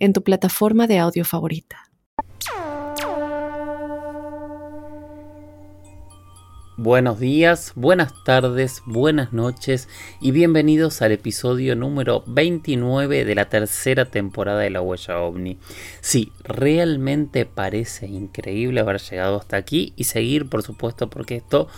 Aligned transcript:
en 0.00 0.12
tu 0.12 0.22
plataforma 0.24 0.86
de 0.86 0.98
audio 0.98 1.24
favorita. 1.24 1.90
Buenos 6.82 7.20
días, 7.20 7.72
buenas 7.74 8.14
tardes, 8.24 8.82
buenas 8.86 9.34
noches 9.34 9.86
y 10.18 10.30
bienvenidos 10.30 11.02
al 11.02 11.12
episodio 11.12 11.76
número 11.76 12.24
29 12.26 13.26
de 13.26 13.34
la 13.34 13.50
tercera 13.50 14.06
temporada 14.06 14.60
de 14.60 14.70
La 14.70 14.80
Huella 14.80 15.20
OVNI. 15.20 15.58
Sí, 16.00 16.32
realmente 16.42 17.44
parece 17.44 18.06
increíble 18.06 18.80
haber 18.80 18.98
llegado 18.98 19.36
hasta 19.36 19.58
aquí 19.58 19.92
y 19.94 20.04
seguir, 20.04 20.48
por 20.48 20.62
supuesto, 20.62 21.10
porque 21.10 21.36
esto 21.36 21.68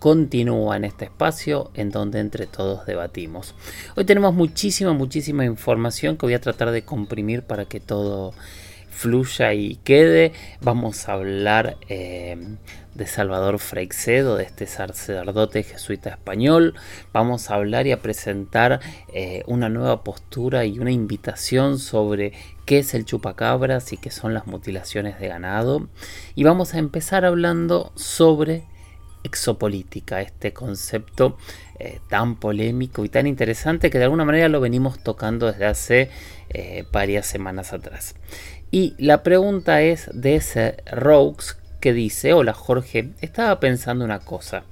continúa 0.00 0.76
en 0.76 0.84
este 0.84 1.04
espacio 1.04 1.70
en 1.74 1.90
donde 1.90 2.18
entre 2.18 2.46
todos 2.46 2.86
debatimos. 2.86 3.54
Hoy 3.96 4.04
tenemos 4.04 4.34
muchísima, 4.34 4.92
muchísima 4.94 5.44
información 5.44 6.16
que 6.16 6.26
voy 6.26 6.34
a 6.34 6.40
tratar 6.40 6.72
de 6.72 6.82
comprimir 6.82 7.42
para 7.42 7.66
que 7.66 7.78
todo 7.78 8.32
fluya 8.88 9.52
y 9.52 9.76
quede. 9.76 10.32
Vamos 10.62 11.08
a 11.08 11.12
hablar 11.12 11.76
eh, 11.88 12.36
de 12.94 13.06
Salvador 13.06 13.58
Freixedo, 13.58 14.36
de 14.36 14.44
este 14.44 14.66
sacerdote 14.66 15.62
jesuita 15.62 16.10
español. 16.10 16.74
Vamos 17.12 17.50
a 17.50 17.54
hablar 17.54 17.86
y 17.86 17.92
a 17.92 18.00
presentar 18.00 18.80
eh, 19.12 19.42
una 19.46 19.68
nueva 19.68 20.02
postura 20.02 20.64
y 20.64 20.78
una 20.78 20.92
invitación 20.92 21.78
sobre 21.78 22.32
qué 22.64 22.78
es 22.78 22.94
el 22.94 23.04
chupacabras 23.04 23.92
y 23.92 23.98
qué 23.98 24.10
son 24.10 24.32
las 24.32 24.46
mutilaciones 24.46 25.20
de 25.20 25.28
ganado. 25.28 25.88
Y 26.34 26.44
vamos 26.44 26.74
a 26.74 26.78
empezar 26.78 27.26
hablando 27.26 27.92
sobre 27.96 28.64
exopolítica, 29.22 30.20
este 30.20 30.52
concepto 30.52 31.36
eh, 31.78 32.00
tan 32.08 32.36
polémico 32.36 33.04
y 33.04 33.08
tan 33.08 33.26
interesante 33.26 33.90
que 33.90 33.98
de 33.98 34.04
alguna 34.04 34.24
manera 34.24 34.48
lo 34.48 34.60
venimos 34.60 35.02
tocando 35.02 35.50
desde 35.50 35.66
hace 35.66 36.10
eh, 36.50 36.84
varias 36.92 37.26
semanas 37.26 37.72
atrás. 37.72 38.14
Y 38.70 38.94
la 38.98 39.22
pregunta 39.22 39.82
es 39.82 40.08
de 40.12 40.36
ese 40.36 40.76
Rogues 40.90 41.58
que 41.80 41.92
dice, 41.92 42.34
hola 42.34 42.52
Jorge, 42.52 43.10
estaba 43.20 43.58
pensando 43.58 44.04
una 44.04 44.20
cosa. 44.20 44.64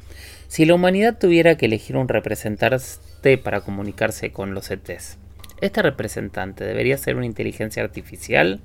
Si 0.46 0.64
la 0.64 0.74
humanidad 0.74 1.18
tuviera 1.18 1.56
que 1.56 1.66
elegir 1.66 1.96
un 1.96 2.08
representante 2.08 3.38
para 3.38 3.60
comunicarse 3.62 4.32
con 4.32 4.54
los 4.54 4.70
ETs, 4.70 5.18
¿este 5.60 5.82
representante 5.82 6.64
debería 6.64 6.96
ser 6.96 7.16
una 7.16 7.26
inteligencia 7.26 7.82
artificial? 7.82 8.60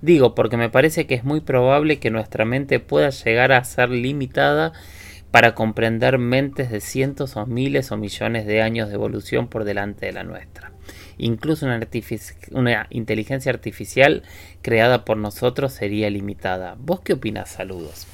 Digo, 0.00 0.34
porque 0.34 0.56
me 0.56 0.70
parece 0.70 1.06
que 1.06 1.14
es 1.14 1.24
muy 1.24 1.40
probable 1.40 1.98
que 1.98 2.10
nuestra 2.10 2.44
mente 2.44 2.80
pueda 2.80 3.10
llegar 3.10 3.52
a 3.52 3.64
ser 3.64 3.90
limitada 3.90 4.72
para 5.30 5.54
comprender 5.54 6.18
mentes 6.18 6.70
de 6.70 6.80
cientos 6.80 7.36
o 7.36 7.46
miles 7.46 7.92
o 7.92 7.96
millones 7.96 8.46
de 8.46 8.62
años 8.62 8.88
de 8.88 8.94
evolución 8.94 9.48
por 9.48 9.64
delante 9.64 10.06
de 10.06 10.12
la 10.12 10.24
nuestra. 10.24 10.72
Incluso 11.18 11.66
una, 12.52 12.86
inteligencia 12.90 13.50
artificial 13.50 14.22
creada 14.62 15.04
por 15.04 15.16
nosotros 15.16 15.72
sería 15.72 16.10
limitada. 16.10 16.76
¿Vos 16.78 17.00
qué 17.00 17.14
opinas? 17.14 17.50
Saludos. 17.50 18.06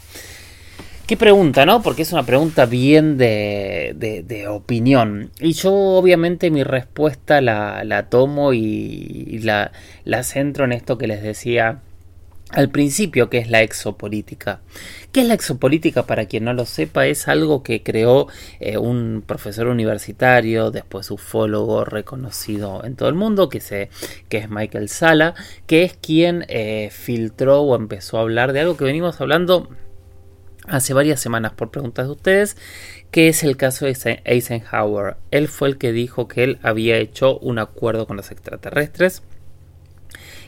Qué 1.07 1.17
pregunta, 1.17 1.67
¿no? 1.67 1.83
Porque 1.83 2.03
es 2.03 2.13
una 2.13 2.25
pregunta 2.25 2.65
bien 2.65 3.19
de, 3.19 4.47
opinión. 4.49 5.31
Y 5.41 5.53
yo 5.53 5.73
obviamente 5.73 6.51
mi 6.51 6.63
respuesta 6.63 7.41
la, 7.41 8.07
tomo 8.09 8.53
y, 8.53 9.41
la, 9.43 9.73
la 10.05 10.23
centro 10.23 10.65
en 10.65 10.73
esto 10.73 10.99
que 10.99 11.09
les 11.09 11.23
decía 11.23 11.81
al 12.53 12.71
principio, 12.71 13.31
que 13.31 13.39
es 13.39 13.51
la 13.51 13.63
exopolítica. 13.63 14.61
¿Qué 15.11 15.23
es 15.23 15.27
la 15.27 15.35
exopolítica? 15.35 16.07
Para 16.07 16.27
quien 16.27 16.45
no 16.45 16.53
lo 16.53 16.67
sepa, 16.67 17.07
es 17.07 17.29
algo 17.29 17.63
que 17.63 17.83
creó 17.83 18.29
eh, 18.61 18.79
un 18.79 19.25
profesor 19.27 19.67
universitario, 19.67 20.71
después 20.71 21.11
ufólogo 21.11 21.85
reconocido 21.85 22.85
en 22.85 22.95
todo 22.95 23.09
el 23.09 23.15
mundo, 23.15 23.49
que, 23.49 23.61
se, 23.61 23.89
que 24.29 24.39
es 24.39 24.51
Michael 24.51 24.89
Sala, 24.89 25.35
que 25.67 25.83
es 25.83 25.95
quien 25.95 26.45
eh, 26.49 26.91
filtró 26.93 27.63
o 27.63 27.75
empezó 27.75 28.19
a 28.19 28.23
hablar 28.23 28.53
de 28.53 28.61
algo 28.61 28.77
que 28.77 28.85
venimos 28.85 29.21
hablando 29.21 29.69
hace 30.67 30.95
varias 30.95 31.21
semanas 31.21 31.53
por 31.53 31.71
preguntas 31.71 32.07
de 32.07 32.13
ustedes, 32.13 32.57
que 33.11 33.29
es 33.29 33.43
el 33.43 33.57
caso 33.57 33.87
de 33.87 34.21
Eisenhower. 34.25 35.17
Él 35.31 35.49
fue 35.49 35.69
el 35.69 35.79
que 35.79 35.93
dijo 35.93 36.29
que 36.29 36.45
él 36.45 36.59
había 36.63 36.99
hecho 36.99 37.39
un 37.39 37.59
acuerdo 37.59 38.07
con 38.07 38.17
los 38.17 38.31
extraterrestres 38.31 39.23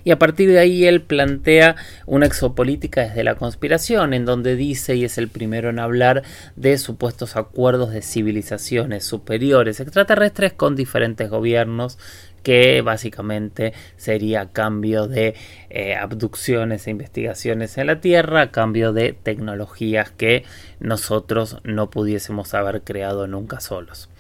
y 0.05 0.11
a 0.11 0.19
partir 0.19 0.51
de 0.51 0.59
ahí 0.59 0.85
él 0.85 1.03
plantea 1.03 1.77
una 2.07 2.27
exopolítica 2.27 3.01
desde 3.01 3.25
la 3.25 3.35
conspiración, 3.35 4.15
en 4.15 4.25
donde 4.25 4.55
dice, 4.55 4.95
y 4.95 5.05
es 5.05 5.19
el 5.19 5.29
primero 5.29 5.71
en 5.71 5.79
hablar, 5.79 6.23
de 6.57 6.79
supuestos 6.79 7.37
acuerdos 7.37 7.91
de 7.93 8.03
civilizaciones 8.03 9.05
superiores 9.05 9.81
extraterrestres 9.81 10.53
con 10.53 10.77
diferentes 10.77 11.31
gobiernos 11.31 11.99
que 12.45 12.83
básicamente 12.83 13.73
sería 13.97 14.53
cambio 14.53 15.09
de 15.09 15.35
eh, 15.71 15.97
abducciones 15.97 16.87
e 16.87 16.91
investigaciones 16.91 17.79
en 17.79 17.89
la 17.89 18.01
Tierra, 18.01 18.43
a 18.43 18.51
cambio 18.51 18.93
de 18.93 19.15
tecnologías 19.15 20.11
que 20.11 20.45
nosotros 20.79 21.59
no 21.65 21.89
pudiésemos 21.89 22.53
haber 22.53 22.83
creado 22.83 23.27
nunca 23.27 23.61
solos. 23.61 24.11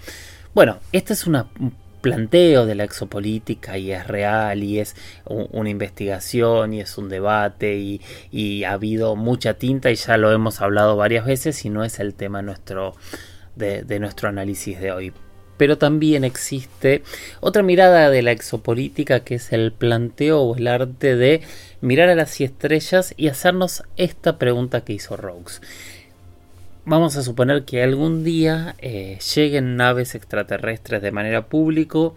Bueno, 0.54 0.78
esta 0.92 1.12
es 1.12 1.26
una 1.26 1.48
planteo 2.04 2.66
de 2.66 2.74
la 2.74 2.84
exopolítica 2.84 3.78
y 3.78 3.90
es 3.90 4.06
real 4.06 4.62
y 4.62 4.78
es 4.78 4.94
una 5.24 5.70
investigación 5.70 6.74
y 6.74 6.80
es 6.82 6.98
un 6.98 7.08
debate 7.08 7.98
y, 8.30 8.64
ha 8.64 8.72
habido 8.72 9.16
mucha 9.16 9.54
tinta 9.54 9.90
y 9.90 9.94
ya 9.94 10.18
lo 10.18 10.30
hemos 10.30 10.60
hablado 10.60 10.96
varias 10.96 11.24
veces 11.24 11.64
y 11.64 11.70
no 11.70 11.82
es 11.82 12.00
el 12.00 12.12
tema 12.14 12.42
nuestro, 12.42 12.94
de, 13.56 13.98
nuestro 13.98 14.28
análisis 14.28 14.78
de 14.80 14.92
hoy. 14.92 15.12
Pero 15.56 15.78
también 15.78 16.24
existe 16.24 17.02
otra 17.40 17.62
mirada 17.62 18.10
de 18.10 18.20
la 18.20 18.32
exopolítica 18.32 19.20
que 19.20 19.36
es 19.36 19.52
el 19.52 19.72
planteo 19.72 20.42
o 20.42 20.56
el 20.56 20.66
arte 20.66 21.16
de 21.16 21.40
mirar 21.80 22.10
a 22.10 22.14
las 22.14 22.38
estrellas 22.38 23.14
y 23.16 23.28
hacernos 23.28 23.82
esta 23.96 24.36
pregunta 24.36 24.82
que 24.82 24.92
hizo 24.92 25.16
Rogues 25.16 25.62
vamos 26.86 27.16
a 27.16 27.22
suponer 27.22 27.64
que 27.64 27.82
algún 27.82 28.24
día 28.24 28.74
eh, 28.78 29.18
lleguen 29.34 29.76
naves 29.76 30.14
extraterrestres 30.14 31.00
de 31.02 31.10
manera 31.10 31.46
público 31.46 32.14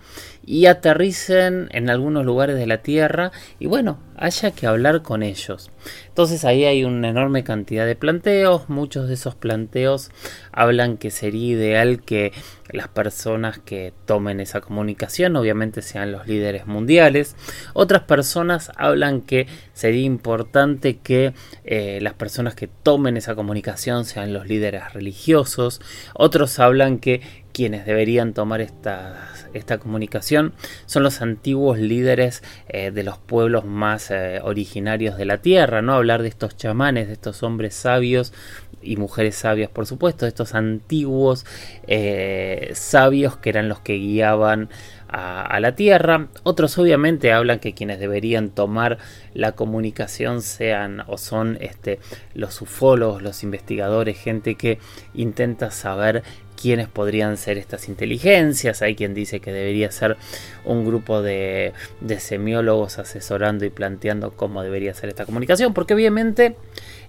y 0.47 0.66
aterricen 0.68 1.68
en 1.72 1.90
algunos 1.90 2.25
lugares 2.25 2.56
de 2.56 2.66
la 2.66 2.78
Tierra 2.78 3.34
y 3.59 3.68
bueno, 3.68 4.00
haya 4.16 4.52
que 4.52 4.66
hablar 4.66 5.03
con 5.03 5.22
ellos. 5.22 5.69
Entonces 6.08 6.46
ahí 6.46 6.63
hay 6.63 6.85
una 6.85 7.09
enorme 7.09 7.44
cantidad 7.44 7.85
de 7.85 7.97
planteos, 7.97 8.69
muchos 8.69 9.09
de 9.09 9.16
esos 9.16 9.36
planteos 9.36 10.09
hablan 10.53 10.97
que 10.97 11.12
sería 11.12 11.53
ideal 11.53 12.02
que 12.02 12.31
las 12.69 12.88
personas 12.88 13.59
que 13.59 13.94
tomen 14.06 14.40
esa 14.40 14.62
comunicación 14.62 15.36
obviamente 15.36 15.81
sean 15.81 16.13
los 16.13 16.28
líderes 16.28 16.66
mundiales. 16.66 17.36
Otras 17.74 18.03
personas 18.03 18.72
hablan 18.78 19.22
que 19.22 19.47
sería 19.74 20.03
importante 20.03 20.97
que 20.97 21.34
eh, 21.66 22.00
las 22.02 22.13
personas 22.13 22.56
que 22.56 22.68
tomen 22.68 23.18
esa 23.18 23.36
comunicación 23.36 24.06
sean 24.06 24.34
los 24.34 24.47
líderes 24.47 24.94
religiosos. 24.94 25.81
Otros 26.13 26.57
hablan 26.59 27.00
que 27.00 27.22
quienes 27.57 27.88
deberían 27.88 28.34
tomar 28.34 28.62
esta, 28.62 29.31
esta 29.56 29.79
comunicación 29.79 30.53
son 30.85 31.01
los 31.01 31.23
antiguos 31.23 31.79
líderes 31.79 32.44
eh, 32.69 32.91
de 32.91 33.01
los 33.01 33.18
pueblos 33.18 33.66
más 33.66 34.12
eh, 34.12 34.41
originarios 34.44 35.18
de 35.18 35.25
la 35.25 35.40
tierra, 35.40 35.81
¿no? 35.81 35.94
Hablar 35.94 36.21
de 36.21 36.27
estos 36.27 36.56
chamanes, 36.56 37.07
de 37.07 37.13
estos 37.13 37.42
hombres 37.42 37.74
sabios 37.74 38.31
y 38.80 38.98
mujeres 38.98 39.38
sabias, 39.38 39.71
por 39.71 39.88
supuesto, 39.88 40.25
de 40.25 40.30
estos 40.30 40.54
antiguos 40.54 41.48
eh, 41.88 42.69
sabios 42.75 43.38
que 43.38 43.50
eran 43.50 43.69
los 43.69 43.80
que 43.80 43.95
guiaban 43.95 44.69
a, 45.09 45.59
la 45.59 45.74
Tierra. 45.75 46.27
Otros 46.44 46.77
obviamente 46.77 47.31
hablan 47.31 47.59
que 47.59 47.74
quienes 47.74 48.00
deberían 48.00 48.50
tomar 48.50 48.98
la 49.33 49.54
comunicación 49.54 50.42
sean 50.42 51.04
o 51.07 51.18
son 51.18 51.57
este, 51.62 52.00
los 52.33 52.62
ufólogos, 52.62 53.21
los 53.21 53.44
investigadores, 53.44 54.19
gente 54.19 54.56
que 54.56 54.80
intenta 55.13 55.71
saber 55.71 56.24
quiénes 56.59 56.88
podrían 56.89 57.38
ser 57.38 57.57
estas 57.57 57.88
inteligencias. 57.88 58.81
Hay 58.81 58.95
quien 58.95 59.13
dice 59.13 59.39
que 59.39 59.51
debería 59.51 59.92
ser 59.92 60.18
un 60.65 60.86
grupo 60.86 61.21
de, 61.21 61.74
de 62.01 62.19
semiólogos 62.19 63.00
asesorando 63.00 63.63
y 63.65 63.69
planteando 63.69 64.31
cómo 64.31 64.63
debería 64.63 64.94
ser 64.94 65.09
esta 65.09 65.25
comunicación, 65.25 65.74
porque 65.74 65.94
obviamente 65.94 66.56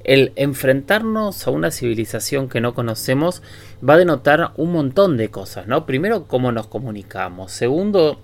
el 0.04 0.32
enfrentarnos 0.36 1.46
a 1.46 1.50
una 1.50 1.70
civilización 1.70 2.48
que 2.48 2.60
no 2.60 2.74
conocemos 2.74 3.42
va 3.86 3.94
a 3.94 3.98
denotar 3.98 4.52
un 4.56 4.72
montón 4.72 5.16
de 5.16 5.30
cosas, 5.30 5.66
¿no? 5.66 5.86
Primero, 5.86 6.26
cómo 6.26 6.52
nos 6.52 6.66
comunicamos. 6.66 7.52
Segundo, 7.52 8.20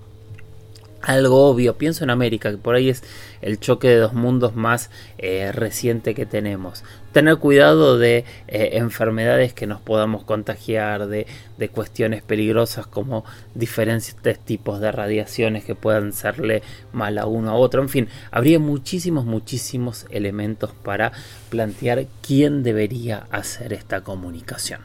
algo 1.05 1.49
obvio. 1.49 1.77
Pienso 1.77 2.05
en 2.05 2.11
América, 2.11 2.51
que 2.51 2.59
por 2.59 2.75
ahí 2.75 2.89
es 2.89 3.03
el 3.43 3.61
choque 3.61 3.89
de 3.89 3.97
dos 3.97 4.15
mundos 4.15 4.57
más 4.57 4.91
eh, 5.19 5.53
reciente 5.53 6.15
que 6.15 6.27
tenemos. 6.27 6.83
Tener 7.13 7.37
cuidado 7.37 7.99
de 7.99 8.25
eh, 8.49 8.71
enfermedades 8.73 9.53
que 9.53 9.67
nos 9.67 9.81
podamos 9.81 10.25
contagiar, 10.25 11.07
de, 11.07 11.27
de, 11.59 11.69
cuestiones 11.69 12.23
peligrosas 12.23 12.87
como 12.87 13.25
diferentes 13.55 14.17
tipos 14.45 14.81
de 14.81 14.91
radiaciones 14.91 15.65
que 15.65 15.75
puedan 15.75 16.13
serle 16.13 16.63
mal 16.93 17.19
a 17.19 17.27
uno 17.27 17.51
a 17.51 17.55
otro. 17.55 17.83
En 17.83 17.89
fin, 17.89 18.09
habría 18.31 18.59
muchísimos, 18.59 19.25
muchísimos 19.25 20.07
elementos 20.11 20.73
para 20.83 21.13
plantear 21.51 22.07
quién 22.27 22.63
debería 22.63 23.27
hacer 23.31 23.73
esta 23.73 24.01
comunicación. 24.01 24.81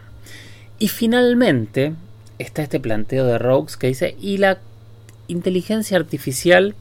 Y 0.77 0.87
finalmente 0.87 1.93
está 2.37 2.63
este 2.63 2.79
planteo 2.79 3.25
de 3.25 3.37
Rogues 3.37 3.75
que 3.75 3.87
dice, 3.87 4.15
y 4.19 4.37
la 4.37 4.59
inteligencia 5.29 5.97
artificial. 5.97 6.75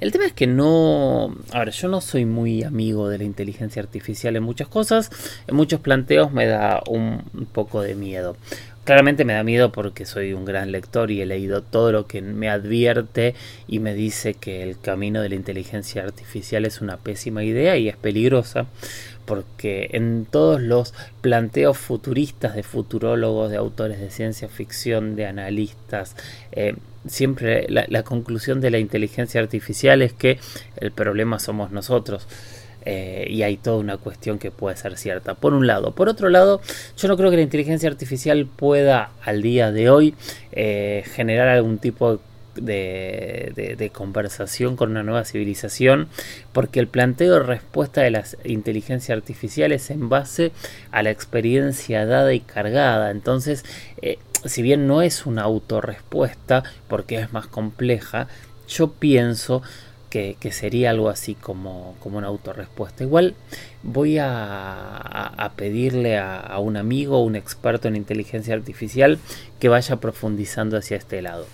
El 0.00 0.12
tema 0.12 0.26
es 0.26 0.32
que 0.32 0.46
no. 0.46 1.34
A 1.50 1.58
ver, 1.58 1.70
yo 1.72 1.88
no 1.88 2.00
soy 2.00 2.24
muy 2.24 2.62
amigo 2.62 3.08
de 3.08 3.18
la 3.18 3.24
inteligencia 3.24 3.82
artificial 3.82 4.36
en 4.36 4.44
muchas 4.44 4.68
cosas. 4.68 5.10
En 5.48 5.56
muchos 5.56 5.80
planteos 5.80 6.32
me 6.32 6.46
da 6.46 6.82
un 6.86 7.48
poco 7.52 7.82
de 7.82 7.96
miedo. 7.96 8.36
Claramente 8.88 9.26
me 9.26 9.34
da 9.34 9.44
miedo 9.44 9.70
porque 9.70 10.06
soy 10.06 10.32
un 10.32 10.46
gran 10.46 10.72
lector 10.72 11.10
y 11.10 11.20
he 11.20 11.26
leído 11.26 11.60
todo 11.60 11.92
lo 11.92 12.06
que 12.06 12.22
me 12.22 12.48
advierte 12.48 13.34
y 13.66 13.80
me 13.80 13.92
dice 13.92 14.32
que 14.32 14.62
el 14.62 14.80
camino 14.80 15.20
de 15.20 15.28
la 15.28 15.34
inteligencia 15.34 16.02
artificial 16.04 16.64
es 16.64 16.80
una 16.80 16.96
pésima 16.96 17.44
idea 17.44 17.76
y 17.76 17.90
es 17.90 17.98
peligrosa 17.98 18.64
porque 19.26 19.90
en 19.92 20.24
todos 20.24 20.62
los 20.62 20.94
planteos 21.20 21.76
futuristas 21.76 22.54
de 22.54 22.62
futurólogos, 22.62 23.50
de 23.50 23.58
autores 23.58 24.00
de 24.00 24.10
ciencia 24.10 24.48
ficción, 24.48 25.16
de 25.16 25.26
analistas, 25.26 26.16
eh, 26.52 26.74
siempre 27.06 27.66
la, 27.68 28.02
conclusión 28.04 28.62
de 28.62 28.70
la 28.70 28.78
inteligencia 28.78 29.42
artificial 29.42 30.00
es 30.00 30.14
que 30.14 30.38
el 30.76 30.92
problema 30.92 31.38
somos 31.40 31.72
nosotros. 31.72 32.26
Eh, 32.90 33.26
y 33.28 33.42
hay 33.42 33.58
toda 33.58 33.76
una 33.76 33.98
cuestión 33.98 34.38
que 34.38 34.50
puede 34.50 34.74
ser 34.74 34.96
cierta. 34.96 35.34
Por 35.34 35.52
un 35.52 35.66
lado. 35.66 35.92
Por 35.92 36.08
otro 36.08 36.30
lado, 36.30 36.62
yo 36.96 37.06
no 37.08 37.18
creo 37.18 37.30
que 37.30 37.36
la 37.36 37.42
inteligencia 37.42 37.86
artificial 37.86 38.46
pueda 38.46 39.10
al 39.22 39.42
día 39.42 39.70
de 39.72 39.90
hoy 39.90 40.14
eh, 40.52 41.04
generar 41.14 41.48
algún 41.48 41.76
tipo 41.76 42.12
de 42.12 42.18
de, 42.60 43.90
conversación 43.90 44.74
con 44.74 44.90
una 44.90 45.02
nueva 45.02 45.24
civilización, 45.24 46.08
porque 46.52 46.80
el 46.80 46.88
planteo 46.88 47.34
de 47.34 47.40
respuesta 47.40 48.00
de 48.00 48.10
la 48.10 48.24
inteligencia 48.44 49.14
artificial 49.14 49.70
es 49.70 49.90
en 49.90 50.08
base 50.08 50.52
a 50.90 51.02
la 51.02 51.10
experiencia 51.10 52.06
dada 52.06 52.32
y 52.32 52.40
cargada. 52.40 53.10
Entonces, 53.10 53.64
eh, 54.02 54.18
si 54.46 54.62
bien 54.62 54.86
no 54.86 55.02
es 55.02 55.26
una 55.26 55.42
autorrespuesta, 55.42 56.64
porque 56.88 57.20
es 57.20 57.32
más 57.32 57.46
compleja, 57.46 58.28
yo 58.66 58.92
pienso 58.92 59.62
que, 60.10 60.36
sería 60.52 60.90
algo 60.90 61.08
así 61.08 61.34
como, 61.34 61.94
como 62.00 62.18
una 62.18 62.28
autorrespuesta. 62.28 63.04
Igual 63.04 63.34
voy 63.82 64.18
a, 64.18 65.52
pedirle 65.56 66.18
a, 66.18 66.58
un 66.58 66.76
amigo, 66.76 67.22
un 67.22 67.36
experto 67.36 67.88
en 67.88 67.96
inteligencia 67.96 68.54
artificial, 68.54 69.18
que 69.60 69.68
vaya 69.68 69.96
profundizando 69.96 70.76
hacia 70.76 70.96
este 70.96 71.22
lado 71.22 71.46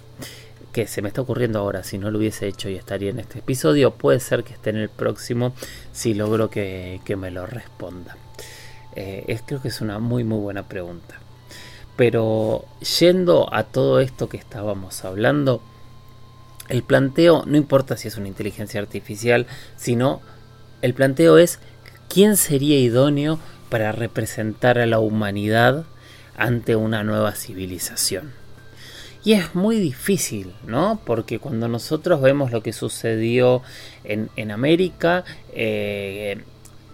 que 0.72 0.88
se 0.88 1.02
me 1.02 1.08
está 1.08 1.20
ocurriendo 1.20 1.60
ahora, 1.60 1.84
si 1.84 1.98
no 1.98 2.10
lo 2.10 2.18
hubiese 2.18 2.48
hecho 2.48 2.68
y 2.68 2.74
estaría 2.74 3.10
en 3.10 3.20
este 3.20 3.38
episodio, 3.38 3.92
puede 3.92 4.18
ser 4.18 4.42
que 4.42 4.54
esté 4.54 4.70
en 4.70 4.78
el 4.78 4.88
próximo 4.88 5.52
si 5.92 6.14
logro 6.14 6.50
que, 6.50 7.00
me 7.16 7.30
lo 7.30 7.46
responda. 7.46 8.16
Eh, 8.96 9.24
es, 9.28 9.42
creo 9.46 9.62
que 9.62 9.68
es 9.68 9.80
una 9.80 10.00
muy 10.00 10.24
muy 10.24 10.38
buena 10.38 10.64
pregunta. 10.64 11.20
Pero 11.94 12.64
yendo 12.98 13.48
a 13.54 13.62
todo 13.62 14.00
esto 14.00 14.28
que 14.28 14.36
estábamos 14.36 15.04
hablando, 15.04 15.62
el 16.68 16.82
planteo 16.82 17.44
no 17.46 17.56
importa 17.56 17.96
si 17.96 18.08
es 18.08 18.16
una 18.16 18.28
inteligencia 18.28 18.80
artificial, 18.80 19.46
sino 19.76 20.20
el 20.82 20.94
planteo 20.94 21.38
es 21.38 21.58
quién 22.08 22.36
sería 22.36 22.78
idóneo 22.78 23.38
para 23.68 23.92
representar 23.92 24.78
a 24.78 24.86
la 24.86 24.98
humanidad 24.98 25.84
ante 26.36 26.76
una 26.76 27.04
nueva 27.04 27.32
civilización. 27.32 28.32
Y 29.24 29.32
es 29.32 29.54
muy 29.54 29.78
difícil, 29.78 30.52
¿no? 30.66 31.00
Porque 31.06 31.38
cuando 31.38 31.66
nosotros 31.66 32.20
vemos 32.20 32.52
lo 32.52 32.62
que 32.62 32.74
sucedió 32.74 33.62
en, 34.04 34.50
América, 34.50 35.24
eh, 35.54 36.42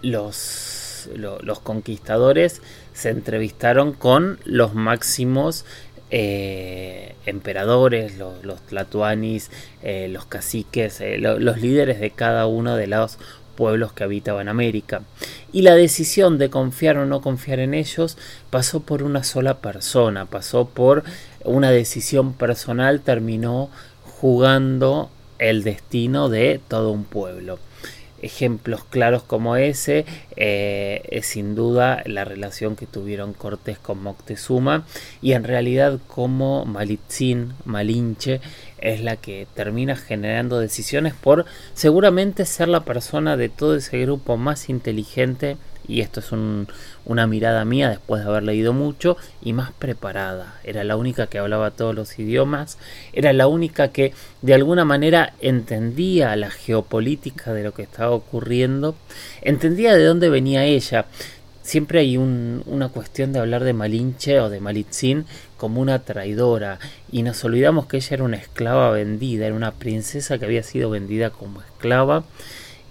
los, 0.00 1.10
los 1.16 1.58
conquistadores 1.58 2.62
se 2.92 3.08
entrevistaron 3.08 3.92
con 3.92 4.38
los 4.44 4.74
máximos 4.74 5.64
eh, 6.10 7.14
emperadores, 7.26 8.18
los, 8.18 8.60
tlatuanis, 8.66 9.50
eh, 9.82 10.08
los 10.10 10.26
caciques, 10.26 11.00
los 11.18 11.60
líderes 11.60 12.00
de 12.00 12.10
cada 12.10 12.46
uno 12.46 12.76
de 12.76 12.86
los 12.86 13.18
pueblos 13.60 13.92
que 13.92 14.04
habitaban 14.04 14.48
América. 14.48 15.02
Y 15.52 15.62
la 15.62 15.74
decisión 15.74 16.38
de 16.38 16.48
confiar 16.48 16.96
o 16.96 17.04
no 17.04 17.20
confiar 17.20 17.58
en 17.58 17.74
ellos 17.74 18.16
pasó 18.48 18.80
por 18.80 19.02
una 19.02 19.22
sola 19.22 19.58
persona, 19.58 20.24
pasó 20.24 20.66
por 20.66 21.04
una 21.44 21.70
decisión 21.70 22.32
personal, 22.32 23.00
terminó 23.00 23.68
jugando 24.02 25.10
el 25.38 25.62
destino 25.62 26.28
de 26.28 26.60
todo 26.68 26.90
un 26.90 27.04
pueblo. 27.04 27.58
Ejemplos 28.22 28.84
claros 28.84 29.22
como 29.22 29.56
ese 29.56 30.04
eh, 30.36 31.02
es 31.10 31.26
sin 31.26 31.54
duda 31.54 32.02
la 32.06 32.24
relación 32.24 32.76
que 32.76 32.86
tuvieron 32.86 33.32
Cortés 33.32 33.78
con 33.78 34.02
Moctezuma 34.02 34.84
y 35.22 35.32
en 35.32 35.44
realidad 35.44 35.98
como 36.06 36.64
Malitzin, 36.64 37.54
Malinche, 37.64 38.40
es 38.78 39.02
la 39.02 39.16
que 39.16 39.46
termina 39.54 39.96
generando 39.96 40.58
decisiones 40.58 41.14
por 41.14 41.44
seguramente 41.74 42.46
ser 42.46 42.68
la 42.68 42.80
persona 42.80 43.36
de 43.36 43.48
todo 43.48 43.76
ese 43.76 44.00
grupo 44.00 44.36
más 44.36 44.68
inteligente 44.68 45.56
y 45.90 46.00
esto 46.02 46.20
es 46.20 46.30
una 47.04 47.26
mirada 47.26 47.64
mía 47.64 47.90
después 47.90 48.22
de 48.22 48.30
haber 48.30 48.44
leído 48.44 48.72
mucho 48.72 49.16
y 49.42 49.52
más 49.52 49.72
preparada. 49.72 50.54
Era 50.62 50.84
la 50.84 50.96
única 50.96 51.26
que 51.26 51.38
hablaba 51.38 51.72
todos 51.72 51.94
los 51.94 52.16
idiomas, 52.18 52.78
era 53.12 53.32
la 53.32 53.48
única 53.48 53.88
que 53.88 54.12
de 54.40 54.54
alguna 54.54 54.84
manera 54.84 55.34
entendía 55.40 56.36
la 56.36 56.50
geopolítica 56.50 57.52
de 57.52 57.64
lo 57.64 57.74
que 57.74 57.82
estaba 57.82 58.12
ocurriendo, 58.12 58.94
entendía 59.42 59.94
de 59.96 60.04
dónde 60.04 60.28
venía 60.28 60.64
ella. 60.64 61.06
Siempre 61.62 62.00
hay 62.00 62.16
una 62.16 62.88
cuestión 62.88 63.32
de 63.32 63.40
hablar 63.40 63.64
de 63.64 63.72
Malinche 63.72 64.40
o 64.40 64.48
de 64.48 64.60
Malitzin 64.60 65.26
como 65.56 65.80
una 65.80 65.98
traidora 66.00 66.78
y 67.12 67.22
nos 67.22 67.44
olvidamos 67.44 67.86
que 67.86 67.98
ella 67.98 68.14
era 68.14 68.24
una 68.24 68.36
esclava 68.36 68.90
vendida, 68.90 69.46
era 69.46 69.54
una 69.54 69.72
princesa 69.72 70.38
que 70.38 70.46
había 70.46 70.62
sido 70.62 70.90
vendida 70.90 71.30
como 71.30 71.60
esclava 71.60 72.24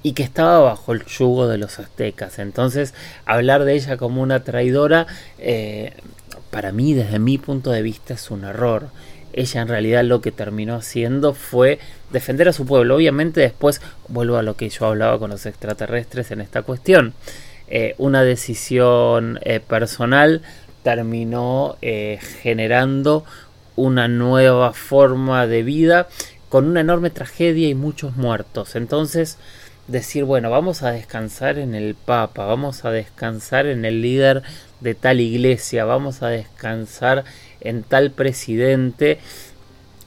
y 0.01 0.13
que 0.13 0.23
estaba 0.23 0.59
bajo 0.59 0.93
el 0.93 1.05
yugo 1.05 1.47
de 1.47 1.57
los 1.57 1.79
aztecas. 1.79 2.39
Entonces, 2.39 2.93
hablar 3.25 3.65
de 3.65 3.73
ella 3.73 3.97
como 3.97 4.21
una 4.21 4.44
traidora, 4.44 5.07
eh, 5.37 5.94
para 6.51 6.71
mí, 6.71 6.94
desde 6.94 7.19
mi 7.19 7.37
punto 7.37 7.71
de 7.71 7.81
vista, 7.81 8.13
es 8.13 8.31
un 8.31 8.44
error. 8.44 8.87
Ella 9.33 9.61
en 9.61 9.68
realidad 9.68 10.03
lo 10.03 10.21
que 10.21 10.31
terminó 10.31 10.75
haciendo 10.75 11.33
fue 11.33 11.79
defender 12.11 12.47
a 12.49 12.53
su 12.53 12.65
pueblo. 12.65 12.95
Obviamente 12.95 13.41
después 13.41 13.81
vuelvo 14.07 14.37
a 14.37 14.44
lo 14.44 14.56
que 14.56 14.69
yo 14.69 14.87
hablaba 14.87 15.19
con 15.19 15.29
los 15.29 15.45
extraterrestres 15.45 16.31
en 16.31 16.41
esta 16.41 16.63
cuestión. 16.63 17.13
Eh, 17.68 17.94
una 17.99 18.23
decisión 18.23 19.39
eh, 19.44 19.59
personal 19.59 20.41
terminó 20.81 21.77
generando 22.41 23.25
una 23.75 24.07
nueva 24.07 24.73
forma 24.73 25.45
de 25.45 25.61
vida 25.61 26.07
con 26.49 26.65
una 26.65 26.81
enorme 26.81 27.11
tragedia 27.11 27.68
y 27.68 27.75
muchos 27.75 28.15
muertos. 28.18 28.75
Entonces, 28.75 29.37
decir, 29.89 30.23
bueno, 30.23 30.49
vamos 30.49 30.83
a 30.83 30.91
descansar 30.91 31.57
en 31.57 31.75
el 31.75 31.95
Papa, 31.95 32.45
vamos 32.45 32.85
a 32.85 32.91
descansar 32.91 33.65
en 33.65 33.85
el 33.85 34.01
líder 34.01 34.43
de 34.79 34.95
tal 34.95 35.19
iglesia, 35.19 35.85
vamos 35.85 36.21
a 36.21 36.27
descansar 36.27 37.25
en 37.61 37.83
tal 37.83 38.11
presidente, 38.11 39.19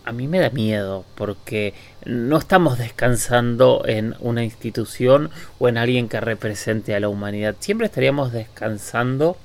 a 0.04 0.12
mí 0.12 0.28
me 0.28 0.40
da 0.40 0.50
miedo 0.50 1.04
porque 1.14 1.74
no 2.04 2.38
estamos 2.38 2.78
descansando 2.78 3.82
en 3.86 4.14
una 4.20 4.44
institución 4.44 5.30
o 5.58 5.68
en 5.68 5.78
alguien 5.78 6.08
que 6.08 6.20
represente 6.20 6.94
a 6.94 7.00
la 7.00 7.08
humanidad, 7.08 7.56
siempre 7.60 7.86
estaríamos 7.86 8.32
descansando 8.32 9.36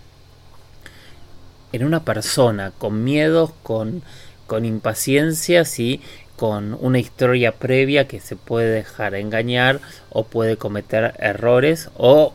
en 1.74 1.84
una 1.84 2.06
persona, 2.06 2.72
con 2.78 3.04
miedos, 3.04 3.52
con, 3.64 4.02
con 4.46 4.66
impaciencias 4.66 5.80
y 5.80 6.02
con 6.38 6.78
una 6.80 7.00
historia 7.00 7.52
previa 7.52 8.08
que 8.08 8.20
se 8.20 8.36
puede 8.36 8.70
dejar 8.70 9.16
engañar 9.16 9.82
o 10.10 10.24
puede 10.24 10.56
cometer 10.56 11.16
errores 11.20 11.90
o 11.98 12.34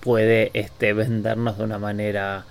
puede 0.00 0.50
este, 0.52 0.92
vendernos 0.92 1.56
de 1.56 1.64
una 1.64 1.78
manera 1.78 2.44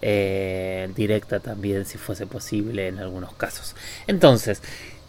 eh, 0.00 0.88
directa 0.94 1.40
también 1.40 1.84
si 1.86 1.98
fuese 1.98 2.26
posible 2.26 2.86
en 2.86 2.98
algunos 2.98 3.34
casos. 3.34 3.74
Entonces, 4.06 4.62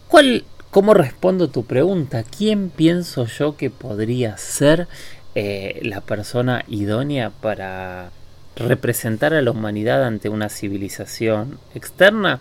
¿cuál, 0.08 0.44
¿cómo 0.70 0.94
respondo 0.94 1.48
tu 1.48 1.64
pregunta? 1.64 2.24
¿Quién 2.24 2.70
pienso 2.70 3.26
yo 3.26 3.56
que 3.56 3.70
podría 3.70 4.36
ser 4.36 4.88
eh, 5.36 5.78
la 5.82 6.00
persona 6.00 6.64
idónea 6.66 7.30
para 7.30 8.10
representar 8.56 9.32
a 9.32 9.42
la 9.42 9.52
humanidad 9.52 10.04
ante 10.04 10.28
una 10.28 10.48
civilización 10.48 11.60
externa? 11.74 12.40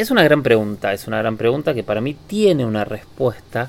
Es 0.00 0.10
una 0.10 0.22
gran 0.22 0.42
pregunta, 0.42 0.94
es 0.94 1.06
una 1.08 1.18
gran 1.18 1.36
pregunta 1.36 1.74
que 1.74 1.82
para 1.82 2.00
mí 2.00 2.16
tiene 2.26 2.64
una 2.64 2.86
respuesta 2.86 3.68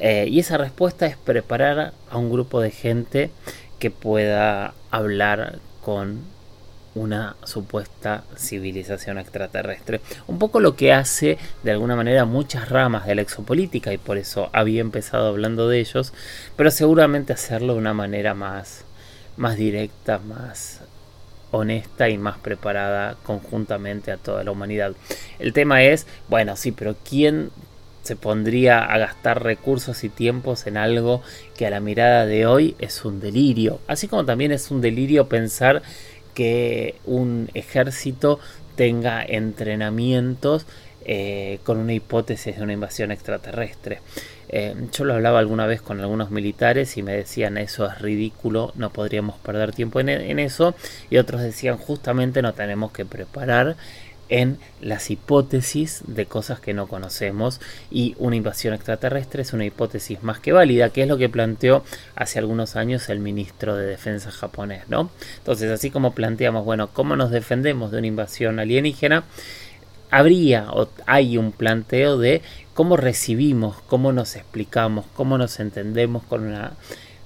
eh, 0.00 0.26
y 0.28 0.40
esa 0.40 0.58
respuesta 0.58 1.06
es 1.06 1.16
preparar 1.16 1.92
a 2.10 2.18
un 2.18 2.28
grupo 2.28 2.60
de 2.60 2.72
gente 2.72 3.30
que 3.78 3.92
pueda 3.92 4.74
hablar 4.90 5.60
con 5.80 6.22
una 6.96 7.36
supuesta 7.44 8.24
civilización 8.36 9.18
extraterrestre. 9.18 10.00
Un 10.26 10.40
poco 10.40 10.58
lo 10.58 10.74
que 10.74 10.92
hace 10.92 11.38
de 11.62 11.70
alguna 11.70 11.94
manera 11.94 12.24
muchas 12.24 12.68
ramas 12.68 13.06
de 13.06 13.14
la 13.14 13.22
exopolítica 13.22 13.92
y 13.92 13.98
por 13.98 14.18
eso 14.18 14.50
había 14.52 14.80
empezado 14.80 15.28
hablando 15.28 15.68
de 15.68 15.78
ellos, 15.78 16.12
pero 16.56 16.72
seguramente 16.72 17.32
hacerlo 17.32 17.74
de 17.74 17.78
una 17.78 17.94
manera 17.94 18.34
más, 18.34 18.84
más 19.36 19.56
directa, 19.56 20.18
más 20.18 20.80
honesta 21.50 22.08
y 22.08 22.18
más 22.18 22.38
preparada 22.38 23.16
conjuntamente 23.24 24.12
a 24.12 24.16
toda 24.16 24.44
la 24.44 24.50
humanidad. 24.50 24.92
El 25.38 25.52
tema 25.52 25.82
es, 25.82 26.06
bueno, 26.28 26.56
sí, 26.56 26.72
pero 26.72 26.96
¿quién 27.08 27.50
se 28.02 28.16
pondría 28.16 28.82
a 28.82 28.98
gastar 28.98 29.42
recursos 29.42 30.04
y 30.04 30.08
tiempos 30.08 30.66
en 30.66 30.76
algo 30.76 31.22
que 31.56 31.66
a 31.66 31.70
la 31.70 31.80
mirada 31.80 32.26
de 32.26 32.46
hoy 32.46 32.74
es 32.78 33.04
un 33.04 33.20
delirio? 33.20 33.80
Así 33.86 34.08
como 34.08 34.24
también 34.24 34.52
es 34.52 34.70
un 34.70 34.80
delirio 34.80 35.28
pensar 35.28 35.82
que 36.34 36.96
un 37.04 37.50
ejército 37.54 38.40
tenga 38.76 39.22
entrenamientos 39.22 40.66
eh, 41.04 41.58
con 41.64 41.78
una 41.78 41.92
hipótesis 41.92 42.56
de 42.56 42.62
una 42.62 42.72
invasión 42.72 43.10
extraterrestre. 43.10 44.00
Eh, 44.52 44.74
yo 44.92 45.04
lo 45.04 45.14
hablaba 45.14 45.38
alguna 45.38 45.66
vez 45.66 45.80
con 45.80 46.00
algunos 46.00 46.32
militares 46.32 46.96
y 46.96 47.02
me 47.02 47.14
decían 47.14 47.56
eso 47.56 47.86
es 47.86 48.00
ridículo, 48.00 48.72
no 48.74 48.90
podríamos 48.90 49.38
perder 49.38 49.72
tiempo 49.72 50.00
en, 50.00 50.08
en 50.08 50.40
eso 50.40 50.74
y 51.08 51.18
otros 51.18 51.40
decían 51.40 51.76
justamente 51.76 52.42
no 52.42 52.52
tenemos 52.52 52.90
que 52.90 53.06
preparar 53.06 53.76
en 54.30 54.58
las 54.80 55.10
hipótesis 55.10 56.02
de 56.06 56.24
cosas 56.24 56.60
que 56.60 56.72
no 56.72 56.86
conocemos 56.86 57.60
y 57.90 58.14
una 58.18 58.36
invasión 58.36 58.72
extraterrestre 58.72 59.42
es 59.42 59.52
una 59.52 59.66
hipótesis 59.66 60.22
más 60.22 60.38
que 60.38 60.52
válida, 60.52 60.90
que 60.90 61.02
es 61.02 61.08
lo 61.08 61.18
que 61.18 61.28
planteó 61.28 61.84
hace 62.14 62.38
algunos 62.38 62.76
años 62.76 63.08
el 63.08 63.18
ministro 63.18 63.76
de 63.76 63.86
Defensa 63.86 64.30
japonés, 64.30 64.84
¿no? 64.88 65.10
Entonces, 65.38 65.70
así 65.70 65.90
como 65.90 66.14
planteamos, 66.14 66.64
bueno, 66.64 66.88
¿cómo 66.92 67.16
nos 67.16 67.32
defendemos 67.32 67.90
de 67.90 67.98
una 67.98 68.06
invasión 68.06 68.60
alienígena? 68.60 69.24
Habría 70.10 70.70
o 70.72 70.88
hay 71.06 71.38
un 71.38 71.52
planteo 71.52 72.18
de 72.18 72.42
cómo 72.74 72.96
recibimos, 72.96 73.76
cómo 73.86 74.12
nos 74.12 74.36
explicamos, 74.36 75.06
cómo 75.14 75.38
nos 75.38 75.60
entendemos 75.60 76.22
con 76.24 76.44
una 76.44 76.72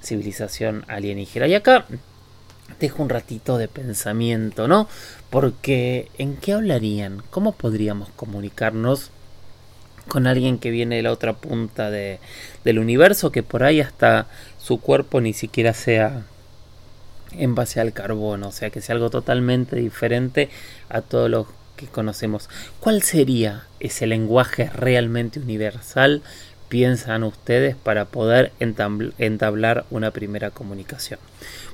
civilización 0.03 0.85
alienígena. 0.89 1.47
Y 1.47 1.55
acá 1.55 1.87
dejo 2.81 3.03
un 3.03 3.09
ratito 3.09 3.59
de 3.59 3.69
pensamiento, 3.69 4.69
¿no? 4.69 4.89
Porque 5.31 6.09
¿en 6.19 6.37
qué 6.37 6.53
hablarían? 6.53 7.23
¿Cómo 7.31 7.53
podríamos 7.53 8.09
comunicarnos 8.11 9.11
con 10.09 10.27
alguien 10.27 10.59
que 10.59 10.71
viene 10.71 10.97
de 10.97 11.03
la 11.03 11.13
otra 11.13 11.33
punta 11.33 11.91
de, 11.91 12.21
del 12.65 12.79
universo, 12.79 13.33
que 13.33 13.43
por 13.43 13.65
ahí 13.65 13.81
hasta 13.81 14.27
su 14.59 14.81
cuerpo 14.81 15.21
ni 15.21 15.33
siquiera 15.33 15.73
sea 15.73 16.25
en 17.33 17.55
base 17.55 17.81
al 17.81 17.93
carbono, 17.93 18.49
o 18.49 18.53
sea, 18.53 18.71
que 18.71 18.81
sea 18.81 18.95
algo 18.95 19.11
totalmente 19.11 19.77
diferente 19.77 20.51
a 20.89 21.01
todo 21.01 21.29
lo 21.29 21.49
conocemos. 21.91 22.49
¿Cuál 22.81 23.03
sería 23.03 23.65
ese 23.81 24.07
lenguaje 24.07 24.71
realmente 24.75 25.41
universal 25.41 26.23
piensan 26.75 27.23
ustedes 27.23 27.77
para 27.77 28.07
poder 28.07 28.51
entablar 28.59 29.85
una 29.91 30.11
primera 30.11 30.51
comunicación. 30.51 31.21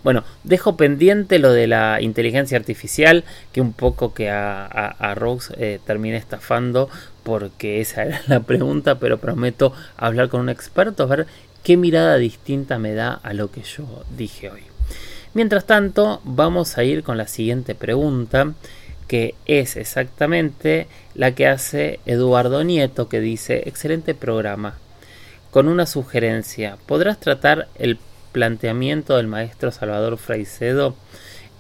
Bueno, 0.05 0.25
dejo 0.45 0.76
pendiente 0.76 1.38
lo 1.38 1.52
de 1.52 1.67
la 1.67 2.02
inteligencia 2.02 2.59
artificial, 2.59 3.25
que 3.52 3.62
un 3.62 3.73
poco 3.73 4.12
que 4.12 4.29
a, 4.31 5.14
Rox 5.17 5.52
eh, 5.57 5.81
estafando, 6.14 6.90
porque 7.23 7.81
esa 7.81 8.05
era 8.05 8.21
la 8.26 8.40
pregunta, 8.40 8.99
pero 8.99 9.17
prometo 9.17 9.73
hablar 9.97 10.29
con 10.29 10.40
un 10.40 10.49
experto, 10.50 11.05
a 11.05 11.07
ver 11.07 11.26
qué 11.62 11.79
mirada 11.79 12.17
distinta 12.17 12.79
me 12.79 12.93
da 12.93 13.12
a 13.14 13.33
lo 13.33 13.50
que 13.50 13.62
yo 13.62 14.05
dije 14.19 14.50
hoy. 14.50 14.64
Mientras 15.33 15.64
tanto, 15.64 16.21
vamos 16.25 16.76
a 16.76 16.85
ir 16.85 17.05
con 17.05 17.17
la 17.17 17.26
siguiente 17.26 17.75
pregunta, 17.75 18.52
que 19.11 19.35
es 19.45 19.76
exactamente 19.76 20.87
la 21.17 21.35
que 21.35 21.49
hace 21.49 21.99
Eduardo 22.07 22.62
Nieto, 22.62 23.09
que 23.09 23.19
dice, 23.19 23.64
excelente 23.67 24.14
programa, 24.14 24.79
con 25.50 25.67
una 25.67 25.87
sugerencia. 25.87 26.79
¿Podrás 26.87 27.19
tratar 27.19 27.67
el 27.75 27.99
planteamiento 28.31 29.17
del 29.17 29.26
maestro 29.26 29.73
Salvador 29.73 30.17
Fraicedo 30.17 30.95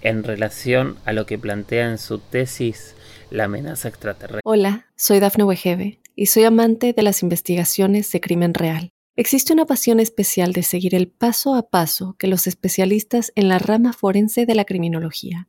en 0.00 0.22
relación 0.22 0.96
a 1.04 1.12
lo 1.12 1.26
que 1.26 1.38
plantea 1.38 1.90
en 1.90 1.98
su 1.98 2.18
tesis 2.18 2.94
La 3.32 3.46
amenaza 3.46 3.88
extraterrestre? 3.88 4.42
Hola, 4.44 4.86
soy 4.94 5.18
Dafne 5.18 5.42
Wegebe 5.42 5.98
y 6.14 6.26
soy 6.26 6.44
amante 6.44 6.92
de 6.92 7.02
las 7.02 7.20
investigaciones 7.24 8.12
de 8.12 8.20
crimen 8.20 8.54
real. 8.54 8.90
Existe 9.16 9.52
una 9.52 9.66
pasión 9.66 9.98
especial 9.98 10.52
de 10.52 10.62
seguir 10.62 10.94
el 10.94 11.08
paso 11.08 11.56
a 11.56 11.68
paso 11.68 12.14
que 12.16 12.28
los 12.28 12.46
especialistas 12.46 13.32
en 13.34 13.48
la 13.48 13.58
rama 13.58 13.92
forense 13.92 14.46
de 14.46 14.54
la 14.54 14.64
criminología 14.64 15.48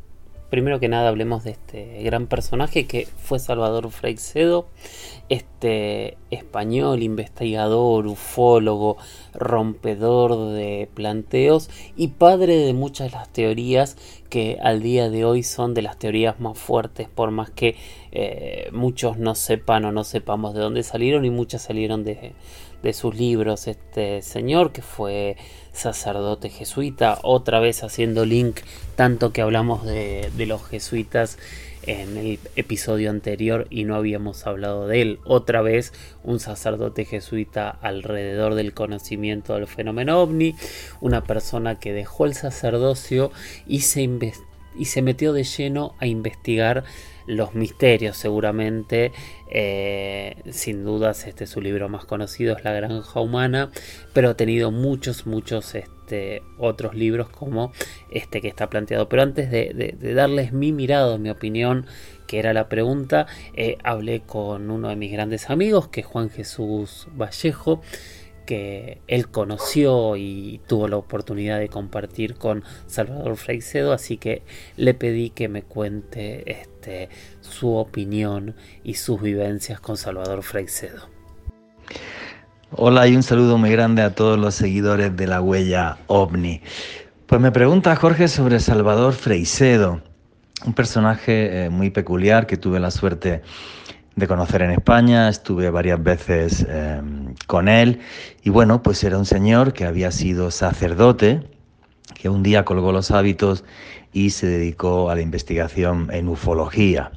Primero 0.51 0.81
que 0.81 0.89
nada 0.89 1.07
hablemos 1.07 1.45
de 1.45 1.51
este 1.51 2.03
gran 2.03 2.27
personaje 2.27 2.85
que 2.85 3.07
fue 3.23 3.39
Salvador 3.39 3.89
Freixedo, 3.89 4.67
este 5.29 6.17
español, 6.29 7.03
investigador, 7.03 8.05
ufólogo, 8.05 8.97
rompedor 9.33 10.51
de 10.51 10.89
planteos 10.93 11.69
y 11.95 12.09
padre 12.09 12.57
de 12.57 12.73
muchas 12.73 13.09
de 13.09 13.17
las 13.17 13.31
teorías 13.31 13.95
que 14.29 14.57
al 14.61 14.81
día 14.81 15.09
de 15.09 15.23
hoy 15.23 15.43
son 15.43 15.73
de 15.73 15.83
las 15.83 15.97
teorías 15.97 16.41
más 16.41 16.59
fuertes, 16.59 17.07
por 17.07 17.31
más 17.31 17.49
que 17.49 17.77
eh, 18.11 18.67
muchos 18.73 19.17
no 19.17 19.35
sepan 19.35 19.85
o 19.85 19.93
no 19.93 20.03
sepamos 20.03 20.53
de 20.53 20.59
dónde 20.59 20.83
salieron 20.83 21.23
y 21.23 21.29
muchas 21.29 21.61
salieron 21.61 22.03
de, 22.03 22.33
de 22.83 22.93
sus 22.93 23.15
libros. 23.15 23.67
Este 23.67 24.21
señor 24.21 24.71
que 24.71 24.81
fue 24.81 25.37
sacerdote 25.73 26.49
jesuita, 26.49 27.19
otra 27.23 27.59
vez 27.59 27.83
haciendo 27.83 28.25
link 28.25 28.59
tanto 28.95 29.31
que 29.31 29.41
hablamos 29.41 29.85
de, 29.85 30.29
los 30.45 30.65
jesuitas 30.67 31.37
en 31.83 32.17
el 32.17 32.39
episodio 32.55 33.09
anterior 33.09 33.65
y 33.69 33.85
no 33.85 33.95
habíamos 33.95 34.45
hablado 34.45 34.87
de 34.87 35.01
él. 35.01 35.19
Otra 35.25 35.61
vez 35.61 35.93
un 36.23 36.39
sacerdote 36.39 37.05
jesuita 37.05 37.69
alrededor 37.69 38.55
del 38.55 38.73
conocimiento 38.73 39.55
del 39.55 39.67
fenómeno 39.67 40.21
ovni, 40.21 40.55
una 40.99 41.23
persona 41.23 41.79
que 41.79 41.93
dejó 41.93 42.25
el 42.25 42.33
sacerdocio 42.33 43.31
y 43.65 43.81
se, 43.81 44.07
y 44.77 44.85
se 44.85 45.01
metió 45.01 45.33
de 45.33 45.43
lleno 45.43 45.95
a 45.99 46.05
investigar 46.05 46.83
los 47.25 47.53
misterios 47.55 48.17
seguramente. 48.17 49.11
Eh, 49.53 50.35
sin 50.49 50.85
dudas 50.85 51.27
este 51.27 51.43
es 51.43 51.49
su 51.49 51.61
libro 51.61 51.89
más 51.89 52.05
conocido, 52.05 52.55
es 52.55 52.63
La 52.63 52.71
Granja 52.71 53.19
Humana, 53.19 53.69
pero 54.13 54.29
ha 54.29 54.37
tenido 54.37 54.71
muchos, 54.71 55.25
muchos 55.25 55.75
este, 55.75 56.41
otros 56.57 56.95
libros 56.95 57.29
como 57.29 57.71
este 58.11 58.41
que 58.41 58.47
está 58.47 58.69
planteado. 58.69 59.09
Pero 59.09 59.23
antes 59.23 59.51
de, 59.51 59.95
darles 60.15 60.53
mi 60.53 60.71
mirado, 60.71 61.17
mi 61.17 61.29
opinión, 61.29 61.85
que 62.27 62.39
era 62.39 62.53
la 62.53 62.69
pregunta, 62.69 63.27
eh, 63.55 63.77
hablé 63.83 64.21
con 64.21 64.71
uno 64.71 64.89
de 64.89 64.95
mis 64.95 65.11
grandes 65.11 65.49
amigos, 65.49 65.89
que 65.89 66.01
es 66.01 66.05
Juan 66.05 66.29
Jesús 66.29 67.07
Vallejo 67.15 67.81
que 68.45 68.99
él 69.07 69.29
conoció 69.29 70.17
y 70.17 70.59
tuvo 70.67 70.87
la 70.87 70.97
oportunidad 70.97 71.59
de 71.59 71.69
compartir 71.69 72.35
con 72.35 72.63
Salvador 72.87 73.37
Freixedo, 73.37 73.93
así 73.93 74.17
que 74.17 74.41
le 74.77 74.93
pedí 74.93 75.29
que 75.29 75.47
me 75.47 75.63
cuente 75.63 76.43
este, 76.51 76.70
su 77.41 77.75
opinión 77.75 78.55
y 78.83 78.95
sus 78.95 79.21
vivencias 79.21 79.79
con 79.79 79.97
Salvador 79.97 80.43
Freixedo. 80.43 81.09
Hola 82.71 83.07
y 83.07 83.15
un 83.15 83.23
saludo 83.23 83.57
muy 83.57 83.69
grande 83.71 84.01
a 84.01 84.15
todos 84.15 84.39
los 84.39 84.55
seguidores 84.55 85.15
de 85.15 85.27
la 85.27 85.41
huella 85.41 85.97
ovni. 86.07 86.61
Pues 87.25 87.41
me 87.41 87.51
pregunta 87.51 87.95
Jorge 87.95 88.27
sobre 88.27 88.59
Salvador 88.59 89.13
Freixedo, 89.13 90.01
un 90.65 90.73
personaje 90.73 91.65
eh, 91.65 91.69
muy 91.69 91.89
peculiar 91.89 92.47
que 92.47 92.57
tuve 92.57 92.79
la 92.79 92.91
suerte 92.91 93.41
de 94.15 94.27
conocer 94.27 94.61
en 94.61 94.71
España, 94.71 95.29
estuve 95.29 95.69
varias 95.69 96.01
veces 96.01 96.65
em, 96.69 97.33
con 97.47 97.67
él 97.67 97.99
y 98.43 98.49
bueno, 98.49 98.83
pues 98.83 99.03
era 99.03 99.17
un 99.17 99.25
señor 99.25 99.73
que 99.73 99.85
había 99.85 100.11
sido 100.11 100.51
sacerdote, 100.51 101.49
que 102.13 102.29
un 102.29 102.43
día 102.43 102.65
colgó 102.65 102.91
los 102.91 103.11
hábitos 103.11 103.63
y 104.13 104.31
se 104.31 104.47
dedicó 104.47 105.09
a 105.09 105.15
la 105.15 105.21
investigación 105.21 106.09
en 106.11 106.27
ufología. 106.27 107.11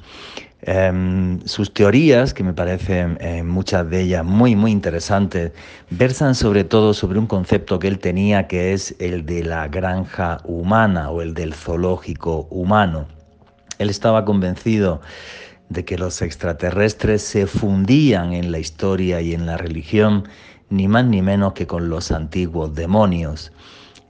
Em, 0.67 1.41
sus 1.45 1.71
teorías, 1.73 2.33
que 2.33 2.43
me 2.43 2.53
parecen 2.53 3.19
eh, 3.21 3.43
muchas 3.43 3.87
de 3.87 4.01
ellas 4.01 4.25
muy, 4.25 4.55
muy 4.55 4.71
interesantes, 4.71 5.51
versan 5.91 6.33
sobre 6.33 6.63
todo 6.63 6.95
sobre 6.95 7.19
un 7.19 7.27
concepto 7.27 7.77
que 7.77 7.87
él 7.87 7.99
tenía 7.99 8.47
que 8.47 8.73
es 8.73 8.95
el 8.97 9.27
de 9.27 9.43
la 9.43 9.67
granja 9.67 10.41
humana 10.43 11.11
o 11.11 11.21
el 11.21 11.35
del 11.35 11.53
zoológico 11.53 12.47
humano. 12.49 13.05
Él 13.77 13.91
estaba 13.91 14.25
convencido 14.25 15.01
de 15.69 15.85
que 15.85 15.99
los 15.99 16.23
extraterrestres 16.23 17.21
se 17.21 17.45
fundían 17.45 18.33
en 18.33 18.51
la 18.51 18.57
historia 18.57 19.21
y 19.21 19.35
en 19.35 19.45
la 19.45 19.57
religión, 19.57 20.27
ni 20.69 20.87
más 20.87 21.05
ni 21.05 21.21
menos 21.21 21.53
que 21.53 21.67
con 21.67 21.89
los 21.89 22.11
antiguos 22.11 22.73
demonios. 22.73 23.51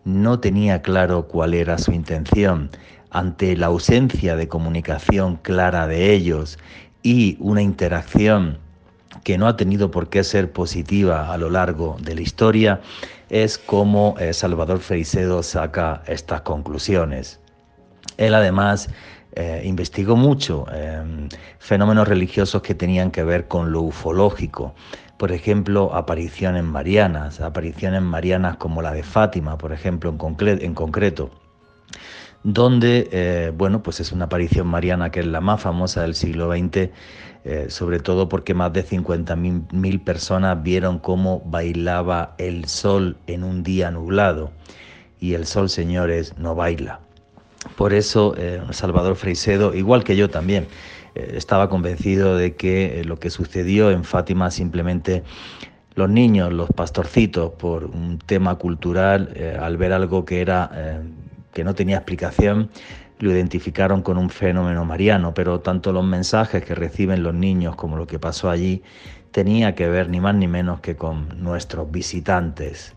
No 0.06 0.40
tenía 0.40 0.84
claro 0.84 1.28
cuál 1.28 1.56
era 1.56 1.80
su 1.80 1.92
intención 1.92 2.70
ante 3.10 3.58
la 3.58 3.66
ausencia 3.68 4.36
de 4.36 4.48
comunicación 4.48 5.38
clara 5.38 5.88
de 5.88 6.14
ellos 6.14 6.60
y 7.02 7.38
una 7.40 7.64
interacción 7.64 8.60
que 9.24 9.40
no 9.40 9.48
ha 9.48 9.58
tenido 9.58 9.90
por 9.90 10.10
qué 10.10 10.24
ser 10.24 10.52
positiva 10.52 11.34
a 11.34 11.38
lo 11.38 11.50
largo 11.50 11.98
de 12.00 12.14
la 12.14 12.22
historia, 12.22 12.82
es 13.30 13.58
como 13.58 14.16
eh, 14.20 14.34
Salvador 14.34 14.80
Freisedo 14.80 15.42
saca 15.42 16.04
estas 16.06 16.42
conclusiones. 16.42 17.40
Él 18.18 18.36
además 18.36 18.90
eh, 19.34 19.64
investigó 19.66 20.16
mucho 20.16 20.68
em, 20.72 21.30
fenómenos 21.58 22.08
religiosos 22.08 22.62
que 22.62 22.76
tenían 22.76 23.10
que 23.10 23.24
ver 23.24 23.48
con 23.48 23.72
lo 23.72 23.82
ufológico. 23.82 24.76
Por 25.18 25.32
ejemplo, 25.32 25.96
apariciones 25.96 26.64
marianas, 26.64 27.40
apariciones 27.40 28.02
marianas 28.02 28.58
como 28.58 28.82
la 28.82 28.92
de 28.92 29.04
Fátima, 29.04 29.58
por 29.58 29.72
ejemplo, 29.72 30.10
en, 30.10 30.62
en 30.62 30.74
concreto 30.74 31.32
donde, 32.46 33.10
eh, 33.12 33.52
bueno, 33.58 33.82
pues 33.82 34.00
es 34.00 34.12
una 34.12 34.26
aparición 34.26 34.68
mariana 34.68 35.10
que 35.10 35.22
es 35.22 35.26
la 35.26 35.42
más 35.42 35.62
famosa 35.62 36.04
del 36.04 36.14
siglo 36.14 36.52
XX, 36.52 36.92
eh, 37.44 37.66
sobre 37.70 38.00
todo 38.00 38.30
porque 38.30 38.54
más 38.54 38.72
de 38.72 38.86
50.000 38.86 40.04
personas 40.04 40.62
vieron 40.62 41.00
cómo 41.00 41.42
bailaba 41.44 42.36
el 42.38 42.66
sol 42.66 43.18
en 43.26 43.44
un 43.44 43.64
día 43.64 43.90
nublado, 43.90 44.52
y 45.20 45.34
el 45.34 45.48
sol, 45.48 45.72
señores, 45.72 46.38
no 46.38 46.54
baila. 46.54 47.00
Por 47.76 47.94
eso, 47.94 48.36
eh, 48.38 48.62
Salvador 48.70 49.16
Freisedo, 49.16 49.74
igual 49.74 50.04
que 50.04 50.16
yo 50.16 50.30
también, 50.30 50.68
estaba 51.16 51.70
convencido 51.70 52.38
de 52.38 52.56
que 52.56 53.04
lo 53.06 53.18
que 53.20 53.30
sucedió 53.30 53.92
en 53.92 54.04
Fátima 54.04 54.52
simplemente 54.52 55.24
los 55.96 56.10
niños, 56.10 56.52
los 56.52 56.70
pastorcitos, 56.70 57.54
por 57.54 57.86
un 57.86 58.20
tema 58.20 58.56
cultural, 58.56 59.34
al 59.60 59.78
ver 59.78 59.94
algo 59.94 60.26
que 60.26 60.42
era 60.42 61.02
que 61.54 61.64
no 61.64 61.74
tenía 61.74 61.96
explicación, 61.96 62.70
lo 63.20 63.32
identificaron 63.32 64.02
con 64.02 64.18
un 64.18 64.30
fenómeno 64.30 64.84
mariano, 64.84 65.34
pero 65.34 65.62
tanto 65.62 65.94
los 65.94 66.04
mensajes 66.04 66.64
que 66.64 66.76
reciben 66.76 67.24
los 67.24 67.34
niños 67.34 67.76
como 67.76 67.96
lo 67.96 68.08
que 68.08 68.20
pasó 68.20 68.50
allí 68.50 68.84
tenía 69.32 69.76
que 69.76 69.90
ver 69.90 70.10
ni 70.10 70.20
más 70.20 70.36
ni 70.36 70.48
menos 70.48 70.80
que 70.80 70.96
con 70.96 71.42
nuestros 71.42 71.92
visitantes. 71.92 72.94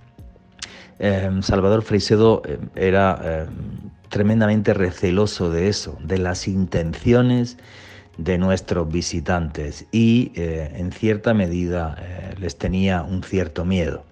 Salvador 1.42 1.82
Freisedo 1.82 2.42
era 2.74 3.20
em, 3.22 3.90
tremendamente 4.08 4.74
receloso 4.74 5.50
de 5.50 5.68
eso, 5.68 5.96
de 6.02 6.18
las 6.18 6.48
intenciones 6.48 7.56
de 8.18 8.36
nuestros 8.36 8.90
visitantes 8.90 9.86
y 9.92 10.32
eh, 10.34 10.72
en 10.74 10.92
cierta 10.92 11.32
medida 11.32 11.96
eh, 12.00 12.34
les 12.38 12.58
tenía 12.58 13.02
un 13.02 13.22
cierto 13.22 13.64
miedo. 13.64 14.04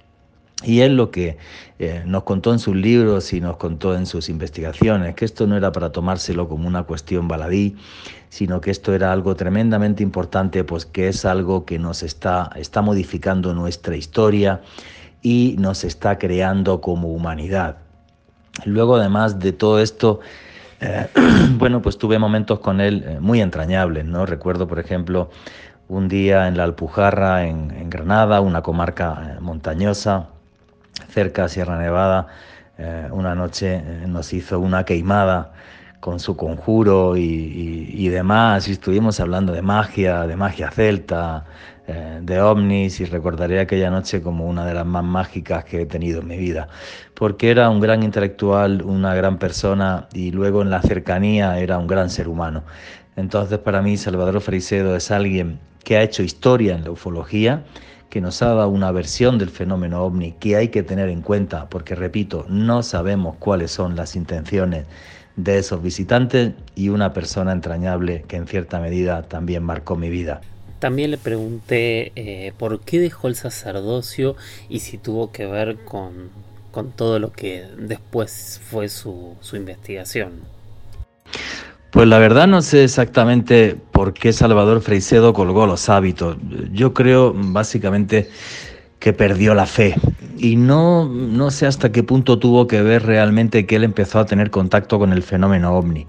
Y 0.62 0.80
él 0.80 0.96
lo 0.96 1.10
que 1.10 1.36
eh, 1.78 2.02
nos 2.06 2.22
contó 2.22 2.50
en 2.52 2.58
sus 2.58 2.74
libros 2.74 3.34
y 3.34 3.42
nos 3.42 3.58
contó 3.58 3.94
en 3.94 4.06
sus 4.06 4.30
investigaciones, 4.30 5.14
que 5.14 5.26
esto 5.26 5.46
no 5.46 5.54
era 5.56 5.70
para 5.70 5.92
tomárselo 5.92 6.48
como 6.48 6.66
una 6.66 6.84
cuestión 6.84 7.28
baladí, 7.28 7.76
sino 8.30 8.62
que 8.62 8.70
esto 8.70 8.94
era 8.94 9.12
algo 9.12 9.36
tremendamente 9.36 10.02
importante, 10.02 10.64
pues 10.64 10.86
que 10.86 11.08
es 11.08 11.26
algo 11.26 11.66
que 11.66 11.78
nos 11.78 12.02
está, 12.02 12.50
está 12.56 12.80
modificando 12.80 13.52
nuestra 13.52 13.96
historia 13.96 14.62
y 15.20 15.56
nos 15.58 15.84
está 15.84 16.16
creando 16.16 16.80
como 16.80 17.08
humanidad. 17.08 17.76
Luego, 18.64 18.96
además 18.96 19.38
de 19.38 19.52
todo 19.52 19.80
esto, 19.80 20.20
eh, 20.80 21.06
bueno, 21.58 21.82
pues 21.82 21.98
tuve 21.98 22.18
momentos 22.18 22.60
con 22.60 22.80
él 22.80 23.04
eh, 23.06 23.20
muy 23.20 23.40
entrañables, 23.40 24.04
¿no? 24.04 24.26
Recuerdo, 24.26 24.66
por 24.66 24.78
ejemplo, 24.78 25.30
un 25.88 26.08
día 26.08 26.48
en 26.48 26.56
la 26.56 26.64
Alpujarra, 26.64 27.46
en 27.46 27.88
Granada, 27.90 28.40
una 28.40 28.62
comarca 28.62 29.38
montañosa, 29.40 30.28
cerca 31.08 31.44
a 31.44 31.48
Sierra 31.48 31.78
Nevada, 31.78 32.26
eh, 32.78 33.08
una 33.10 33.34
noche 33.34 33.76
eh, 33.76 34.04
nos 34.06 34.34
hizo 34.34 34.60
una 34.60 34.84
queimada 34.84 35.52
con 36.06 36.20
su 36.20 36.36
conjuro 36.36 37.16
y, 37.16 38.08
demás, 38.10 38.68
y 38.68 38.72
estuvimos 38.72 39.18
hablando 39.18 39.52
de 39.52 39.60
magia, 39.60 40.24
de 40.28 40.36
magia 40.36 40.70
celta, 40.70 41.46
eh, 41.88 42.20
de 42.22 42.40
ovnis, 42.40 43.00
y 43.00 43.06
recordaré 43.06 43.58
aquella 43.58 43.90
noche 43.90 44.22
como 44.22 44.46
una 44.46 44.64
de 44.64 44.72
las 44.72 44.86
más 44.86 45.02
mágicas 45.02 45.64
que 45.64 45.82
he 45.82 45.86
tenido 45.86 46.20
en 46.20 46.28
mi 46.28 46.36
vida, 46.36 46.68
porque 47.14 47.50
era 47.50 47.68
un 47.70 47.80
gran 47.80 48.04
intelectual, 48.04 48.82
una 48.82 49.16
gran 49.16 49.40
persona, 49.40 50.06
y 50.12 50.30
luego 50.30 50.62
en 50.62 50.70
la 50.70 50.80
cercanía 50.80 51.58
era 51.58 51.76
un 51.76 51.88
gran 51.88 52.08
ser 52.08 52.28
humano. 52.28 52.62
Entonces 53.16 53.58
para 53.58 53.82
mí 53.82 53.96
Salvador 53.96 54.40
Freisedo 54.40 54.94
es 54.94 55.10
alguien 55.10 55.58
que 55.82 55.96
ha 55.96 56.02
hecho 56.02 56.22
historia 56.22 56.76
en 56.76 56.84
la 56.84 56.92
ufología, 56.92 57.64
que 58.10 58.20
nos 58.20 58.40
ha 58.42 58.54
dado 58.54 58.68
una 58.68 58.92
versión 58.92 59.38
del 59.38 59.50
fenómeno 59.50 60.04
ovni 60.04 60.34
que 60.38 60.54
hay 60.54 60.68
que 60.68 60.84
tener 60.84 61.08
en 61.08 61.22
cuenta, 61.22 61.68
porque 61.68 61.96
repito, 61.96 62.46
no 62.48 62.84
sabemos 62.84 63.34
cuáles 63.40 63.72
son 63.72 63.96
las 63.96 64.14
intenciones 64.14 64.86
de 65.36 65.58
esos 65.58 65.82
visitantes 65.82 66.52
y 66.74 66.88
una 66.88 67.12
persona 67.12 67.52
entrañable 67.52 68.24
que 68.26 68.36
en 68.36 68.46
cierta 68.46 68.80
medida 68.80 69.22
también 69.22 69.62
marcó 69.62 69.96
mi 69.96 70.08
vida. 70.08 70.40
También 70.78 71.10
le 71.10 71.18
pregunté 71.18 72.12
eh, 72.16 72.52
por 72.58 72.80
qué 72.80 72.98
dejó 72.98 73.28
el 73.28 73.36
sacerdocio 73.36 74.36
y 74.68 74.80
si 74.80 74.98
tuvo 74.98 75.32
que 75.32 75.46
ver 75.46 75.76
con, 75.84 76.30
con 76.70 76.90
todo 76.90 77.18
lo 77.18 77.32
que 77.32 77.64
después 77.78 78.60
fue 78.70 78.88
su, 78.88 79.36
su 79.40 79.56
investigación. 79.56 80.32
Pues 81.90 82.06
la 82.08 82.18
verdad 82.18 82.46
no 82.46 82.60
sé 82.60 82.84
exactamente 82.84 83.76
por 83.90 84.12
qué 84.12 84.32
Salvador 84.34 84.82
Freisedo 84.82 85.32
colgó 85.32 85.66
los 85.66 85.88
hábitos. 85.88 86.36
Yo 86.72 86.92
creo 86.92 87.32
básicamente 87.34 88.28
que 88.98 89.12
perdió 89.12 89.54
la 89.54 89.66
fe. 89.66 89.94
Y 90.38 90.56
no, 90.56 91.08
no 91.08 91.50
sé 91.50 91.66
hasta 91.66 91.92
qué 91.92 92.02
punto 92.02 92.38
tuvo 92.38 92.66
que 92.66 92.82
ver 92.82 93.04
realmente 93.04 93.66
que 93.66 93.76
él 93.76 93.84
empezó 93.84 94.18
a 94.18 94.26
tener 94.26 94.50
contacto 94.50 94.98
con 94.98 95.12
el 95.12 95.22
fenómeno 95.22 95.76
ovni. 95.76 96.06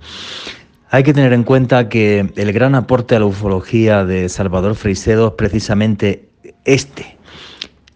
Hay 0.89 1.03
que 1.03 1.13
tener 1.13 1.33
en 1.33 1.43
cuenta 1.43 1.89
que 1.89 2.31
el 2.35 2.53
gran 2.53 2.75
aporte 2.75 3.15
a 3.15 3.19
la 3.19 3.25
ufología 3.25 4.05
de 4.05 4.29
Salvador 4.29 4.75
Freisedo 4.75 5.27
es 5.27 5.33
precisamente 5.33 6.29
este, 6.63 7.17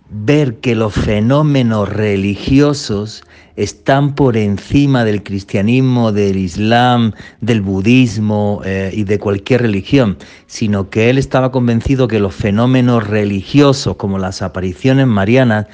ver 0.09 0.59
que 0.59 0.75
los 0.75 0.93
fenómenos 0.93 1.87
religiosos 1.87 3.23
están 3.55 4.15
por 4.15 4.37
encima 4.37 5.03
del 5.05 5.23
cristianismo, 5.23 6.11
del 6.11 6.37
islam, 6.37 7.13
del 7.41 7.61
budismo 7.61 8.61
eh, 8.65 8.91
y 8.93 9.03
de 9.03 9.19
cualquier 9.19 9.61
religión, 9.61 10.17
sino 10.47 10.89
que 10.89 11.09
él 11.09 11.17
estaba 11.17 11.51
convencido 11.51 12.07
que 12.07 12.19
los 12.19 12.35
fenómenos 12.35 13.07
religiosos 13.07 13.95
como 13.97 14.17
las 14.17 14.41
apariciones 14.41 15.07
marianas 15.07 15.67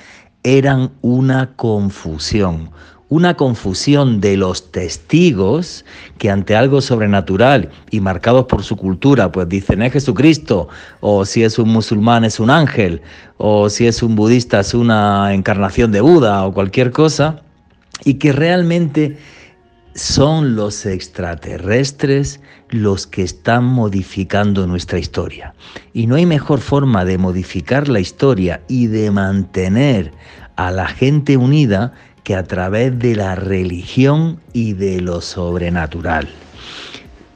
eran 0.44 0.92
una 1.02 1.56
confusión, 1.56 2.72
una 3.10 3.36
confusión 3.36 4.20
de 4.20 4.38
los 4.38 4.72
testigos 4.72 5.86
que 6.18 6.30
ante 6.30 6.56
algo 6.56 6.82
sobrenatural 6.82 7.70
y 7.90 8.02
marcados 8.02 8.46
por 8.46 8.64
su 8.64 8.76
cultura, 8.76 9.32
pues 9.32 9.48
dicen 9.48 9.82
es 9.82 9.94
Jesucristo, 9.94 10.68
o 11.00 11.26
si 11.26 11.44
es 11.44 11.58
un 11.58 11.70
musulmán 11.70 12.26
es 12.26 12.40
un 12.40 12.50
ángel, 12.50 13.02
o 13.38 13.70
si 13.70 13.88
es 13.88 14.04
un 14.04 14.16
budista 14.16 14.60
es 14.60 14.74
una 14.74 15.34
encarnación 15.34 15.92
de 15.92 16.02
Buda 16.02 16.46
o 16.46 16.54
cualquier 16.54 16.92
cosa, 16.92 17.42
y 18.04 18.16
que 18.16 18.32
realmente 18.32 19.18
son 19.96 20.56
los 20.56 20.86
extraterrestres 20.86 22.40
los 22.70 23.08
que 23.08 23.24
están 23.24 23.64
modificando 23.64 24.68
nuestra 24.68 25.00
historia. 25.00 25.56
Y 25.94 26.08
no 26.08 26.16
hay 26.16 26.26
mejor 26.26 26.60
forma 26.60 27.06
de 27.06 27.18
modificar 27.18 27.88
la 27.88 28.00
historia 28.00 28.62
y 28.68 28.88
de 28.88 29.10
mantener 29.10 30.12
a 30.56 30.72
la 30.72 30.88
gente 30.88 31.38
unida 31.38 31.94
que 32.24 32.36
a 32.36 32.44
través 32.44 33.00
de 33.00 33.16
la 33.16 33.36
religión 33.36 34.40
y 34.54 34.74
de 34.74 35.02
lo 35.02 35.22
sobrenatural. 35.22 36.28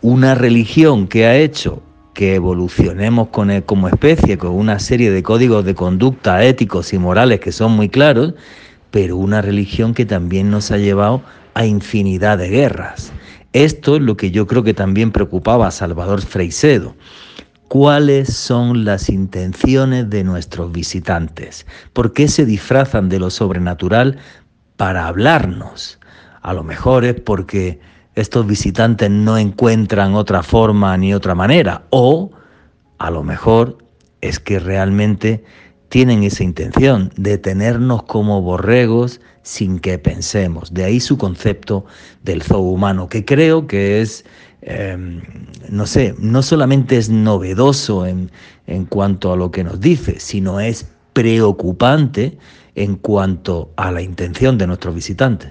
Una 0.02 0.36
religión 0.36 1.08
que 1.08 1.26
ha 1.26 1.38
hecho 1.38 1.82
que 2.14 2.36
evolucionemos 2.36 3.30
con 3.30 3.62
como 3.62 3.88
especie 3.88 4.38
con 4.38 4.52
una 4.52 4.80
serie 4.80 5.12
de 5.12 5.24
códigos 5.24 5.64
de 5.64 5.76
conducta 5.76 6.44
éticos 6.44 6.92
y 6.94 6.98
morales 6.98 7.40
que 7.40 7.52
son 7.52 7.72
muy 7.72 7.88
claros 7.88 8.34
pero 8.92 9.18
una 9.18 9.42
religión 9.42 9.94
que 9.94 10.06
también 10.06 10.52
nos 10.52 10.72
ha 10.72 10.78
llevado 10.78 11.22
a 11.54 11.66
infinidad 11.66 12.38
de 12.38 12.50
guerras. 12.50 13.12
Esto 13.54 13.96
es 13.96 14.02
lo 14.02 14.16
que 14.16 14.32
yo 14.32 14.48
creo 14.48 14.64
que 14.64 14.74
también 14.74 15.12
preocupaba 15.12 15.68
a 15.68 15.72
Salvador 15.72 16.22
Freisedo. 16.22 16.96
¿Cuáles 17.68 18.34
son 18.34 18.84
las 18.84 19.10
intenciones 19.10 20.10
de 20.10 20.24
nuestros 20.24 20.72
visitantes? 20.72 21.66
¿Por 21.94 22.14
qué 22.14 22.28
se 22.28 22.46
disfrazan 22.46 23.08
de 23.08 23.20
lo 23.20 23.30
sobrenatural 23.30 24.18
para 24.76 25.08
hablarnos? 25.08 26.00
A 26.42 26.54
lo 26.54 26.64
mejor 26.64 27.06
es 27.06 27.20
porque 27.20 27.80
estos 28.16 28.46
visitantes 28.46 29.10
no 29.10 29.38
encuentran 29.38 30.16
otra 30.16 30.44
forma 30.44 30.98
ni 30.98 31.14
otra 31.14 31.34
manera. 31.34 31.84
O 31.92 32.32
a 32.98 33.10
lo 33.10 33.24
mejor 33.24 33.78
es 34.20 34.40
que 34.40 34.60
realmente 34.60 35.44
tienen 35.92 36.24
esa 36.24 36.46
intención 36.46 37.12
de 37.18 37.38
tenernos 37.38 38.04
como 38.04 38.42
borregos 38.42 39.20
sin 39.42 39.78
que 39.78 40.00
pensemos. 40.00 40.74
De 40.74 40.86
ahí 40.86 41.02
su 41.02 41.18
concepto 41.18 41.84
del 42.24 42.44
zoo 42.44 42.62
humano, 42.62 43.10
que 43.10 43.26
creo 43.26 43.68
que 43.68 44.00
es, 44.00 44.24
em, 44.62 45.22
no 45.70 45.86
sé, 45.86 46.16
no 46.18 46.44
solamente 46.44 46.96
es 46.96 47.10
novedoso 47.10 48.06
en, 48.06 48.32
en 48.68 48.86
cuanto 48.86 49.34
a 49.34 49.36
lo 49.36 49.52
que 49.52 49.66
nos 49.66 49.82
dice, 49.82 50.22
sino 50.22 50.62
es 50.62 50.88
preocupante 51.12 52.38
en 52.76 52.96
cuanto 52.96 53.74
a 53.76 53.92
la 53.92 54.02
intención 54.02 54.58
de 54.58 54.68
nuestros 54.68 54.96
visitantes. 54.96 55.50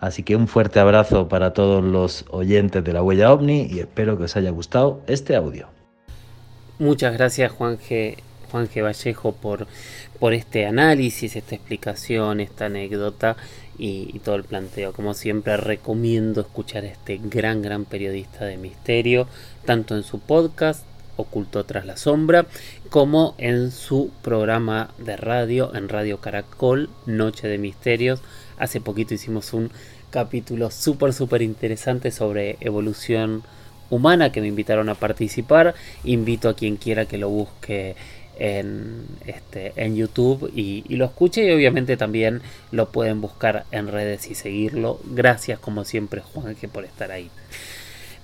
Así 0.00 0.22
que 0.22 0.34
un 0.34 0.48
fuerte 0.48 0.80
abrazo 0.80 1.28
para 1.28 1.52
todos 1.52 1.84
los 1.84 2.24
oyentes 2.30 2.82
de 2.82 2.92
la 2.94 3.02
Huella 3.02 3.34
OVNI 3.34 3.68
y 3.70 3.80
espero 3.80 4.16
que 4.16 4.24
os 4.24 4.34
haya 4.34 4.50
gustado 4.50 5.02
este 5.06 5.36
audio. 5.36 5.68
Muchas 6.78 7.12
gracias 7.12 7.52
Juan 7.52 7.76
G. 7.76 8.16
Juan 8.50 8.68
G. 8.68 8.82
Vallejo 8.82 9.32
por, 9.32 9.66
por 10.18 10.34
este 10.34 10.66
análisis, 10.66 11.36
esta 11.36 11.54
explicación, 11.54 12.40
esta 12.40 12.66
anécdota 12.66 13.36
y, 13.78 14.10
y, 14.12 14.18
todo 14.18 14.34
el 14.36 14.44
planteo. 14.44 14.92
Como 14.92 15.14
siempre 15.14 15.56
recomiendo 15.56 16.40
escuchar 16.40 16.84
a 16.84 16.88
este 16.88 17.20
gran, 17.22 17.62
gran 17.62 17.84
periodista 17.84 18.44
de 18.44 18.56
misterio, 18.56 19.28
tanto 19.64 19.96
en 19.96 20.02
su 20.02 20.18
podcast 20.18 20.84
Oculto 21.18 21.64
tras 21.64 21.84
la 21.84 21.96
sombra, 21.96 22.46
como 22.90 23.34
en 23.38 23.72
su 23.72 24.10
programa 24.22 24.90
de 24.98 25.16
radio, 25.16 25.74
en 25.74 25.88
Radio 25.88 26.20
Caracol, 26.20 26.88
Noche 27.06 27.48
de 27.48 27.58
Misterios. 27.58 28.20
Hace 28.56 28.80
poquito 28.80 29.14
hicimos 29.14 29.52
un 29.52 29.70
capítulo 30.10 30.70
súper, 30.70 31.12
súper 31.12 31.42
interesante 31.42 32.12
sobre 32.12 32.56
evolución 32.60 33.42
humana 33.90 34.30
que 34.30 34.40
me 34.40 34.46
invitaron 34.46 34.88
a 34.88 34.94
participar. 34.94 35.74
Invito 36.04 36.48
a 36.48 36.54
quien 36.54 36.76
quiera 36.76 37.06
que 37.06 37.18
lo 37.18 37.28
busque 37.28 37.96
en, 38.38 39.06
este, 39.26 39.72
en 39.76 39.96
YouTube 39.96 40.50
y, 40.54 40.84
y, 40.88 40.96
lo 40.96 41.06
escuche 41.06 41.44
y 41.44 41.50
obviamente 41.50 41.96
también 41.96 42.40
lo 42.70 42.90
pueden 42.90 43.20
buscar 43.20 43.64
en 43.72 43.88
redes 43.88 44.30
y 44.30 44.34
seguirlo. 44.34 45.00
Gracias 45.04 45.58
como 45.58 45.84
siempre 45.84 46.20
Juanje 46.20 46.68
por 46.68 46.84
estar 46.84 47.10
ahí. 47.10 47.30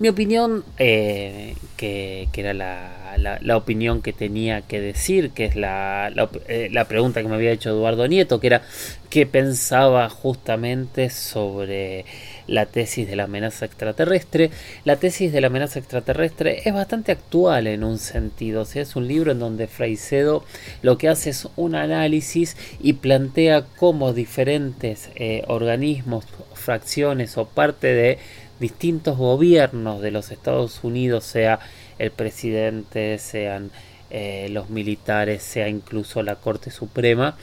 Mi 0.04 0.10
opinión, 0.10 0.64
eh, 0.76 1.56
que, 1.78 2.28
que, 2.30 2.42
era 2.42 2.52
la, 2.52 3.38
la, 3.40 3.56
opinión 3.56 4.02
que 4.02 4.12
tenía 4.12 4.60
que 4.60 4.78
decir, 4.78 5.30
que 5.30 5.46
es 5.46 5.56
la, 5.56 6.12
la, 6.14 6.28
eh, 6.46 6.68
la, 6.70 6.84
pregunta 6.84 7.22
que 7.22 7.28
me 7.28 7.36
había 7.36 7.52
hecho 7.52 7.70
Eduardo 7.70 8.06
Nieto, 8.06 8.38
que 8.38 8.48
era 8.48 8.60
qué 9.08 9.24
pensaba 9.24 10.10
justamente 10.10 11.08
sobre 11.08 12.04
la 12.46 12.66
tesis 12.66 13.08
de 13.08 13.16
la 13.16 13.24
amenaza 13.24 13.64
extraterrestre. 13.64 14.50
La 14.84 14.96
tesis 14.96 15.32
de 15.32 15.40
la 15.40 15.46
amenaza 15.46 15.78
extraterrestre 15.78 16.60
es 16.68 16.74
bastante 16.74 17.10
actual 17.10 17.66
en 17.66 17.82
un 17.82 17.96
sentido, 17.96 18.60
o 18.60 18.64
sea, 18.66 18.82
es 18.82 18.96
un 18.96 19.08
libro 19.08 19.32
en 19.32 19.38
donde 19.38 19.68
Fraicedo 19.68 20.44
lo 20.82 20.98
que 20.98 21.08
hace 21.08 21.30
es 21.30 21.48
un 21.56 21.74
análisis 21.74 22.58
y 22.78 22.92
plantea 22.92 23.64
cómo 23.78 24.12
diferentes 24.12 25.08
eh, 25.14 25.44
organismos, 25.46 26.26
fracciones 26.52 27.38
o 27.38 27.46
parte 27.46 27.86
de 27.86 28.18
distintos 28.60 29.16
gobiernos 29.16 30.00
de 30.00 30.10
los 30.10 30.30
Estados 30.30 30.82
Unidos, 30.82 31.24
sea 31.24 31.60
el 31.98 32.10
presidente, 32.10 33.18
sean 33.18 33.70
eh, 34.10 34.48
los 34.50 34.70
militares, 34.70 35.42
sea 35.42 35.68
incluso 35.68 36.22
la 36.22 36.36
Corte 36.36 36.70
Suprema, 36.70 37.36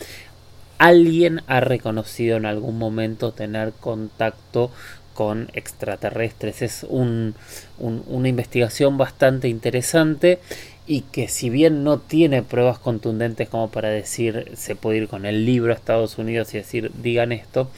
alguien 0.78 1.42
ha 1.48 1.60
reconocido 1.60 2.38
en 2.38 2.46
algún 2.46 2.78
momento 2.78 3.34
tener 3.34 3.72
contacto 3.74 4.72
con 5.14 5.50
extraterrestres. 5.54 6.62
Es 6.62 6.86
un, 6.88 7.36
un, 7.78 8.04
una 8.08 8.30
investigación 8.30 8.98
bastante 8.98 9.48
interesante 9.48 10.40
y 10.88 11.02
que 11.02 11.28
si 11.28 11.50
bien 11.50 11.84
no 11.84 12.00
tiene 12.00 12.42
pruebas 12.42 12.80
contundentes 12.80 13.48
como 13.48 13.70
para 13.70 13.90
decir 13.90 14.52
se 14.56 14.76
puede 14.76 14.98
ir 14.98 15.08
con 15.08 15.26
el 15.26 15.46
libro 15.46 15.72
a 15.72 15.76
Estados 15.76 16.18
Unidos 16.18 16.54
y 16.54 16.58
decir 16.58 16.92
digan 17.02 17.32
esto, 17.32 17.70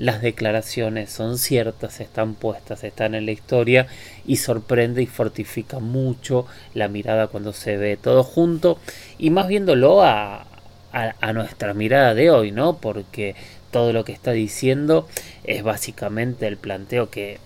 las 0.00 0.22
declaraciones 0.22 1.10
son 1.10 1.36
ciertas, 1.36 2.00
están 2.00 2.34
puestas, 2.34 2.84
están 2.84 3.14
en 3.14 3.26
la 3.26 3.32
historia 3.32 3.86
y 4.26 4.36
sorprende 4.36 5.02
y 5.02 5.06
fortifica 5.06 5.78
mucho 5.78 6.46
la 6.72 6.88
mirada 6.88 7.26
cuando 7.26 7.52
se 7.52 7.76
ve 7.76 7.98
todo 7.98 8.22
junto 8.22 8.78
y 9.18 9.28
más 9.28 9.46
viéndolo 9.46 10.02
a, 10.02 10.46
a, 10.90 11.32
nuestra 11.34 11.74
mirada 11.74 12.14
de 12.14 12.30
hoy, 12.30 12.50
¿no? 12.50 12.78
Porque 12.78 13.36
todo 13.70 13.92
lo 13.92 14.04
que 14.04 14.12
está 14.12 14.32
diciendo 14.32 15.06
es 15.44 15.62
básicamente 15.62 16.46
el 16.46 16.56
planteo 16.56 17.10
que 17.10 17.38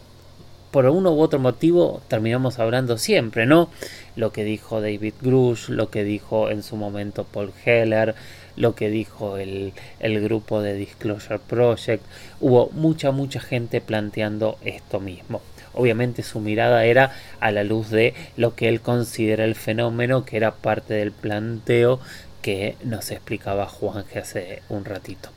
por 0.71 0.87
uno 0.87 1.13
u 1.13 1.21
otro 1.21 1.41
motivo 1.41 2.03
terminamos 2.07 2.61
hablando 2.61 2.99
siempre, 2.99 3.47
¿no? 3.47 3.69
Lo 4.15 4.31
que 4.31 4.45
dijo 4.45 4.81
David 4.81 5.15
Grush, 5.21 5.71
lo 5.71 5.91
que 5.91 6.05
dijo 6.05 6.51
en 6.51 6.63
su 6.63 6.77
momento 6.77 7.25
Paul 7.25 7.53
Heller, 7.65 8.15
lo 8.57 8.75
que 8.75 8.91
dijo 8.91 9.37
el, 9.37 9.73
el 10.01 10.21
grupo 10.21 10.63
de 10.63 10.75
Disclosure 10.75 11.39
Project. 11.39 12.05
Hubo 12.41 12.71
mucha, 12.73 13.11
mucha 13.11 13.41
gente 13.41 13.81
planteando 13.81 14.59
esto 14.65 15.01
mismo. 15.01 15.41
Obviamente 15.75 16.23
su 16.23 16.41
mirada 16.41 16.85
era 16.85 17.13
a 17.41 17.51
la 17.51 17.65
luz 17.65 17.91
de 17.91 18.15
lo 18.37 18.55
que 18.55 18.69
él 18.69 18.81
considera 18.81 19.45
el 19.45 19.57
fenómeno, 19.57 20.25
que 20.25 20.37
era 20.37 20.53
parte 20.53 20.95
del 20.95 21.13
planteo 21.13 22.01
que 22.43 22.77
nos 22.85 23.11
explicaba 23.11 23.67
Juan 23.67 24.05
hace 24.21 24.63
un 24.69 24.85
ratito. 24.85 25.31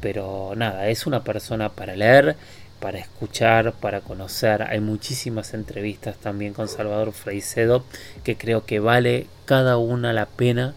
Pero 0.00 0.52
nada, 0.54 0.88
es 0.88 1.06
una 1.06 1.24
persona 1.24 1.70
para 1.70 1.96
leer, 1.96 2.36
para 2.78 2.98
escuchar, 2.98 3.72
para 3.72 4.00
conocer. 4.02 4.62
Hay 4.62 4.80
muchísimas 4.80 5.54
entrevistas 5.54 6.16
también 6.16 6.52
con 6.52 6.68
Salvador 6.68 7.12
Freicedo 7.12 7.84
que 8.22 8.36
creo 8.36 8.66
que 8.66 8.80
vale 8.80 9.26
cada 9.46 9.78
una 9.78 10.12
la 10.12 10.26
pena 10.26 10.74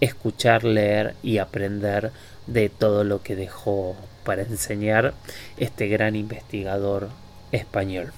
escuchar, 0.00 0.64
leer 0.64 1.14
y 1.22 1.38
aprender 1.38 2.10
de 2.46 2.68
todo 2.68 3.04
lo 3.04 3.22
que 3.22 3.36
dejó 3.36 3.96
para 4.24 4.42
enseñar 4.42 5.14
este 5.56 5.88
gran 5.88 6.16
investigador 6.16 7.08
español. 7.52 8.12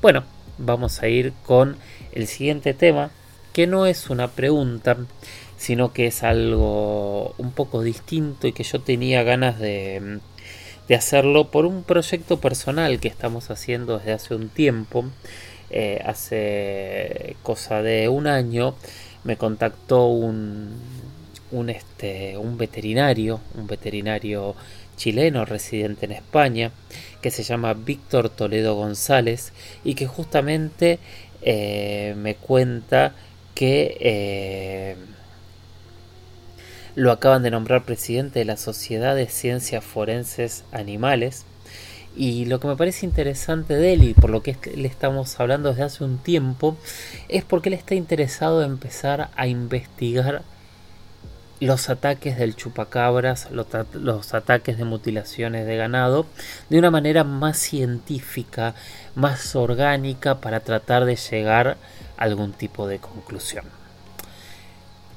Bueno, 0.00 0.24
vamos 0.58 1.02
a 1.02 1.08
ir 1.08 1.32
con 1.44 1.76
el 2.12 2.26
siguiente 2.26 2.74
tema, 2.74 3.10
que 3.52 3.66
no 3.66 3.86
es 3.86 4.10
una 4.10 4.28
pregunta, 4.28 4.96
sino 5.56 5.92
que 5.92 6.06
es 6.06 6.22
algo 6.22 7.34
un 7.38 7.52
poco 7.52 7.82
distinto 7.82 8.46
y 8.46 8.52
que 8.52 8.64
yo 8.64 8.80
tenía 8.80 9.22
ganas 9.22 9.58
de, 9.58 10.20
hacerlo 10.94 11.50
por 11.50 11.66
un 11.66 11.82
proyecto 11.82 12.40
personal 12.40 13.00
que 13.00 13.08
estamos 13.08 13.50
haciendo 13.50 13.98
desde 13.98 14.12
hace 14.12 14.34
un 14.34 14.48
tiempo. 14.48 15.04
Eh, 15.70 16.00
hace 16.06 17.36
cosa 17.42 17.82
de 17.82 18.08
un 18.08 18.28
año 18.28 18.76
me 19.24 19.36
contactó 19.36 20.06
un, 20.06 20.76
un, 21.50 21.70
este, 21.70 22.36
un 22.36 22.58
veterinario, 22.58 23.40
un 23.54 23.66
veterinario 23.66 24.54
chileno 24.96 25.44
residente 25.44 26.06
en 26.06 26.12
España, 26.12 26.72
que 27.20 27.30
se 27.30 27.42
llama 27.42 27.74
Víctor 27.74 28.30
Toledo 28.30 28.74
González 28.74 29.52
y 29.84 29.94
que 29.94 30.06
justamente 30.06 30.98
eh, 31.42 32.14
me 32.16 32.34
cuenta 32.34 33.14
que 33.54 33.96
eh, 34.00 34.96
lo 36.94 37.12
acaban 37.12 37.42
de 37.42 37.50
nombrar 37.50 37.84
presidente 37.84 38.38
de 38.38 38.44
la 38.44 38.56
Sociedad 38.56 39.14
de 39.14 39.28
Ciencias 39.28 39.84
Forenses 39.84 40.64
Animales. 40.72 41.44
Y 42.16 42.46
lo 42.46 42.60
que 42.60 42.66
me 42.66 42.76
parece 42.76 43.04
interesante 43.04 43.74
de 43.74 43.92
él 43.92 44.04
y 44.04 44.14
por 44.14 44.30
lo 44.30 44.42
que 44.42 44.56
le 44.74 44.88
estamos 44.88 45.38
hablando 45.38 45.68
desde 45.68 45.82
hace 45.82 46.02
un 46.02 46.16
tiempo 46.16 46.76
es 47.28 47.44
porque 47.44 47.68
él 47.68 47.74
está 47.74 47.94
interesado 47.94 48.64
en 48.64 48.70
empezar 48.70 49.28
a 49.36 49.46
investigar 49.46 50.42
los 51.60 51.88
ataques 51.88 52.36
del 52.36 52.54
chupacabras, 52.54 53.48
los, 53.50 54.34
ataques 54.34 54.78
de 54.78 54.84
mutilaciones 54.84 55.66
de 55.66 55.76
ganado, 55.76 56.26
de 56.68 56.78
una 56.78 56.90
manera 56.90 57.24
más 57.24 57.58
científica, 57.58 58.74
más 59.14 59.56
orgánica, 59.56 60.40
para 60.40 60.60
tratar 60.60 61.04
de 61.04 61.16
llegar 61.16 61.78
a 62.16 62.22
algún 62.22 62.52
tipo 62.52 62.86
de 62.86 62.98
conclusión. 62.98 63.64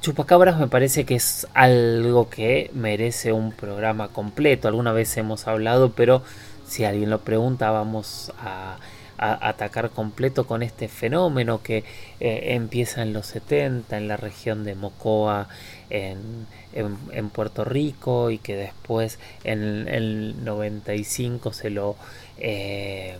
Chupacabras 0.02 0.58
me 0.58 0.68
parece 0.68 1.06
que 1.06 1.16
es 1.16 1.46
algo 1.54 2.30
que 2.30 2.72
merece 2.74 3.34
un 3.34 3.52
programa 3.52 4.08
completo. 4.08 4.70
Alguna 4.70 4.94
vez 4.94 5.18
hemos 5.18 5.46
hablado, 5.46 5.92
pero 5.92 6.24
si 6.66 6.86
alguien 6.86 7.10
lo 7.10 7.20
pregunta, 7.20 7.70
vamos 7.72 8.32
a 8.40 8.78
atacar 9.20 9.90
completo 9.90 10.48
con 10.48 10.64
este 10.64 10.88
fenómeno 10.88 11.62
que 11.62 11.84
eh, 12.20 12.54
empieza 12.54 13.02
en 13.02 13.12
los 13.12 13.28
70 13.28 13.98
en 13.98 14.08
la 14.08 14.16
región 14.16 14.64
de 14.64 14.76
Mocoa 14.76 15.50
en, 15.90 16.48
en, 16.74 16.98
en, 17.12 17.30
Puerto 17.30 17.66
Rico 17.66 18.32
y 18.32 18.38
que 18.38 18.56
después 18.56 19.20
en 19.44 19.88
el 19.90 20.44
95 20.46 21.52
se 21.52 21.70
lo, 21.70 21.98
eh, 22.38 23.18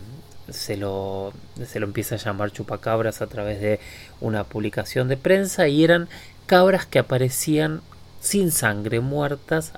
se 0.48 0.76
lo 0.78 1.34
se 1.66 1.80
lo 1.80 1.86
empieza 1.86 2.14
a 2.14 2.18
llamar 2.18 2.50
chupacabras 2.50 3.20
a 3.20 3.26
través 3.26 3.60
de 3.60 3.78
una 4.20 4.44
publicación 4.44 5.08
de 5.08 5.18
prensa 5.18 5.68
y 5.68 5.84
eran 5.84 6.08
cabras 6.46 6.86
que 6.86 6.98
aparecían 6.98 7.82
sin 8.20 8.52
sangre 8.52 9.00
muertas 9.00 9.72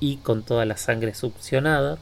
y 0.00 0.16
con 0.16 0.42
toda 0.42 0.66
la 0.66 0.76
sangre 0.76 1.14
succionada 1.14 1.96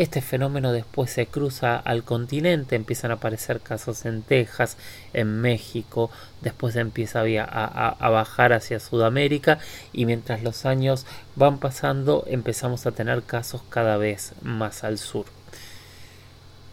Este 0.00 0.22
fenómeno 0.22 0.72
después 0.72 1.10
se 1.10 1.26
cruza 1.26 1.76
al 1.76 2.04
continente, 2.04 2.74
empiezan 2.74 3.10
a 3.10 3.16
aparecer 3.16 3.60
casos 3.60 4.06
en 4.06 4.22
Texas, 4.22 4.78
en 5.12 5.42
México, 5.42 6.10
después 6.40 6.74
empieza 6.76 7.20
a, 7.20 7.88
a 7.90 8.08
bajar 8.08 8.54
hacia 8.54 8.80
Sudamérica 8.80 9.58
y 9.92 10.06
mientras 10.06 10.42
los 10.42 10.64
años 10.64 11.04
van 11.36 11.58
pasando 11.58 12.24
empezamos 12.28 12.86
a 12.86 12.92
tener 12.92 13.24
casos 13.24 13.60
cada 13.68 13.98
vez 13.98 14.32
más 14.40 14.84
al 14.84 14.96
sur. 14.96 15.26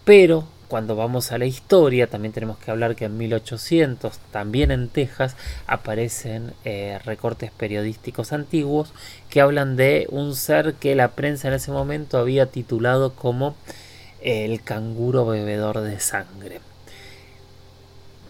Pero 0.05 0.47
cuando 0.67 0.95
vamos 0.95 1.31
a 1.31 1.37
la 1.37 1.45
historia, 1.45 2.07
también 2.07 2.33
tenemos 2.33 2.57
que 2.57 2.71
hablar 2.71 2.95
que 2.95 3.05
en 3.05 3.17
1800, 3.17 4.17
también 4.31 4.71
en 4.71 4.89
Texas, 4.89 5.35
aparecen 5.65 6.53
eh, 6.65 6.99
recortes 7.05 7.51
periodísticos 7.51 8.33
antiguos 8.33 8.93
que 9.29 9.41
hablan 9.41 9.75
de 9.75 10.07
un 10.09 10.35
ser 10.35 10.73
que 10.75 10.95
la 10.95 11.09
prensa 11.09 11.47
en 11.47 11.53
ese 11.53 11.71
momento 11.71 12.17
había 12.17 12.47
titulado 12.47 13.13
como 13.13 13.55
el 14.21 14.61
canguro 14.63 15.25
bebedor 15.25 15.81
de 15.81 15.99
sangre. 15.99 16.59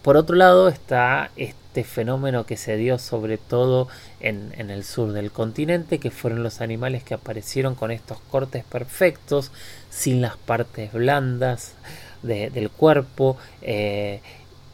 Por 0.02 0.16
otro 0.16 0.36
lado 0.36 0.68
está 0.68 1.30
este 1.36 1.84
fenómeno 1.84 2.46
que 2.46 2.56
se 2.56 2.76
dio 2.76 2.98
sobre 2.98 3.36
todo 3.36 3.88
en, 4.20 4.52
el 4.56 4.84
sur 4.84 5.12
del 5.12 5.30
continente, 5.30 5.98
que 5.98 6.10
fueron 6.10 6.42
los 6.42 6.60
animales 6.60 7.02
que 7.02 7.14
aparecieron 7.14 7.74
con 7.74 7.90
estos 7.90 8.18
cortes 8.30 8.64
perfectos, 8.64 9.50
sin 9.90 10.22
las 10.22 10.36
partes 10.36 10.92
blandas, 10.92 11.74
del 12.22 12.70
cuerpo, 12.70 13.36
eh, 13.62 14.20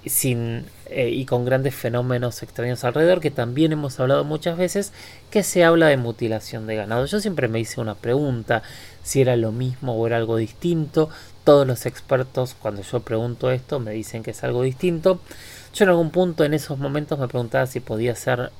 sin, 0.06 0.66
eh, 0.86 1.10
y 1.10 1.24
con 1.24 1.44
grandes 1.44 1.74
fenómenos 1.74 2.42
extraños 2.42 2.84
alrededor, 2.84 3.20
que 3.20 3.30
también 3.30 3.72
hemos 3.72 3.98
hablado 4.00 4.24
muchas 4.24 4.56
veces, 4.56 4.92
que 5.30 5.42
se 5.42 5.64
habla 5.64 5.88
de 5.88 5.96
mutilación 5.96 6.66
de 6.66 6.76
ganado. 6.76 7.06
Yo 7.06 7.20
siempre 7.20 7.48
me 7.48 7.60
hice 7.60 7.80
una 7.80 7.94
pregunta, 7.94 8.62
si 9.02 9.20
era 9.20 9.36
lo 9.36 9.52
mismo 9.52 9.94
o 9.94 10.06
era 10.06 10.16
algo 10.16 10.36
distinto. 10.36 11.08
Todos 11.44 11.66
los 11.66 11.86
expertos, 11.86 12.54
cuando 12.60 12.82
yo 12.82 13.00
pregunto 13.00 13.50
esto, 13.50 13.80
me 13.80 13.92
dicen 13.92 14.22
que 14.22 14.32
es 14.32 14.44
algo 14.44 14.62
distinto. 14.62 15.20
Yo 15.74 15.84
en 15.84 15.90
algún 15.90 16.10
punto 16.10 16.44
en 16.44 16.54
esos 16.54 16.78
momentos 16.78 17.18
me 17.18 17.28
preguntaba 17.28 17.66
si 17.66 17.80
podía 17.80 18.14
ser 18.14 18.50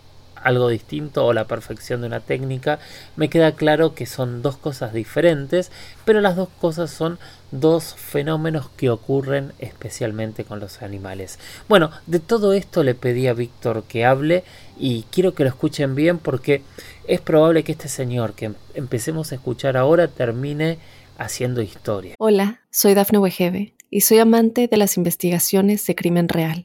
algo 0.44 0.68
distinto 0.68 1.26
o 1.26 1.32
la 1.32 1.46
perfección 1.46 2.00
de 2.00 2.06
una 2.06 2.20
técnica, 2.20 2.78
me 3.16 3.28
queda 3.28 3.52
claro 3.52 3.94
que 3.94 4.06
son 4.06 4.42
dos 4.42 4.56
cosas 4.56 4.92
diferentes, 4.92 5.72
pero 6.04 6.20
las 6.20 6.36
dos 6.36 6.48
cosas 6.60 6.90
son 6.90 7.18
dos 7.50 7.94
fenómenos 7.94 8.68
que 8.70 8.90
ocurren 8.90 9.52
especialmente 9.58 10.44
con 10.44 10.60
los 10.60 10.82
animales. 10.82 11.38
Bueno, 11.68 11.90
de 12.06 12.20
todo 12.20 12.52
esto 12.52 12.82
le 12.82 12.94
pedí 12.94 13.26
a 13.26 13.32
Víctor 13.34 13.84
que 13.84 14.04
hable 14.04 14.44
y 14.78 15.04
quiero 15.10 15.34
que 15.34 15.44
lo 15.44 15.48
escuchen 15.48 15.94
bien 15.94 16.18
porque 16.18 16.62
es 17.06 17.20
probable 17.20 17.64
que 17.64 17.72
este 17.72 17.88
señor 17.88 18.34
que 18.34 18.52
empecemos 18.74 19.32
a 19.32 19.36
escuchar 19.36 19.76
ahora 19.76 20.08
termine 20.08 20.78
haciendo 21.16 21.62
historia. 21.62 22.14
Hola, 22.18 22.60
soy 22.70 22.94
Dafne 22.94 23.18
Wegebe 23.18 23.74
y 23.90 24.02
soy 24.02 24.18
amante 24.18 24.68
de 24.68 24.76
las 24.76 24.96
investigaciones 24.96 25.86
de 25.86 25.94
crimen 25.94 26.28
real. 26.28 26.64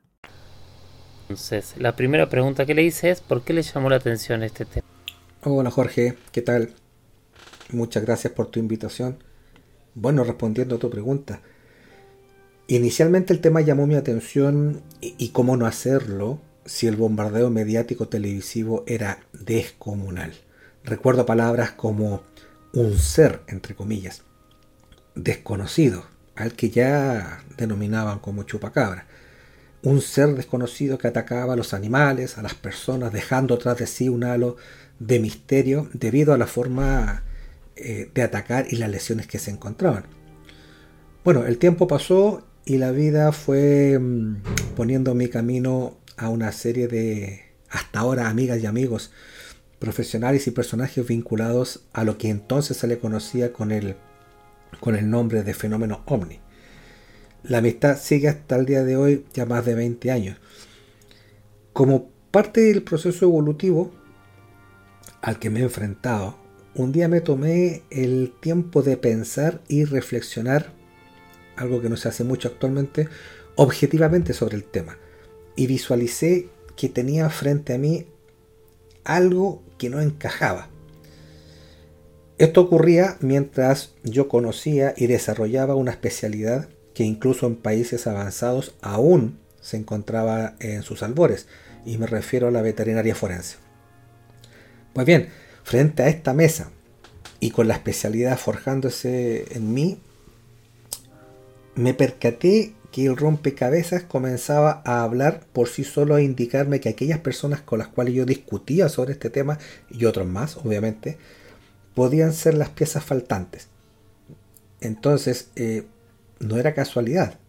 Entonces, 1.31 1.75
la 1.77 1.95
primera 1.95 2.27
pregunta 2.27 2.65
que 2.65 2.73
le 2.73 2.83
hice 2.83 3.09
es 3.09 3.21
¿por 3.21 3.41
qué 3.41 3.53
le 3.53 3.61
llamó 3.61 3.89
la 3.89 3.95
atención 3.95 4.43
este 4.43 4.65
tema? 4.65 4.85
Hola 5.43 5.71
Jorge, 5.71 6.17
¿qué 6.33 6.41
tal? 6.41 6.71
Muchas 7.69 8.03
gracias 8.03 8.33
por 8.33 8.47
tu 8.47 8.59
invitación. 8.59 9.23
Bueno, 9.95 10.25
respondiendo 10.25 10.75
a 10.75 10.79
tu 10.79 10.89
pregunta. 10.89 11.39
Inicialmente 12.67 13.31
el 13.31 13.39
tema 13.39 13.61
llamó 13.61 13.87
mi 13.87 13.95
atención 13.95 14.81
y, 14.99 15.29
cómo 15.29 15.55
no 15.55 15.67
hacerlo 15.67 16.41
si 16.65 16.87
el 16.87 16.97
bombardeo 16.97 17.49
mediático 17.49 18.09
televisivo 18.09 18.83
era 18.85 19.19
descomunal. 19.31 20.33
Recuerdo 20.83 21.25
palabras 21.25 21.71
como 21.71 22.23
un 22.73 22.99
ser, 22.99 23.39
entre 23.47 23.73
comillas, 23.73 24.23
desconocido, 25.15 26.03
al 26.35 26.51
que 26.55 26.71
ya 26.71 27.41
denominaban 27.55 28.19
como 28.19 28.43
chupacabra 28.43 29.07
un 29.83 30.01
ser 30.01 30.35
desconocido 30.35 30.97
que 30.97 31.07
atacaba 31.07 31.53
a 31.53 31.55
los 31.55 31.73
animales, 31.73 32.37
a 32.37 32.41
las 32.41 32.53
personas, 32.53 33.11
dejando 33.11 33.57
tras 33.57 33.77
de 33.77 33.87
sí 33.87 34.09
un 34.09 34.23
halo 34.23 34.57
de 34.99 35.19
misterio 35.19 35.89
debido 35.93 36.33
a 36.33 36.37
la 36.37 36.47
forma 36.47 37.23
eh, 37.75 38.09
de 38.13 38.21
atacar 38.21 38.67
y 38.69 38.75
las 38.75 38.89
lesiones 38.89 39.27
que 39.27 39.39
se 39.39 39.51
encontraban. 39.51 40.03
Bueno, 41.23 41.45
el 41.45 41.57
tiempo 41.57 41.87
pasó 41.87 42.45
y 42.65 42.77
la 42.77 42.91
vida 42.91 43.31
fue 43.31 43.97
mm, 43.99 44.35
poniendo 44.75 45.15
mi 45.15 45.29
camino 45.29 45.97
a 46.17 46.29
una 46.29 46.51
serie 46.51 46.87
de, 46.87 47.41
hasta 47.69 47.99
ahora, 47.99 48.29
amigas 48.29 48.59
y 48.61 48.67
amigos 48.67 49.11
profesionales 49.79 50.45
y 50.45 50.51
personajes 50.51 51.07
vinculados 51.07 51.85
a 51.91 52.03
lo 52.03 52.19
que 52.19 52.29
entonces 52.29 52.77
se 52.77 52.85
le 52.85 52.99
conocía 52.99 53.51
con 53.51 53.71
el, 53.71 53.95
con 54.79 54.95
el 54.95 55.09
nombre 55.09 55.41
de 55.41 55.55
fenómeno 55.55 56.03
ovni. 56.05 56.39
La 57.43 57.57
amistad 57.57 57.97
sigue 57.97 58.27
hasta 58.27 58.55
el 58.55 58.65
día 58.65 58.83
de 58.83 58.95
hoy, 58.95 59.25
ya 59.33 59.45
más 59.45 59.65
de 59.65 59.73
20 59.73 60.11
años. 60.11 60.37
Como 61.73 62.09
parte 62.29 62.61
del 62.61 62.83
proceso 62.83 63.25
evolutivo 63.25 63.91
al 65.21 65.39
que 65.39 65.49
me 65.49 65.61
he 65.61 65.63
enfrentado, 65.63 66.37
un 66.75 66.91
día 66.91 67.07
me 67.07 67.19
tomé 67.19 67.81
el 67.89 68.33
tiempo 68.39 68.83
de 68.83 68.95
pensar 68.95 69.61
y 69.67 69.85
reflexionar, 69.85 70.73
algo 71.55 71.81
que 71.81 71.89
no 71.89 71.97
se 71.97 72.09
hace 72.09 72.23
mucho 72.23 72.47
actualmente, 72.47 73.09
objetivamente 73.55 74.33
sobre 74.33 74.55
el 74.55 74.63
tema. 74.63 74.97
Y 75.55 75.65
visualicé 75.67 76.49
que 76.75 76.89
tenía 76.89 77.29
frente 77.29 77.73
a 77.73 77.77
mí 77.77 78.05
algo 79.03 79.63
que 79.79 79.89
no 79.89 79.99
encajaba. 79.99 80.69
Esto 82.37 82.61
ocurría 82.61 83.17
mientras 83.19 83.93
yo 84.03 84.27
conocía 84.27 84.93
y 84.95 85.07
desarrollaba 85.07 85.75
una 85.75 85.91
especialidad 85.91 86.69
que 87.01 87.07
incluso 87.07 87.47
en 87.47 87.55
países 87.55 88.05
avanzados 88.05 88.75
aún 88.79 89.39
se 89.59 89.75
encontraba 89.75 90.53
en 90.59 90.83
sus 90.83 91.01
albores, 91.01 91.47
y 91.83 91.97
me 91.97 92.05
refiero 92.05 92.47
a 92.47 92.51
la 92.51 92.61
veterinaria 92.61 93.15
forense. 93.15 93.55
Pues 94.93 95.07
bien, 95.07 95.29
frente 95.63 96.03
a 96.03 96.09
esta 96.09 96.35
mesa 96.35 96.69
y 97.39 97.49
con 97.49 97.67
la 97.67 97.73
especialidad 97.73 98.37
forjándose 98.37 99.47
en 99.55 99.73
mí, 99.73 99.97
me 101.73 101.95
percaté 101.95 102.75
que 102.91 103.07
el 103.07 103.17
rompecabezas 103.17 104.03
comenzaba 104.03 104.83
a 104.85 105.01
hablar 105.01 105.43
por 105.53 105.69
sí 105.69 105.83
solo 105.83 106.13
a 106.13 106.21
indicarme 106.21 106.81
que 106.81 106.89
aquellas 106.89 107.17
personas 107.17 107.61
con 107.61 107.79
las 107.79 107.87
cuales 107.87 108.13
yo 108.13 108.25
discutía 108.27 108.89
sobre 108.89 109.13
este 109.13 109.31
tema, 109.31 109.57
y 109.89 110.05
otros 110.05 110.27
más, 110.27 110.55
obviamente, 110.55 111.17
podían 111.95 112.31
ser 112.31 112.53
las 112.53 112.69
piezas 112.69 113.03
faltantes. 113.03 113.69
Entonces, 114.81 115.49
eh, 115.55 115.87
no 116.41 116.57
era 116.57 116.73
casualidad, 116.73 117.39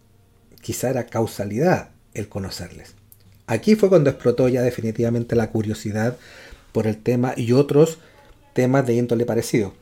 quizá 0.61 0.91
era 0.91 1.07
causalidad 1.07 1.91
el 2.15 2.29
conocerles. 2.29 2.95
Aquí 3.47 3.75
fue 3.75 3.89
cuando 3.89 4.11
explotó 4.11 4.49
ya 4.49 4.63
definitivamente 4.63 5.35
la 5.35 5.51
curiosidad 5.51 6.17
por 6.73 6.87
el 6.87 6.97
tema 6.97 7.35
y 7.37 7.53
otros 7.53 7.99
temas 8.55 8.87
de 8.87 8.95
índole 8.95 9.27
parecido, 9.27 9.75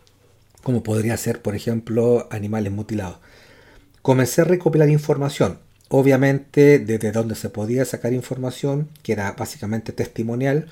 como 0.62 0.82
podría 0.82 1.16
ser, 1.16 1.42
por 1.42 1.54
ejemplo, 1.54 2.28
animales 2.30 2.72
mutilados. 2.72 3.18
Comencé 4.02 4.40
a 4.40 4.44
recopilar 4.44 4.88
información, 4.88 5.58
obviamente 5.88 6.78
desde 6.78 7.12
donde 7.12 7.34
se 7.34 7.50
podía 7.50 7.84
sacar 7.84 8.12
información, 8.12 8.88
que 9.02 9.12
era 9.12 9.32
básicamente 9.32 9.92
testimonial, 9.92 10.68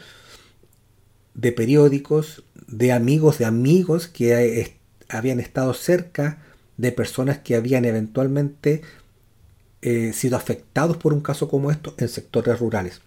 de 1.35 1.53
periódicos, 1.53 2.43
de 2.67 2.93
amigos 2.93 3.39
de 3.39 3.45
amigos 3.45 4.09
que 4.09 4.75
habían 5.09 5.41
estado 5.41 5.73
cerca 5.75 6.39
de 6.79 6.93
personas 6.93 7.39
que 7.39 7.57
habían 7.57 7.85
eventualmente 7.85 8.81
eh, 9.83 10.13
sido 10.15 10.37
afectados 10.37 10.97
por 10.97 11.13
un 11.13 11.21
caso 11.21 11.49
como 11.49 11.71
esto 11.71 11.95
en 11.99 12.09
sectores 12.09 12.59
rurales. 12.59 13.03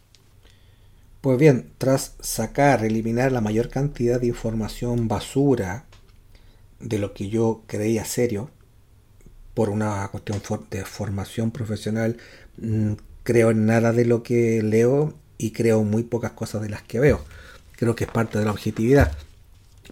Pues 1.22 1.38
bien, 1.40 1.72
tras 1.78 2.16
sacar, 2.20 2.84
eliminar 2.84 3.32
la 3.32 3.42
mayor 3.42 3.70
cantidad 3.70 4.20
de 4.20 4.28
información 4.28 5.08
basura 5.08 5.86
de 6.80 7.00
lo 7.00 7.14
que 7.14 7.30
yo 7.30 7.64
creía 7.68 8.06
serio, 8.06 8.50
por 9.54 9.70
una 9.70 10.08
cuestión 10.10 10.42
de 10.70 10.86
formación 10.86 11.52
profesional, 11.52 12.18
mm, 12.58 12.94
creo 13.24 13.52
en 13.52 13.66
nada 13.66 13.92
de 13.92 14.06
lo 14.06 14.24
que 14.24 14.62
leo 14.64 15.14
y 15.38 15.52
creo 15.52 15.84
muy 15.84 16.04
pocas 16.04 16.32
cosas 16.32 16.62
de 16.62 16.70
las 16.70 16.82
que 16.84 17.00
veo. 17.00 17.24
Creo 17.78 17.96
que 17.96 18.06
es 18.06 18.12
parte 18.12 18.40
de 18.40 18.46
la 18.46 18.52
objetividad. 18.52 19.12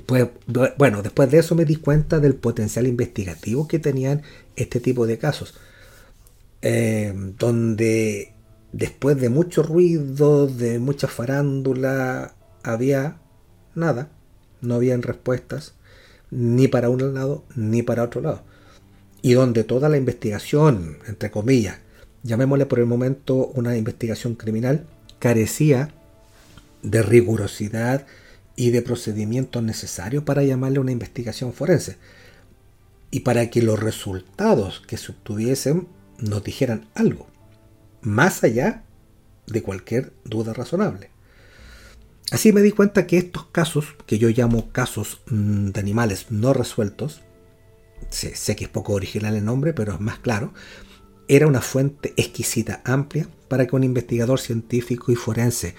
Pues, 0.05 0.29
bueno, 0.77 1.01
después 1.01 1.29
de 1.31 1.39
eso 1.39 1.55
me 1.55 1.65
di 1.65 1.75
cuenta 1.75 2.19
del 2.19 2.35
potencial 2.35 2.87
investigativo 2.87 3.67
que 3.67 3.79
tenían 3.79 4.23
este 4.55 4.79
tipo 4.79 5.05
de 5.07 5.17
casos. 5.17 5.55
eh, 6.61 7.13
donde 7.37 8.33
después 8.71 9.19
de 9.19 9.29
mucho 9.29 9.63
ruido, 9.63 10.47
de 10.47 10.79
mucha 10.79 11.07
farándula, 11.07 12.35
había 12.63 13.19
nada, 13.75 14.09
no 14.61 14.75
habían 14.75 15.01
respuestas, 15.01 15.75
ni 16.31 16.67
para 16.67 16.89
un 16.89 17.13
lado 17.13 17.45
ni 17.55 17.83
para 17.83 18.03
otro 18.03 18.21
lado. 18.21 18.43
Y 19.21 19.33
donde 19.33 19.63
toda 19.63 19.89
la 19.89 19.97
investigación, 19.97 20.99
entre 21.07 21.31
comillas, 21.31 21.79
llamémosle 22.23 22.65
por 22.65 22.79
el 22.79 22.85
momento 22.85 23.47
una 23.55 23.77
investigación 23.77 24.35
criminal, 24.35 24.87
carecía 25.19 25.93
de 26.83 27.01
rigurosidad 27.03 28.05
y 28.59 28.71
de 28.71 28.81
procedimientos 28.81 29.63
necesarios 29.63 30.25
para 30.25 30.43
llamarle 30.43 30.79
una 30.79 30.91
investigación 30.91 31.53
forense. 31.53 31.95
Y 33.09 33.21
para 33.21 33.49
que 33.49 33.61
los 33.61 33.79
resultados 33.79 34.83
que 34.85 34.97
se 34.97 35.13
obtuviesen 35.13 35.87
nos 36.17 36.43
dijeran 36.43 36.89
algo, 36.93 37.27
más 38.01 38.43
allá 38.43 38.83
de 39.47 39.63
cualquier 39.63 40.11
duda 40.25 40.53
razonable. 40.53 41.09
Así 42.31 42.51
me 42.51 42.61
di 42.61 42.71
cuenta 42.71 43.07
que 43.07 43.17
estos 43.17 43.45
casos, 43.45 43.95
que 44.05 44.19
yo 44.19 44.27
llamo 44.27 44.73
casos 44.73 45.21
mm, 45.27 45.69
de 45.69 45.79
animales 45.79 46.25
no 46.29 46.51
resueltos, 46.51 47.21
sé, 48.09 48.35
sé, 48.35 48.57
que 48.57 48.65
es 48.65 48.69
poco 48.69 48.91
original 48.91 49.37
el 49.37 49.45
nombre, 49.45 49.71
pero 49.71 49.93
es 49.93 50.01
más 50.01 50.19
claro, 50.19 50.53
era 51.29 51.47
una 51.47 51.61
fuente 51.61 52.13
exquisita, 52.17 52.81
amplia, 52.83 53.25
para 53.47 53.65
que 53.67 53.77
un 53.77 53.85
investigador 53.85 54.37
científico 54.37 55.13
y 55.13 55.15
forense, 55.15 55.75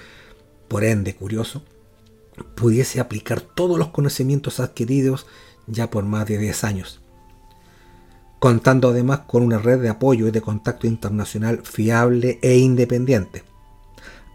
por 0.66 0.82
ende 0.82 1.14
curioso, 1.14 1.62
pudiese 2.54 3.00
aplicar 3.00 3.40
todos 3.40 3.78
los 3.78 3.88
conocimientos 3.88 4.60
adquiridos 4.60 5.26
ya 5.66 5.90
por 5.90 6.04
más 6.04 6.26
de 6.26 6.38
10 6.38 6.64
años, 6.64 7.00
contando 8.38 8.88
además 8.88 9.20
con 9.26 9.42
una 9.42 9.58
red 9.58 9.80
de 9.80 9.88
apoyo 9.88 10.28
y 10.28 10.30
de 10.30 10.40
contacto 10.40 10.86
internacional 10.86 11.60
fiable 11.64 12.38
e 12.42 12.58
independiente. 12.58 13.44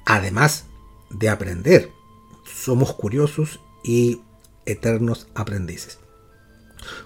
Además 0.05 0.65
de 1.09 1.29
aprender 1.29 1.89
somos 2.45 2.93
curiosos 2.93 3.59
y 3.83 4.21
eternos 4.65 5.27
aprendices. 5.35 5.99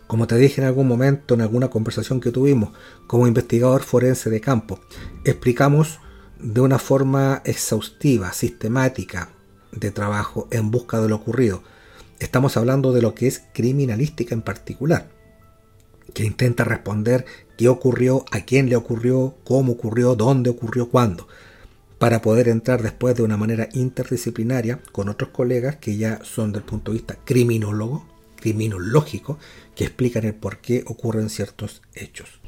Como 0.07 0.27
te 0.27 0.35
dije 0.35 0.61
en 0.61 0.67
algún 0.67 0.87
momento, 0.87 1.33
en 1.33 1.41
alguna 1.41 1.69
conversación 1.69 2.19
que 2.19 2.31
tuvimos, 2.31 2.71
como 3.07 3.27
investigador 3.27 3.83
forense 3.83 4.29
de 4.29 4.41
campo, 4.41 4.79
explicamos 5.23 5.99
de 6.37 6.61
una 6.61 6.79
forma 6.79 7.41
exhaustiva, 7.45 8.33
sistemática 8.33 9.29
de 9.71 9.91
trabajo 9.91 10.47
en 10.51 10.71
busca 10.71 10.99
de 11.01 11.09
lo 11.09 11.15
ocurrido. 11.15 11.63
Estamos 12.19 12.57
hablando 12.57 12.91
de 12.91 13.01
lo 13.01 13.15
que 13.15 13.27
es 13.27 13.43
criminalística 13.53 14.35
en 14.35 14.41
particular, 14.41 15.09
que 16.13 16.25
intenta 16.25 16.63
responder 16.63 17.25
qué 17.57 17.69
ocurrió, 17.69 18.25
a 18.31 18.41
quién 18.41 18.69
le 18.69 18.75
ocurrió, 18.75 19.35
cómo 19.43 19.73
ocurrió, 19.73 20.15
dónde 20.15 20.49
ocurrió, 20.49 20.89
cuándo 20.89 21.27
para 21.99 22.21
poder 22.21 22.47
entrar 22.47 22.81
después 22.81 23.13
de 23.15 23.23
una 23.23 23.37
manera 23.37 23.67
interdisciplinaria 23.73 24.79
con 24.93 25.09
otros 25.09 25.29
colegas 25.31 25.75
que 25.75 25.97
ya 25.97 26.23
son 26.23 26.53
del 26.53 26.63
punto 26.63 26.91
de 26.91 26.99
vista 26.99 27.17
criminólogo, 27.25 28.05
criminológico, 28.37 29.37
que 29.75 29.83
explican 29.83 30.23
el 30.23 30.33
por 30.33 30.59
qué 30.59 30.83
ocurren 30.87 31.29
ciertos 31.29 31.81
hechos. 31.93 32.39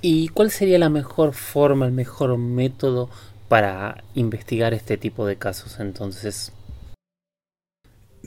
¿Y 0.00 0.28
cuál 0.28 0.50
sería 0.50 0.78
la 0.78 0.88
mejor 0.88 1.34
forma, 1.34 1.84
el 1.84 1.92
mejor 1.92 2.38
método 2.38 3.10
para 3.48 4.02
investigar 4.14 4.72
este 4.72 4.96
tipo 4.96 5.26
de 5.26 5.36
casos 5.36 5.78
entonces? 5.78 6.52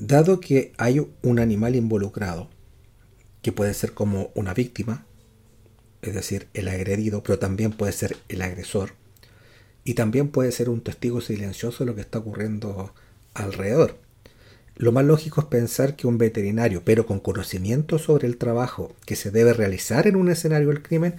Dado 0.02 0.40
que 0.40 0.72
hay 0.78 1.06
un 1.24 1.40
animal 1.40 1.76
involucrado, 1.76 2.50
que 3.42 3.52
puede 3.52 3.74
ser 3.74 3.94
como 3.94 4.32
una 4.34 4.54
víctima, 4.54 5.06
es 6.02 6.14
decir, 6.14 6.48
el 6.54 6.70
agredido, 6.70 7.22
pero 7.22 7.38
también 7.38 7.74
puede 7.74 7.92
ser 7.92 8.16
el 8.30 8.42
agresor, 8.42 8.94
y 9.84 9.96
también 9.96 10.30
puede 10.30 10.54
ser 10.54 10.70
un 10.70 10.80
testigo 10.80 11.20
silencioso 11.20 11.84
de 11.84 11.88
lo 11.90 11.96
que 11.96 12.02
está 12.02 12.20
ocurriendo 12.20 12.94
alrededor. 13.34 13.98
Lo 14.78 14.94
más 14.94 15.04
lógico 15.04 15.42
es 15.42 15.48
pensar 15.48 15.98
que 15.98 16.08
un 16.08 16.18
veterinario, 16.18 16.82
pero 16.86 17.06
con 17.06 17.20
conocimiento 17.20 18.00
sobre 18.00 18.26
el 18.30 18.38
trabajo 18.38 18.96
que 19.06 19.18
se 19.18 19.32
debe 19.32 19.52
realizar 19.52 20.08
en 20.08 20.16
un 20.16 20.32
escenario 20.32 20.70
del 20.70 20.82
crimen, 20.82 21.16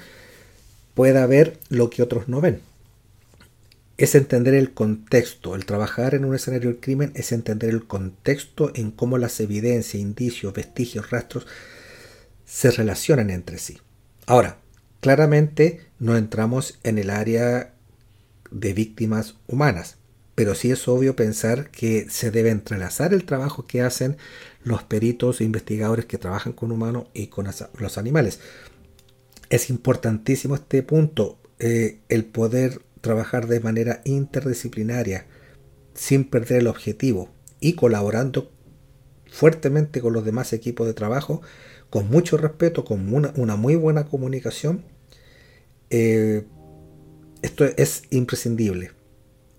pueda 0.95 1.27
ver 1.27 1.61
lo 1.69 1.91
que 1.91 2.03
otros 2.03 2.29
no 2.29 2.41
ven. 2.41 2.63
Es 4.01 4.15
entender 4.15 4.55
el 4.55 4.73
contexto. 4.73 5.55
El 5.55 5.67
trabajar 5.67 6.15
en 6.15 6.25
un 6.25 6.35
escenario 6.35 6.71
del 6.71 6.81
crimen 6.81 7.13
es 7.15 7.33
entender 7.33 7.69
el 7.69 7.87
contexto 7.87 8.73
en 8.75 8.93
cómo 8.93 9.19
las 9.19 9.39
evidencias, 9.41 10.01
indicios, 10.01 10.55
vestigios, 10.55 11.11
rastros 11.11 11.47
se 12.47 12.71
relacionan 12.71 13.29
entre 13.29 13.59
sí. 13.59 13.79
Ahora, 14.25 14.57
claramente 15.01 15.81
no 15.99 16.17
entramos 16.17 16.79
en 16.83 16.97
el 16.97 17.11
área 17.11 17.75
de 18.51 18.73
víctimas 18.73 19.35
humanas. 19.47 19.99
Pero 20.35 20.55
sí 20.55 20.71
es 20.71 20.89
obvio 20.89 21.15
pensar 21.15 21.71
que 21.71 22.09
se 22.09 22.31
debe 22.31 22.49
entrelazar 22.49 23.13
el 23.13 23.27
trabajo 23.27 23.67
que 23.67 23.83
hacen 23.83 24.17
los 24.65 24.83
peritos 24.83 25.43
e 25.43 25.45
investigadores 25.45 26.07
que 26.07 26.17
trabajan 26.17 26.55
con 26.55 26.73
humanos 26.73 27.09
y 27.13 27.27
con 27.27 27.47
los 27.79 27.99
animales. 27.99 28.41
Es 29.51 29.69
importantísimo 29.69 30.55
este 30.55 30.83
punto, 30.83 31.39
eh, 31.59 31.99
el 32.09 32.25
poder 32.25 32.81
trabajar 33.01 33.47
de 33.47 33.61
manera 33.61 34.01
interdisciplinaria, 34.05 35.27
sin 35.95 36.25
perder 36.29 36.61
el 36.61 36.67
objetivo 36.67 37.31
y 37.61 37.75
colaborando 37.75 38.51
fuertemente 39.31 40.01
con 40.01 40.13
los 40.13 40.25
demás 40.25 40.53
equipos 40.53 40.87
de 40.87 40.95
trabajo, 40.95 41.43
con 41.89 42.09
mucho 42.09 42.37
respeto, 42.37 42.85
con 42.85 43.13
una, 43.13 43.57
muy 43.57 43.77
buena 43.77 44.07
comunicación, 44.07 44.85
eh, 45.91 46.45
esto 47.43 47.65
es 47.65 48.05
imprescindible 48.11 48.93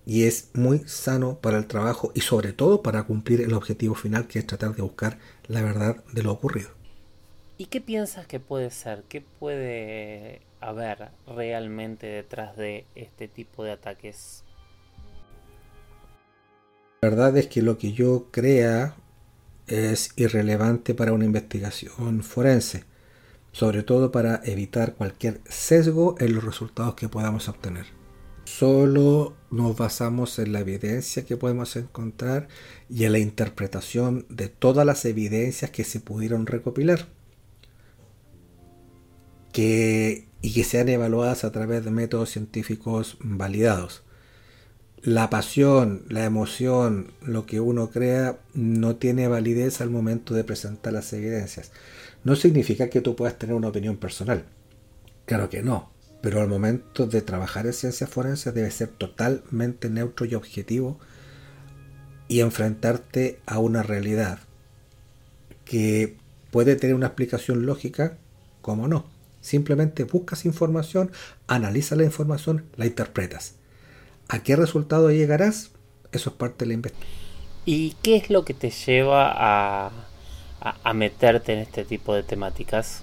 y 0.06 0.24
es 0.24 0.50
muy 0.54 0.80
sano 0.86 1.38
para 1.40 1.58
el 1.58 1.66
trabajo 1.66 2.12
y 2.14 2.20
sobre 2.20 2.52
todo 2.52 2.82
para 2.82 3.04
cumplir 3.04 3.40
el 3.40 3.54
objetivo 3.54 3.94
final 3.94 4.26
que 4.26 4.38
es 4.38 4.46
tratar 4.46 4.74
de 4.74 4.82
buscar 4.82 5.18
la 5.46 5.62
verdad 5.62 6.02
de 6.12 6.22
lo 6.22 6.32
ocurrido. 6.32 6.70
¿Y 7.58 7.66
qué 7.66 7.80
piensas 7.80 8.26
que 8.26 8.40
puede 8.40 8.70
ser? 8.70 9.04
¿Qué 9.08 9.20
puede 9.20 10.40
haber 10.62 11.10
realmente 11.26 12.06
detrás 12.06 12.56
de 12.56 12.86
este 12.94 13.28
tipo 13.28 13.64
de 13.64 13.72
ataques? 13.72 14.44
La 17.02 17.10
verdad 17.10 17.36
es 17.36 17.48
que 17.48 17.62
lo 17.62 17.78
que 17.78 17.92
yo 17.92 18.28
crea 18.30 18.94
es 19.66 20.12
irrelevante 20.16 20.94
para 20.94 21.12
una 21.12 21.24
investigación 21.24 22.22
forense 22.22 22.84
sobre 23.52 23.82
todo 23.82 24.10
para 24.10 24.40
evitar 24.44 24.94
cualquier 24.94 25.40
sesgo 25.44 26.16
en 26.18 26.34
los 26.34 26.42
resultados 26.42 26.94
que 26.94 27.08
podamos 27.08 27.48
obtener. 27.48 27.86
Solo 28.44 29.36
nos 29.50 29.76
basamos 29.76 30.38
en 30.38 30.52
la 30.52 30.60
evidencia 30.60 31.24
que 31.24 31.36
podemos 31.36 31.76
encontrar 31.76 32.48
y 32.90 33.04
en 33.04 33.12
la 33.12 33.18
interpretación 33.18 34.26
de 34.28 34.48
todas 34.48 34.84
las 34.84 35.04
evidencias 35.04 35.70
que 35.70 35.84
se 35.84 36.00
pudieron 36.00 36.46
recopilar 36.46 37.06
que, 39.52 40.26
y 40.42 40.52
que 40.52 40.64
sean 40.64 40.88
evaluadas 40.88 41.44
a 41.44 41.52
través 41.52 41.84
de 41.84 41.90
métodos 41.90 42.30
científicos 42.30 43.16
validados. 43.20 44.02
La 45.02 45.30
pasión, 45.30 46.04
la 46.08 46.24
emoción, 46.24 47.12
lo 47.22 47.46
que 47.46 47.60
uno 47.60 47.90
crea 47.90 48.38
no 48.54 48.96
tiene 48.96 49.26
validez 49.26 49.80
al 49.80 49.90
momento 49.90 50.34
de 50.34 50.44
presentar 50.44 50.92
las 50.92 51.12
evidencias 51.12 51.72
no 52.24 52.36
significa 52.36 52.88
que 52.88 53.00
tú 53.00 53.16
puedas 53.16 53.38
tener 53.38 53.54
una 53.54 53.68
opinión 53.68 53.96
personal. 53.96 54.44
Claro 55.26 55.48
que 55.48 55.62
no, 55.62 55.90
pero 56.20 56.40
al 56.40 56.48
momento 56.48 57.06
de 57.06 57.22
trabajar 57.22 57.66
en 57.66 57.72
ciencias 57.72 58.10
forenses 58.10 58.54
debe 58.54 58.70
ser 58.70 58.88
totalmente 58.88 59.90
neutro 59.90 60.26
y 60.26 60.34
objetivo 60.34 60.98
y 62.28 62.40
enfrentarte 62.40 63.40
a 63.46 63.58
una 63.58 63.82
realidad 63.82 64.38
que 65.64 66.16
puede 66.50 66.76
tener 66.76 66.94
una 66.94 67.06
explicación 67.06 67.66
lógica 67.66 68.18
como 68.60 68.88
no. 68.88 69.06
Simplemente 69.42 70.04
buscas 70.04 70.46
información, 70.46 71.12
analizas 71.46 71.98
la 71.98 72.04
información, 72.04 72.64
la 72.76 72.86
interpretas. 72.86 73.56
¿A 74.28 74.42
qué 74.42 74.56
resultado 74.56 75.10
llegarás? 75.10 75.72
Eso 76.12 76.30
es 76.30 76.36
parte 76.36 76.64
de 76.64 76.68
la 76.68 76.74
investigación. 76.74 77.18
¿Y 77.66 77.94
qué 78.02 78.16
es 78.16 78.30
lo 78.30 78.46
que 78.46 78.54
te 78.54 78.70
lleva 78.70 79.30
a 79.34 79.92
a, 80.62 80.92
meterte 80.94 81.52
en 81.52 81.58
este 81.60 81.84
tipo 81.84 82.14
de 82.14 82.22
temáticas? 82.22 83.02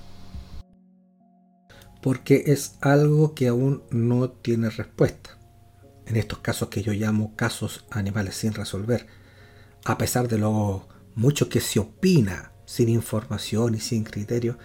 Porque 2.01 2.43
es 2.47 2.77
algo 2.81 3.35
que 3.35 3.49
aún 3.49 3.83
no 3.91 4.29
tiene 4.29 4.69
respuesta. 4.69 5.37
En 6.05 6.15
estos 6.15 6.39
casos 6.39 6.69
que 6.69 6.81
yo 6.81 6.93
llamo 6.93 7.35
casos 7.35 7.85
animales 7.91 8.35
sin 8.35 8.53
resolver. 8.53 9.07
A 9.85 9.97
pesar 9.97 10.27
de 10.27 10.37
lo 10.37 10.87
mucho 11.15 11.49
que 11.49 11.59
se 11.59 11.79
opina 11.79 12.53
sin 12.65 12.89
información 12.89 13.75
y 13.75 13.79
sin 13.79 14.03
criterio, 14.03 14.57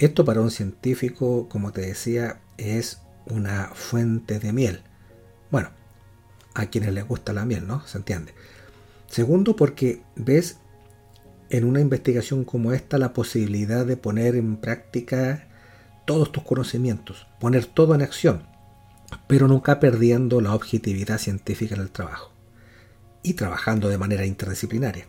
esto 0.00 0.24
para 0.24 0.40
un 0.40 0.50
científico, 0.50 1.48
como 1.48 1.72
te 1.72 1.82
decía, 1.82 2.40
es 2.56 3.02
una 3.26 3.70
fuente 3.74 4.38
de 4.38 4.52
miel. 4.52 4.82
Bueno, 5.50 5.70
a 6.54 6.66
quienes 6.66 6.92
les 6.94 7.06
gusta 7.06 7.32
la 7.32 7.44
miel, 7.44 7.66
¿no? 7.66 7.86
Se 7.86 7.98
entiende. 7.98 8.34
Segundo, 9.08 9.56
porque 9.56 10.02
ves 10.16 10.58
en 11.50 11.64
una 11.64 11.80
investigación 11.80 12.44
como 12.44 12.72
esta 12.72 12.96
la 12.96 13.12
posibilidad 13.12 13.84
de 13.84 13.96
poner 13.96 14.36
en 14.36 14.56
práctica 14.56 15.48
todos 16.06 16.32
tus 16.32 16.44
conocimientos, 16.44 17.26
poner 17.38 17.66
todo 17.66 17.94
en 17.94 18.02
acción. 18.02 18.48
pero 19.26 19.48
nunca 19.48 19.80
perdiendo 19.80 20.40
la 20.40 20.54
objetividad 20.54 21.18
científica 21.18 21.74
en 21.74 21.80
el 21.80 21.90
trabajo 21.90 22.30
y 23.22 23.34
trabajando 23.34 23.88
de 23.88 23.98
manera 23.98 24.24
interdisciplinaria. 24.24 25.06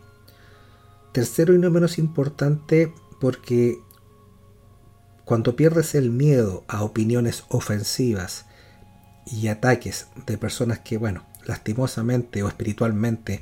Tercero 1.12 1.54
y 1.54 1.60
no 1.60 1.70
menos 1.70 1.98
importante 1.98 2.94
porque 3.20 3.78
cuando 5.32 5.56
pierdes 5.56 5.96
el 5.96 6.10
miedo 6.10 6.66
a 6.68 6.84
opiniones 6.84 7.46
ofensivas 7.48 8.48
y 9.26 9.48
ataques 9.48 10.08
de 10.26 10.38
personas 10.38 10.80
que, 10.80 10.98
bueno, 10.98 11.26
lastimosamente 11.46 12.44
o 12.44 12.50
espiritualmente 12.50 13.40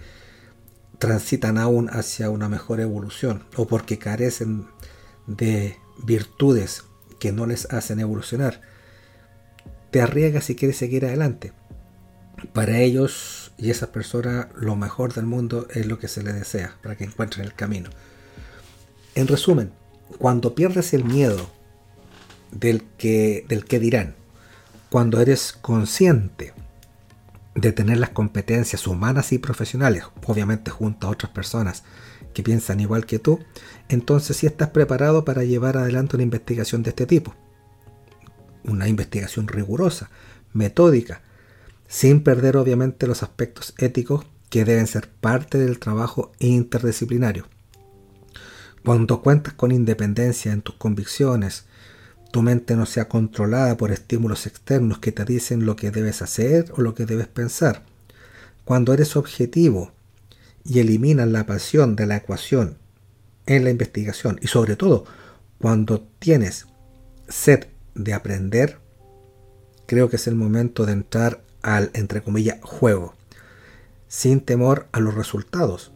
transitan 1.00 1.58
aún 1.58 1.90
hacia 1.90 2.30
una 2.30 2.48
mejor 2.48 2.80
evolución 2.80 3.44
o 3.56 3.66
porque 3.66 3.98
carecen 3.98 4.68
de 5.26 5.78
virtudes 6.04 6.84
que 7.20 7.32
no 7.32 7.48
les 7.48 7.66
hacen 7.74 8.00
evolucionar, 8.00 8.62
te 9.90 10.04
arriesgas 10.04 10.44
si 10.44 10.56
quieres 10.56 10.78
seguir 10.78 11.08
adelante. 11.08 11.54
Para 12.54 12.78
ellos 12.82 13.52
y 13.58 13.72
esas 13.72 13.90
personas 13.90 14.46
lo 14.54 14.76
mejor 14.76 15.16
del 15.16 15.26
mundo 15.26 15.68
es 15.74 15.88
lo 15.88 15.98
que 15.98 16.08
se 16.08 16.22
les 16.22 16.36
desea 16.36 16.78
para 16.84 16.96
que 16.96 17.06
encuentren 17.06 17.48
el 17.48 17.56
camino. 17.56 17.90
En 19.16 19.26
resumen, 19.26 19.72
cuando 20.20 20.54
pierdes 20.54 20.94
el 20.94 21.04
miedo 21.04 21.58
del 22.52 22.84
que, 22.98 23.46
del 23.48 23.66
que 23.66 23.80
dirán, 23.80 24.16
cuando 24.90 25.22
eres 25.22 25.54
consciente 25.54 26.54
de 27.56 27.72
tener 27.72 27.98
las 27.98 28.12
competencias 28.12 28.88
humanas 28.88 29.32
y 29.34 29.38
profesionales, 29.38 30.04
obviamente 30.26 30.72
junto 30.72 31.08
a 31.08 31.10
otras 31.12 31.32
personas 31.32 31.84
que 32.34 32.44
piensan 32.44 32.80
igual 32.80 33.06
que 33.06 33.20
tú, 33.20 33.40
entonces 33.90 34.38
sí 34.38 34.48
estás 34.48 34.70
preparado 34.70 35.26
para 35.26 35.44
llevar 35.44 35.78
adelante 35.78 36.16
una 36.16 36.24
investigación 36.24 36.84
de 36.84 36.90
este 36.90 37.06
tipo. 37.06 37.36
Una 38.64 38.88
investigación 38.88 39.48
rigurosa, 39.48 40.10
metódica, 40.54 41.22
sin 41.88 42.24
perder 42.24 42.58
obviamente 42.58 43.08
los 43.08 43.24
aspectos 43.24 43.74
éticos 43.78 44.26
que 44.50 44.66
deben 44.66 44.88
ser 44.88 45.10
parte 45.10 45.58
del 45.58 45.80
trabajo 45.80 46.32
interdisciplinario. 46.40 47.48
Cuando 48.84 49.22
cuentas 49.22 49.54
con 49.54 49.72
independencia 49.72 50.52
en 50.52 50.62
tus 50.62 50.76
convicciones, 50.76 51.66
tu 52.32 52.42
mente 52.42 52.76
no 52.76 52.86
sea 52.86 53.08
controlada 53.08 53.76
por 53.78 53.92
estímulos 53.92 54.46
externos 54.46 55.00
que 55.00 55.12
te 55.12 55.26
dicen 55.26 55.66
lo 55.66 55.76
que 55.76 55.92
debes 55.92 56.22
hacer 56.22 56.72
o 56.78 56.82
lo 56.82 56.94
que 56.94 57.06
debes 57.06 57.28
pensar. 57.28 57.84
Cuando 58.66 58.94
eres 58.94 59.16
objetivo 59.16 59.92
y 60.64 60.80
eliminas 60.80 61.28
la 61.28 61.46
pasión 61.46 61.96
de 61.96 62.06
la 62.06 62.18
ecuación 62.18 62.78
en 63.48 63.64
la 63.64 63.72
investigación 63.72 64.40
y 64.42 64.48
sobre 64.48 64.76
todo 64.76 65.06
cuando 65.58 66.02
tienes 66.20 66.68
sed 67.28 67.68
de 67.96 68.14
aprender, 68.14 68.78
creo 69.88 70.10
que 70.10 70.18
es 70.18 70.28
el 70.28 70.36
momento 70.36 70.86
de 70.86 70.94
entrar 70.94 71.42
al, 71.64 71.90
entre 71.94 72.22
comillas, 72.22 72.60
juego, 72.62 73.16
sin 74.08 74.42
temor 74.42 74.88
a 74.92 75.00
los 75.00 75.16
resultados, 75.16 75.92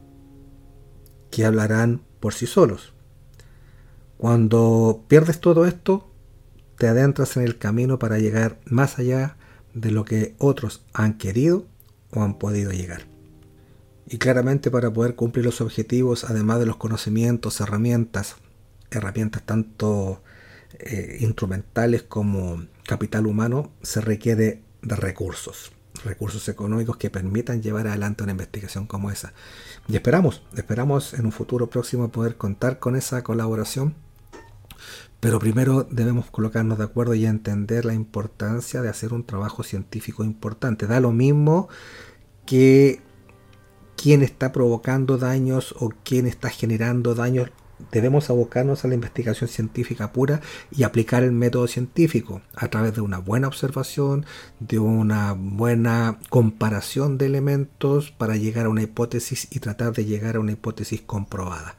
que 1.30 1.46
hablarán 1.46 2.02
por 2.20 2.34
sí 2.34 2.48
solos. 2.48 2.94
Cuando 4.18 5.04
pierdes 5.08 5.40
todo 5.40 5.66
esto, 5.66 6.13
te 6.78 6.88
adentras 6.88 7.38
en 7.38 7.44
el 7.44 7.58
camino 7.58 8.00
para 8.00 8.20
llegar 8.20 8.60
más 8.66 9.00
allá 9.00 9.38
de 9.74 9.92
lo 9.92 10.06
que 10.06 10.36
otros 10.38 10.84
han 10.94 11.18
querido 11.18 11.66
o 12.12 12.24
han 12.24 12.38
podido 12.38 12.72
llegar. 12.72 13.08
Y 14.08 14.18
claramente 14.18 14.70
para 14.70 14.92
poder 14.92 15.16
cumplir 15.16 15.46
los 15.46 15.62
objetivos, 15.62 16.26
además 16.26 16.60
de 16.60 16.66
los 16.66 16.78
conocimientos, 16.78 17.62
herramientas, 17.62 18.36
herramientas 18.92 19.44
tanto 19.44 20.22
eh, 20.80 21.18
instrumentales 21.22 22.04
como 22.04 22.66
capital 22.84 23.26
humano, 23.28 23.72
se 23.82 24.02
requiere 24.02 24.62
de 24.82 24.96
recursos, 24.96 25.72
recursos 26.04 26.50
económicos 26.50 26.98
que 26.98 27.10
permitan 27.10 27.62
llevar 27.62 27.88
adelante 27.88 28.24
una 28.24 28.34
investigación 28.34 28.86
como 28.86 29.10
esa. 29.10 29.34
Y 29.88 29.96
esperamos, 29.96 30.44
esperamos 30.56 31.14
en 31.14 31.26
un 31.26 31.32
futuro 31.32 31.70
próximo 31.70 32.12
poder 32.12 32.36
contar 32.36 32.80
con 32.80 32.96
esa 32.96 33.24
colaboración 33.24 33.96
pero 35.24 35.40
primero 35.40 35.88
debemos 35.90 36.30
colocarnos 36.30 36.78
de 36.78 36.84
acuerdo 36.84 37.14
y 37.14 37.26
entender 37.26 37.86
la 37.86 37.94
importancia 37.94 38.82
de 38.82 38.90
hacer 38.90 39.14
un 39.14 39.24
trabajo 39.26 39.64
científico 39.64 40.26
importante. 40.26 40.86
Da 40.86 41.00
lo 41.00 41.14
mismo 41.14 41.70
que 42.46 43.00
quién 43.96 44.22
está 44.22 44.52
provocando 44.52 45.18
daños 45.18 45.76
o 45.80 45.94
quién 46.04 46.28
está 46.28 46.50
generando 46.50 47.16
daños. 47.16 47.52
Debemos 47.90 48.30
abocarnos 48.30 48.84
a 48.84 48.90
la 48.90 48.96
investigación 48.96 49.48
científica 49.48 50.12
pura 50.12 50.42
y 50.72 50.84
aplicar 50.84 51.24
el 51.24 51.32
método 51.32 51.68
científico 51.68 52.42
a 52.54 52.68
través 52.68 52.94
de 52.94 53.00
una 53.00 53.20
buena 53.20 53.48
observación, 53.48 54.26
de 54.60 54.80
una 54.80 55.32
buena 55.32 56.20
comparación 56.28 57.18
de 57.18 57.28
elementos 57.28 58.12
para 58.12 58.36
llegar 58.36 58.66
a 58.66 58.70
una 58.70 58.84
hipótesis 58.84 59.48
y 59.52 59.60
tratar 59.60 59.94
de 59.94 60.04
llegar 60.04 60.36
a 60.36 60.42
una 60.42 60.52
hipótesis 60.52 61.02
comprobada. 61.02 61.78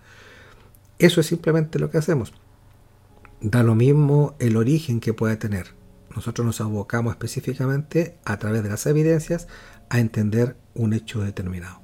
Eso 0.99 1.21
es 1.21 1.27
simplemente 1.27 1.79
lo 1.79 1.91
que 1.91 1.99
hacemos 1.99 2.33
da 3.45 3.63
lo 3.63 3.75
mismo 3.75 4.35
el 4.39 4.57
origen 4.57 5.01
que 5.01 5.13
puede 5.13 5.37
tener. 5.37 5.67
Nosotros 6.17 6.47
nos 6.47 6.61
abocamos 6.63 7.13
específicamente 7.13 8.17
a 8.25 8.39
través 8.39 8.63
de 8.63 8.71
las 8.71 8.87
evidencias 8.87 9.49
a 9.91 10.01
entender 10.01 10.57
un 10.75 10.95
hecho 10.95 11.21
determinado. 11.21 11.81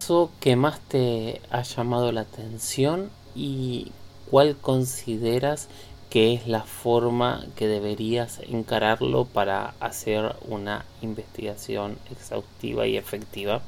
¿Eso 0.00 0.30
que 0.40 0.56
más 0.56 0.78
te 0.80 1.40
ha 1.50 1.62
llamado 1.62 2.12
la 2.12 2.22
atención 2.22 3.08
y 3.34 3.92
cuál 4.30 4.56
consideras 4.56 5.68
que 6.10 6.34
es 6.34 6.46
la 6.46 6.62
forma 6.62 7.46
que 7.56 7.66
deberías 7.66 8.40
encararlo 8.46 9.24
para 9.24 9.74
hacer 9.80 10.36
una 10.46 10.84
investigación 11.00 11.96
exhaustiva 12.10 12.86
y 12.86 12.98
efectiva? 12.98 13.62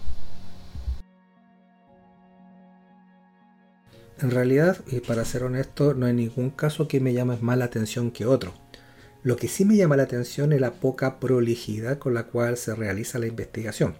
En 4.18 4.30
realidad, 4.30 4.78
y 4.86 5.00
para 5.00 5.26
ser 5.26 5.44
honesto, 5.44 5.92
no 5.92 6.06
hay 6.06 6.14
ningún 6.14 6.50
caso 6.50 6.88
que 6.88 7.00
me 7.00 7.12
llame 7.12 7.36
más 7.40 7.58
la 7.58 7.66
atención 7.66 8.10
que 8.10 8.24
otro. 8.24 8.54
Lo 9.22 9.36
que 9.36 9.48
sí 9.48 9.64
me 9.64 9.76
llama 9.76 9.96
la 9.96 10.04
atención 10.04 10.52
es 10.52 10.60
la 10.60 10.72
poca 10.72 11.18
prolijidad 11.20 11.98
con 11.98 12.14
la 12.14 12.24
cual 12.24 12.56
se 12.56 12.74
realiza 12.74 13.18
la 13.18 13.26
investigación. 13.26 13.96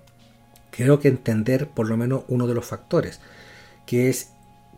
Creo 0.70 1.00
que 1.00 1.08
entender 1.08 1.68
por 1.68 1.88
lo 1.88 1.96
menos 1.96 2.24
uno 2.28 2.46
de 2.46 2.54
los 2.54 2.64
factores, 2.64 3.20
que 3.86 4.08
es 4.08 4.30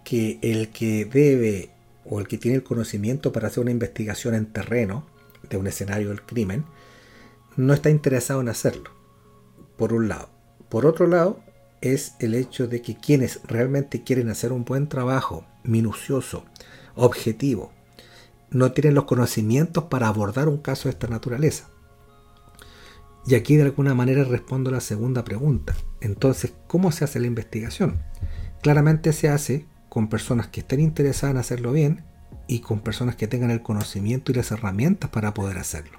que 0.05 0.39
el 0.43 0.71
que 0.71 1.05
debe 1.05 1.71
o 2.05 2.19
el 2.19 2.27
que 2.27 2.39
tiene 2.39 2.57
el 2.57 2.63
conocimiento 2.65 3.33
para 3.33 3.49
hacer 3.49 3.63
una 3.63 3.71
investigación 3.71 4.35
en 4.35 4.47
terreno 4.47 5.07
de 5.49 5.57
un 5.57 5.67
escenario 5.67 6.09
del 6.09 6.23
crimen, 6.23 6.65
no 7.57 7.75
está 7.75 7.91
interesado 7.91 8.41
en 8.41 8.49
hacerlo, 8.49 8.91
por 9.77 9.93
un 9.93 10.09
lado. 10.09 10.31
Por 10.69 10.87
otro 10.87 11.07
lado, 11.07 11.41
es 11.81 12.15
el 12.19 12.35
hecho 12.35 12.67
de 12.67 12.83
que 12.83 12.97
quienes 12.97 13.41
realmente 13.45 14.03
quieren 14.03 14.29
hacer 14.29 14.53
un 14.53 14.65
buen 14.65 14.89
trabajo, 14.89 15.45
minucioso, 15.63 16.45
objetivo, 16.95 17.73
no 18.51 18.73
tienen 18.73 18.95
los 18.95 19.05
conocimientos 19.05 19.85
para 19.85 20.09
abordar 20.09 20.49
un 20.49 20.59
caso 20.59 20.85
de 20.85 20.91
esta 20.91 21.09
naturaleza. 21.09 21.69
Y 23.27 23.35
aquí 23.35 23.57
de 23.57 23.65
alguna 23.65 23.95
manera 23.95 24.25
respondo 24.25 24.71
a 24.71 24.73
la 24.73 24.81
segunda 24.81 25.23
pregunta. 25.23 25.75
Entonces, 26.01 26.55
¿cómo 26.67 26.93
se 26.93 27.05
hace 27.05 27.21
la 27.21 27.27
investigación? 27.27 28.01
Claramente 28.63 29.13
se 29.13 29.29
hace 29.29 29.67
con 29.89 30.09
personas 30.09 30.49
que 30.49 30.61
estén 30.61 30.81
interesadas 30.81 31.35
en 31.35 31.39
hacerlo 31.39 31.73
bien 31.73 32.05
y 32.47 32.61
con 32.61 32.81
personas 32.81 33.17
que 33.17 33.29
tengan 33.29 33.51
el 33.51 33.63
conocimiento 33.63 34.33
y 34.33 34.35
las 34.35 34.51
herramientas 34.51 35.11
para 35.11 35.35
poder 35.35 35.59
hacerlo. 35.59 35.99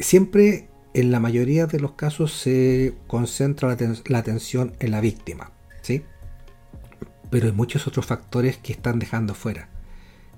Siempre 0.00 0.67
en 0.94 1.10
la 1.10 1.20
mayoría 1.20 1.66
de 1.66 1.80
los 1.80 1.92
casos 1.92 2.32
se 2.32 2.94
concentra 3.06 3.76
la, 4.06 4.18
atención 4.18 4.72
en 4.80 4.90
la 4.90 5.00
víctima, 5.00 5.52
¿sí? 5.82 6.02
Pero 7.30 7.46
hay 7.46 7.52
muchos 7.52 7.86
otros 7.86 8.06
factores 8.06 8.56
que 8.56 8.72
están 8.72 8.98
dejando 8.98 9.34
fuera, 9.34 9.68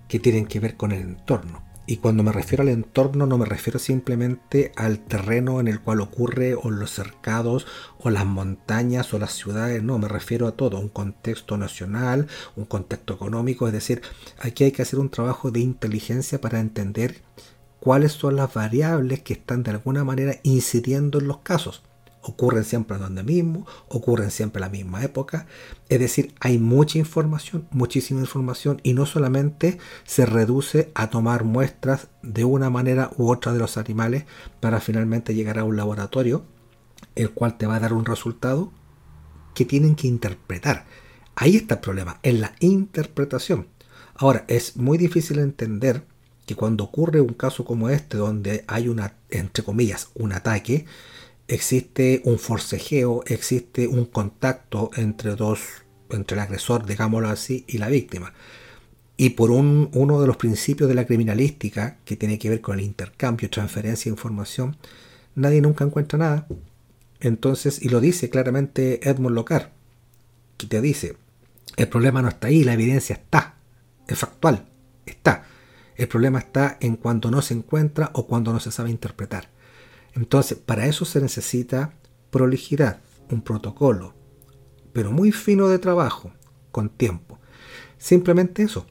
que 0.09 0.19
tienen 0.19 0.47
que 0.47 0.61
ver 0.61 0.77
con 0.77 0.93
el 0.93 1.03
entorno. 1.03 1.63
Y 1.87 1.97
cuando 1.97 2.23
me 2.23 2.31
refiero 2.31 2.63
al 2.63 2.69
entorno 2.69 3.27
no 3.27 3.37
me 3.37 3.47
refiero 3.47 3.81
simplemente 3.81 4.71
al 4.77 5.01
terreno 5.01 5.59
en 5.59 5.67
el 5.67 5.81
cual 5.81 6.01
ocurre 6.01 6.55
o 6.55 6.71
los 6.71 6.93
cercados 6.93 7.67
o 7.99 8.11
las 8.11 8.27
montañas 8.27 9.13
o 9.13 9.19
las 9.19 9.33
ciudades, 9.33 9.83
no, 9.83 9.99
me 9.99 10.07
refiero 10.07 10.47
a 10.47 10.53
todo, 10.53 10.79
un 10.79 10.89
contexto 10.89 11.57
nacional, 11.57 12.29
un 12.55 12.65
contexto 12.65 13.15
económico, 13.15 13.67
es 13.67 13.73
decir, 13.73 14.03
aquí 14.39 14.65
hay 14.65 14.73
que 14.73 14.83
hacer 14.83 15.01
un 15.01 15.11
trabajo 15.11 15.51
de 15.51 15.61
inteligencia 15.61 16.41
para 16.41 16.61
entender 16.61 17.23
cuáles 17.81 18.13
son 18.13 18.37
las 18.37 18.55
variables 18.55 19.23
que 19.23 19.33
están 19.33 19.63
de 19.63 19.73
alguna 19.73 20.05
manera 20.05 20.37
incidiendo 20.43 21.19
en 21.19 21.27
los 21.27 21.39
casos. 21.39 21.83
Ocurren 22.23 22.65
siempre 22.65 22.99
donde 22.99 23.23
mismo, 23.23 23.67
ocurren 23.89 24.31
siempre 24.31 24.59
en 24.59 24.67
la 24.67 24.69
misma 24.69 25.03
época. 25.03 25.47
Es 25.89 25.99
decir, 25.99 26.35
hay 26.39 26.59
mucha 26.59 26.99
información, 26.99 27.67
muchísima 27.71 28.21
información 28.21 28.79
y 28.83 28.93
no 28.93 29.07
solamente 29.07 29.79
se 30.05 30.27
reduce 30.27 30.93
a 30.95 31.09
tomar 31.09 31.45
muestras 31.45 32.09
de 32.23 32.45
una 32.45 32.69
manera 32.69 33.11
u 33.17 33.31
otra 33.31 33.55
de 33.55 33.59
los 33.59 33.79
animales 33.79 34.25
para 34.61 34.81
finalmente 34.81 35.35
llegar 35.35 35.59
a 35.59 35.65
un 35.65 35.77
laboratorio, 35.77 36.45
el 37.15 37.31
cual 37.31 37.57
te 37.57 37.67
va 37.67 37.77
a 37.77 37.81
dar 37.81 37.95
un 37.95 38.05
resultado 38.05 38.71
que 39.55 39.65
tienen 39.65 39.95
que 39.95 40.07
interpretar. 40.07 40.85
Ahí 41.37 41.57
está 41.57 41.77
el 41.77 41.81
problema, 41.81 42.21
en 42.23 42.43
la 42.43 42.53
interpretación. 42.61 43.69
Ahora, 44.15 44.45
es 44.49 44.77
muy 44.77 44.99
difícil 44.99 45.39
entender 45.39 46.05
que 46.47 46.55
cuando 46.57 46.85
ocurre 46.85 47.21
un 47.21 47.35
caso 47.35 47.65
como 47.65 47.91
este, 47.91 48.17
donde 48.17 48.65
hay 48.67 48.89
una, 48.89 49.15
entre 49.31 49.65
comillas, 49.65 50.11
un 50.15 50.33
ataque, 50.33 50.87
existe 51.49 52.23
un 52.25 52.39
forcejeo, 52.39 53.23
existe 53.27 53.87
un 53.87 54.05
contacto 54.05 54.91
entre 54.97 55.37
dos, 55.37 55.61
entre 56.11 56.37
el 56.37 56.41
agresor, 56.43 56.87
digámoslo 56.87 57.29
así, 57.29 57.65
y 57.69 57.79
la 57.79 57.89
víctima. 57.89 58.33
Y 59.17 59.31
por 59.31 59.51
un, 59.51 59.91
uno 59.93 60.21
de 60.21 60.27
los 60.27 60.37
principios 60.37 60.89
de 60.89 60.95
la 60.95 61.07
criminalística, 61.07 61.99
que 62.05 62.17
tiene 62.17 62.39
que 62.39 62.49
ver 62.49 62.61
con 62.61 62.79
el 62.79 62.85
intercambio, 62.85 63.51
transferencia 63.51 64.11
de 64.11 64.15
información, 64.15 64.77
nadie 65.35 65.61
nunca 65.61 65.85
encuentra 65.85 66.19
nada. 66.19 66.47
Entonces, 67.21 67.83
y 67.83 67.91
lo 67.91 68.01
dice 68.01 68.31
claramente 68.31 69.09
Edmund 69.09 69.35
Locar, 69.35 69.73
que 70.57 70.67
te 70.67 70.81
dice, 70.81 71.17
el 71.77 71.89
problema 71.89 72.23
no 72.23 72.29
está 72.29 72.49
ahí, 72.49 72.65
la 72.65 72.75
evidencia 72.75 73.15
está, 73.15 73.57
es 74.07 74.19
factual, 74.19 74.67
está. 75.05 75.45
El 76.01 76.09
problema 76.09 76.39
está 76.39 76.79
en 76.81 76.97
cuando 76.97 77.31
no 77.31 77.43
se 77.43 77.53
encuentra 77.53 78.09
o 78.15 78.27
cuando 78.27 78.55
no 78.55 78.59
se 78.59 78.71
sabe 78.71 78.89
interpretar. 78.89 79.51
Entonces, 80.15 80.57
para 80.57 80.87
eso 80.87 81.05
se 81.05 81.21
necesita 81.21 81.93
prolijidad, 82.31 83.03
un 83.31 83.43
protocolo, 83.43 84.15
pero 84.95 85.13
muy 85.13 85.31
fino 85.31 85.69
de 85.69 85.79
trabajo, 85.79 86.33
con 86.73 86.89
tiempo. 86.89 87.39
Simplemente 87.99 88.63
eso, 88.63 88.87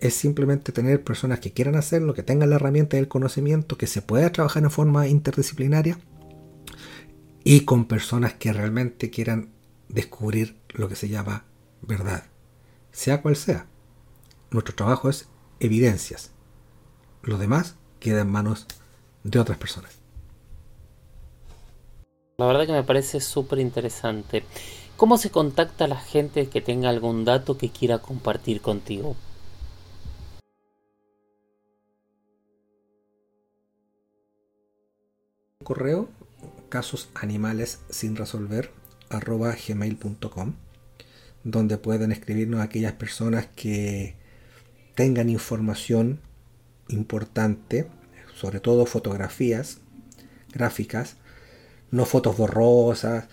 es 0.00 0.14
simplemente 0.14 0.72
tener 0.72 1.04
personas 1.04 1.38
que 1.38 1.52
quieran 1.52 1.76
hacerlo, 1.76 2.14
que 2.14 2.22
tengan 2.22 2.48
la 2.48 2.56
herramienta 2.56 2.96
del 2.96 3.08
conocimiento, 3.08 3.76
que 3.76 3.86
se 3.86 4.00
pueda 4.00 4.32
trabajar 4.32 4.62
en 4.62 4.70
forma 4.70 5.06
interdisciplinaria 5.06 5.98
y 7.44 7.66
con 7.66 7.84
personas 7.84 8.32
que 8.32 8.54
realmente 8.54 9.10
quieran 9.10 9.50
descubrir 9.90 10.56
lo 10.70 10.88
que 10.88 10.96
se 10.96 11.10
llama 11.10 11.44
verdad, 11.82 12.24
sea 12.90 13.20
cual 13.20 13.36
sea. 13.36 13.66
Nuestro 14.50 14.74
trabajo 14.74 15.10
es 15.10 15.28
evidencias. 15.60 16.33
Lo 17.24 17.38
demás 17.38 17.76
queda 18.00 18.20
en 18.20 18.30
manos 18.30 18.66
de 19.22 19.38
otras 19.38 19.56
personas. 19.56 19.98
La 22.36 22.46
verdad 22.46 22.66
que 22.66 22.72
me 22.72 22.82
parece 22.82 23.20
súper 23.20 23.60
interesante. 23.60 24.44
¿Cómo 24.96 25.16
se 25.16 25.30
contacta 25.30 25.86
a 25.86 25.88
la 25.88 25.98
gente 25.98 26.48
que 26.48 26.60
tenga 26.60 26.90
algún 26.90 27.24
dato 27.24 27.56
que 27.56 27.70
quiera 27.70 27.98
compartir 27.98 28.60
contigo? 28.60 29.16
Correo 35.62 36.10
casos 36.68 37.08
animales 37.14 37.80
sin 37.88 38.16
resolver 38.16 38.70
arroba 39.08 39.54
gmail.com 39.56 40.54
donde 41.44 41.78
pueden 41.78 42.12
escribirnos 42.12 42.60
aquellas 42.60 42.92
personas 42.92 43.46
que 43.46 44.16
tengan 44.94 45.30
información 45.30 46.20
importante, 46.88 47.88
sobre 48.34 48.60
todo 48.60 48.86
fotografías 48.86 49.78
gráficas, 50.52 51.16
no 51.90 52.06
fotos 52.06 52.36
borrosas, 52.36 53.26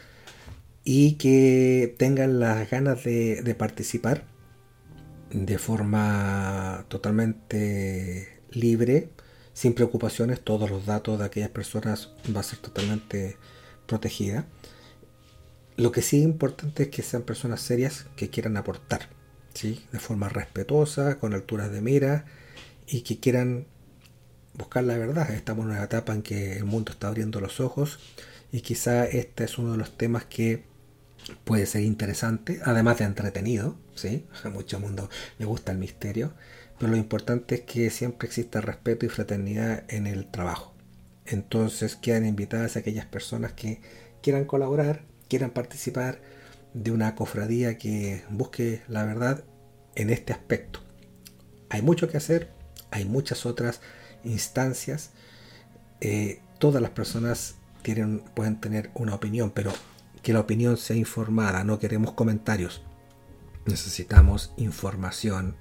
y 0.84 1.14
que 1.14 1.96
tengan 1.98 2.40
las 2.40 2.70
ganas 2.70 3.04
de, 3.04 3.56
participar 3.58 4.24
de 5.30 5.58
forma 5.58 6.86
totalmente 6.90 8.42
libre, 8.50 9.10
sin 9.54 9.74
preocupaciones, 9.74 10.42
todos 10.42 10.70
los 10.70 10.86
datos 10.86 11.20
de 11.20 11.26
aquellas 11.26 11.50
personas 11.50 12.14
va 12.36 12.40
a 12.40 12.44
ser 12.44 12.60
totalmente 12.60 13.38
protegida. 13.86 14.48
Lo 15.78 15.92
que 15.92 16.02
sí 16.02 16.18
es 16.18 16.24
importante 16.24 16.84
es 16.84 16.90
que 16.90 17.02
sean 17.02 17.22
personas 17.22 17.62
serias 17.62 18.08
que 18.16 18.30
quieran 18.30 18.58
aportar, 18.58 19.10
¿sí? 19.54 19.86
de 19.92 20.00
forma 20.00 20.30
respetuosa, 20.30 21.20
con 21.20 21.34
alturas 21.34 21.72
de 21.72 21.82
mira 21.82 22.26
y 22.92 23.02
que 23.02 23.20
quieran 23.20 23.68
buscar 24.54 24.84
la 24.84 24.98
verdad. 24.98 25.32
Estamos 25.32 25.66
en 25.66 25.72
una 25.72 25.84
etapa 25.84 26.14
en 26.14 26.22
que 26.22 26.58
el 26.58 26.66
mundo 26.66 26.92
está 26.92 27.08
abriendo 27.08 27.40
los 27.40 27.62
ojos 27.62 28.00
y 28.52 28.62
quizá 28.62 29.06
este 29.06 29.46
es 29.46 29.58
uno 29.58 29.72
de 29.72 29.78
los 29.78 29.98
temas 29.98 30.26
que 30.26 30.66
puede 31.46 31.66
ser 31.66 31.84
interesante, 31.84 32.60
además 32.66 32.98
de 32.98 33.06
entretenido, 33.06 33.78
¿sí? 33.96 34.26
A 34.44 34.50
mucho 34.50 34.80
mundo 34.80 35.10
le 35.40 35.46
gusta 35.46 35.72
el 35.72 35.78
misterio, 35.78 36.34
pero 36.78 36.92
lo 36.92 36.98
importante 36.98 37.56
es 37.56 37.62
que 37.62 37.90
siempre 37.90 38.28
exista 38.28 38.60
respeto 38.60 39.06
y 39.06 39.10
fraternidad 39.10 39.86
en 39.88 40.06
el 40.06 40.30
trabajo. 40.30 40.74
Entonces 41.26 41.96
quedan 41.96 42.26
invitadas 42.26 42.76
aquellas 42.76 43.06
personas 43.06 43.54
que 43.54 43.80
quieran 44.22 44.44
colaborar, 44.44 45.04
quieran 45.30 45.52
participar 45.52 46.20
de 46.74 46.92
una 46.92 47.16
cofradía 47.16 47.78
que 47.78 48.24
busque 48.30 48.82
la 48.90 49.06
verdad 49.06 49.46
en 49.96 50.10
este 50.10 50.34
aspecto. 50.34 50.82
Hay 51.70 51.82
mucho 51.82 52.10
que 52.10 52.18
hacer, 52.18 52.50
hay 52.92 53.06
muchas 53.06 53.46
otras 53.46 53.82
instancias. 54.24 55.12
Eh, 56.02 56.42
todas 56.60 56.82
las 56.82 56.92
personas 56.92 57.56
pueden 58.36 58.60
tener 58.60 58.92
una 58.94 59.16
opinión, 59.16 59.52
pero 59.52 59.74
que 60.22 60.34
la 60.34 60.40
opinión 60.40 60.78
sea 60.78 60.96
informada, 60.96 61.64
no 61.64 61.80
queremos 61.80 62.14
comentarios. 62.14 62.84
Necesitamos 63.66 64.54
información, 64.58 65.56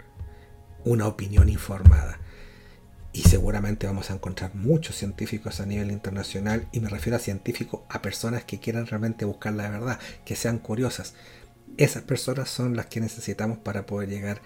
una 0.84 1.06
opinión 1.06 1.48
informada 1.48 2.18
y 3.12 3.22
seguramente 3.22 3.86
vamos 3.86 4.10
a 4.10 4.14
encontrar 4.14 4.54
muchos 4.54 4.96
científicos 4.96 5.60
a 5.60 5.66
nivel 5.66 5.90
internacional 5.90 6.68
y 6.72 6.80
me 6.80 6.88
refiero 6.88 7.16
a 7.16 7.20
científicos 7.20 7.80
a 7.88 8.02
personas 8.02 8.44
que 8.44 8.60
quieran 8.60 8.86
realmente 8.86 9.24
buscar 9.24 9.54
la 9.54 9.68
verdad, 9.68 9.98
que 10.24 10.36
sean 10.36 10.58
curiosas. 10.58 11.14
Esas 11.76 12.02
personas 12.02 12.50
son 12.50 12.76
las 12.76 12.86
que 12.86 13.00
necesitamos 13.00 13.58
para 13.58 13.86
poder 13.86 14.08
llegar 14.08 14.40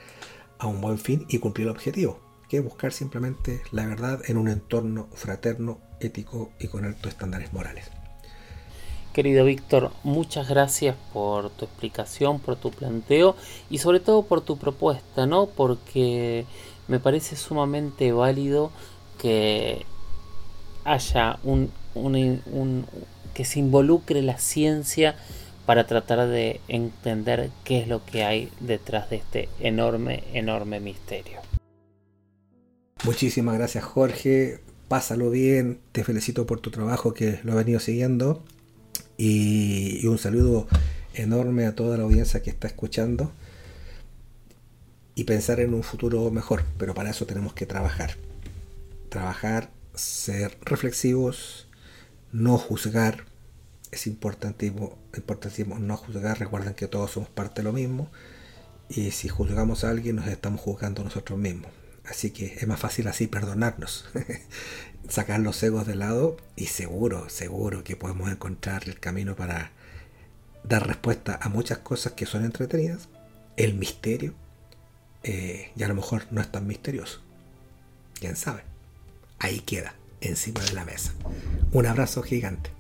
a 0.59 0.67
un 0.67 0.81
buen 0.81 0.99
fin 0.99 1.27
y 1.29 1.39
cumplir 1.39 1.67
el 1.67 1.73
objetivo, 1.73 2.21
buscar 2.61 2.93
simplemente 2.93 3.61
la 3.71 3.87
verdad 3.87 4.21
en 4.27 4.37
un 4.37 4.49
entorno 4.49 5.09
fraterno, 5.15 5.81
ético 6.01 6.51
y 6.59 6.69
con 6.69 6.85
altos 6.85 7.13
estándares 7.13 7.53
morales. 7.53 7.91
Querido 9.15 9.45
Víctor, 9.45 9.93
muchas 10.03 10.49
gracias 10.49 10.97
por 11.13 11.49
tu 11.51 11.67
explicación, 11.67 12.41
por 12.41 12.57
tu 12.57 12.73
planteo 12.73 13.37
y 13.71 13.79
sobre 13.79 14.01
todo 14.01 14.25
por 14.25 14.41
tu 14.41 14.59
propuesta, 14.59 15.25
¿no? 15.25 15.47
Porque 15.47 16.47
me 16.89 16.99
parece 16.99 17.37
sumamente 17.37 18.11
válido 18.11 18.73
que 19.19 19.87
haya 20.85 21.39
un, 21.45 21.71
que 23.35 23.45
se 23.45 23.61
involucre 23.61 24.21
la 24.23 24.39
ciencia 24.39 25.15
para 25.65 25.87
tratar 25.87 26.27
de 26.27 26.61
entender 26.67 27.51
qué 27.63 27.79
es 27.79 27.89
lo 27.89 28.05
que 28.05 28.25
hay 28.25 28.51
detrás 28.59 29.11
de 29.11 29.17
este 29.17 29.49
enorme, 29.61 30.25
enorme 30.33 30.81
misterio. 30.81 31.54
Muchísimas 33.05 33.59
gracias 33.59 33.85
Jorge, 33.85 34.61
pásalo 34.89 35.29
bien, 35.29 35.79
te 35.93 36.05
felicito 36.05 36.47
por 36.47 36.61
tu 36.61 36.71
trabajo 36.71 37.13
que 37.13 37.39
lo 37.45 37.53
he 37.53 37.57
venido 37.57 37.79
siguiendo. 37.79 38.43
Y, 39.19 40.01
y 40.03 40.07
un 40.07 40.17
saludo 40.17 40.67
enorme 41.13 41.67
a 41.67 41.75
toda 41.75 41.99
la 41.99 42.05
audiencia 42.05 42.43
que 42.43 42.49
está 42.49 42.67
escuchando. 42.67 43.31
Y 45.15 45.25
pensar 45.25 45.61
en 45.61 45.75
un 45.75 45.83
futuro 45.83 46.31
mejor, 46.31 46.65
pero 46.79 46.95
para 46.95 47.11
eso 47.11 47.27
tenemos 47.27 47.53
que 47.53 47.67
trabajar. 47.67 48.17
Trabajar, 49.11 49.71
ser 49.95 50.57
reflexivos, 50.63 51.69
no 52.33 52.57
juzgar, 52.57 53.27
es 53.93 54.07
importantísimo, 54.07 54.97
importantísimo 55.15 55.79
no 55.79 55.99
juzgar, 55.99 56.41
recuerden 56.41 56.73
que 56.73 56.89
todos 56.89 57.11
somos 57.11 57.29
parte 57.29 57.61
de 57.61 57.65
lo 57.65 57.75
mismo. 57.75 58.11
Y 58.89 59.11
si 59.11 59.29
juzgamos 59.29 59.85
a 59.85 59.91
alguien 59.91 60.17
nos 60.17 60.27
estamos 60.27 60.63
juzgando 60.63 61.05
nosotros 61.05 61.39
mismos. 61.39 61.84
Así 62.09 62.31
que 62.31 62.47
es 62.47 62.67
más 62.67 62.81
fácil 62.81 63.09
así 63.09 63.27
perdonarnos, 63.27 64.07
sacar 65.09 65.41
los 65.41 65.63
egos 65.63 65.87
de 65.87 65.95
lado 65.95 66.37
y 66.57 66.67
seguro, 66.67 67.29
seguro 67.29 67.83
que 67.83 67.97
podemos 67.97 68.31
encontrar 68.31 68.85
el 68.87 69.01
camino 69.01 69.37
para 69.37 69.73
dar 70.65 70.87
respuesta 70.87 71.39
a 71.41 71.49
muchas 71.49 71.79
cosas 71.79 72.13
que 72.13 72.27
son 72.27 72.45
entretenidas, 72.45 73.09
el 73.57 73.75
misterio, 73.75 74.35
eh, 75.23 75.71
y 75.75 75.83
a 75.83 75.89
lo 75.89 75.95
mejor 75.95 76.27
no 76.31 76.41
es 76.41 76.51
tan 76.51 76.67
misterioso. 76.67 77.21
¿Quién 78.21 78.37
sabe? 78.37 78.63
Ahí 79.39 79.61
queda, 79.61 79.95
encima 80.21 80.61
de 80.63 80.73
la 80.73 80.85
mesa. 80.85 81.15
Un 81.73 81.87
abrazo 81.87 82.23
gigante. 82.23 82.71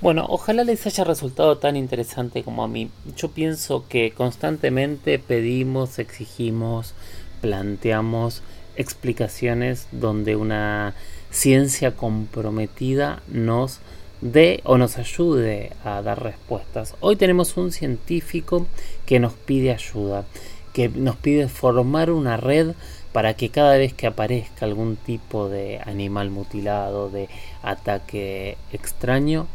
Bueno, 0.00 0.26
ojalá 0.28 0.62
les 0.62 0.86
haya 0.86 1.02
resultado 1.02 1.58
tan 1.58 1.76
interesante 1.76 2.44
como 2.44 2.62
a 2.62 2.68
mí. 2.68 2.88
Yo 3.16 3.32
pienso 3.32 3.88
que 3.88 4.12
constantemente 4.12 5.18
pedimos, 5.18 5.98
exigimos, 5.98 6.94
planteamos 7.40 8.42
explicaciones 8.76 9.88
donde 9.92 10.36
una 10.36 10.94
ciencia 11.30 11.94
comprometida 11.94 13.22
nos 13.28 13.80
dé 14.20 14.60
o 14.64 14.78
nos 14.78 14.98
ayude 14.98 15.72
a 15.84 16.02
dar 16.02 16.22
respuestas. 16.22 16.94
Hoy 17.00 17.16
tenemos 17.16 17.56
un 17.56 17.72
científico 17.72 18.66
que 19.06 19.20
nos 19.20 19.32
pide 19.34 19.72
ayuda, 19.72 20.24
que 20.72 20.88
nos 20.88 21.16
pide 21.16 21.48
formar 21.48 22.10
una 22.10 22.36
red 22.36 22.74
para 23.12 23.34
que 23.34 23.48
cada 23.48 23.76
vez 23.76 23.94
que 23.94 24.06
aparezca 24.06 24.66
algún 24.66 24.96
tipo 24.96 25.48
de 25.48 25.80
animal 25.84 26.30
mutilado, 26.30 27.10
de 27.10 27.28
ataque 27.62 28.56
extraño, 28.72 29.46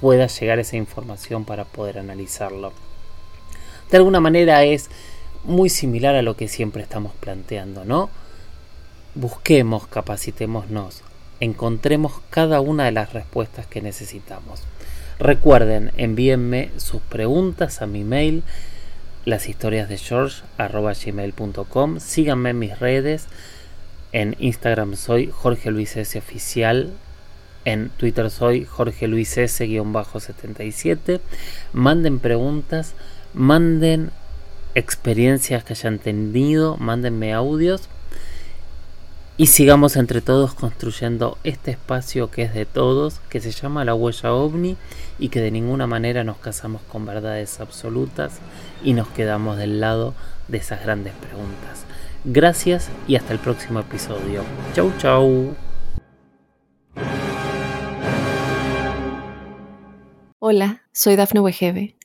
pueda 0.00 0.26
llegar 0.26 0.58
esa 0.58 0.76
información 0.76 1.44
para 1.44 1.64
poder 1.64 1.98
analizarlo. 1.98 2.72
De 3.90 3.98
alguna 3.98 4.20
manera 4.20 4.64
es 4.64 4.90
muy 5.44 5.68
similar 5.68 6.14
a 6.14 6.22
lo 6.22 6.36
que 6.36 6.48
siempre 6.48 6.82
estamos 6.82 7.12
planteando, 7.14 7.84
¿no? 7.84 8.10
busquemos, 9.14 9.86
capacitémonos, 9.86 11.02
encontremos 11.40 12.20
cada 12.30 12.60
una 12.60 12.84
de 12.84 12.92
las 12.92 13.12
respuestas 13.12 13.66
que 13.66 13.80
necesitamos. 13.80 14.62
Recuerden, 15.18 15.92
envíenme 15.96 16.70
sus 16.76 17.00
preguntas 17.02 17.80
a 17.82 17.86
mi 17.86 18.02
mail, 18.02 18.42
las 19.24 19.48
historias 19.48 19.88
de. 19.88 19.98
Síganme 22.00 22.50
en 22.50 22.58
mis 22.58 22.78
redes. 22.78 23.26
En 24.12 24.36
Instagram 24.38 24.96
soy 24.96 25.30
Jorge 25.32 25.70
Luis 25.70 25.96
S. 25.96 26.18
Oficial. 26.18 26.92
En 27.64 27.88
Twitter 27.90 28.30
soy 28.30 28.64
Jorge 28.64 29.06
Luis 29.08 29.38
S-77. 29.38 31.20
Manden 31.72 32.18
preguntas, 32.18 32.94
manden 33.32 34.10
experiencias 34.74 35.64
que 35.64 35.74
hayan 35.74 35.98
tenido, 35.98 36.76
mándenme 36.78 37.32
audios 37.32 37.88
y 39.36 39.46
sigamos 39.46 39.96
entre 39.96 40.20
todos 40.20 40.54
construyendo 40.54 41.38
este 41.42 41.72
espacio 41.72 42.30
que 42.30 42.42
es 42.42 42.54
de 42.54 42.66
todos, 42.66 43.20
que 43.28 43.40
se 43.40 43.50
llama 43.50 43.84
la 43.84 43.94
huella 43.94 44.32
ovni 44.32 44.76
y 45.18 45.28
que 45.28 45.40
de 45.40 45.50
ninguna 45.50 45.88
manera 45.88 46.22
nos 46.22 46.36
casamos 46.36 46.82
con 46.82 47.04
verdades 47.04 47.58
absolutas 47.58 48.38
y 48.84 48.92
nos 48.92 49.08
quedamos 49.08 49.56
del 49.56 49.80
lado 49.80 50.14
de 50.46 50.58
esas 50.58 50.82
grandes 50.82 51.14
preguntas. 51.14 51.84
Gracias 52.24 52.90
y 53.08 53.16
hasta 53.16 53.32
el 53.32 53.40
próximo 53.40 53.80
episodio. 53.80 54.44
Chau 54.72 54.92
chau. 54.98 55.54
Hola, 60.38 60.82
soy 60.92 61.16
Dafne 61.16 61.40
Wegebe 61.40 61.96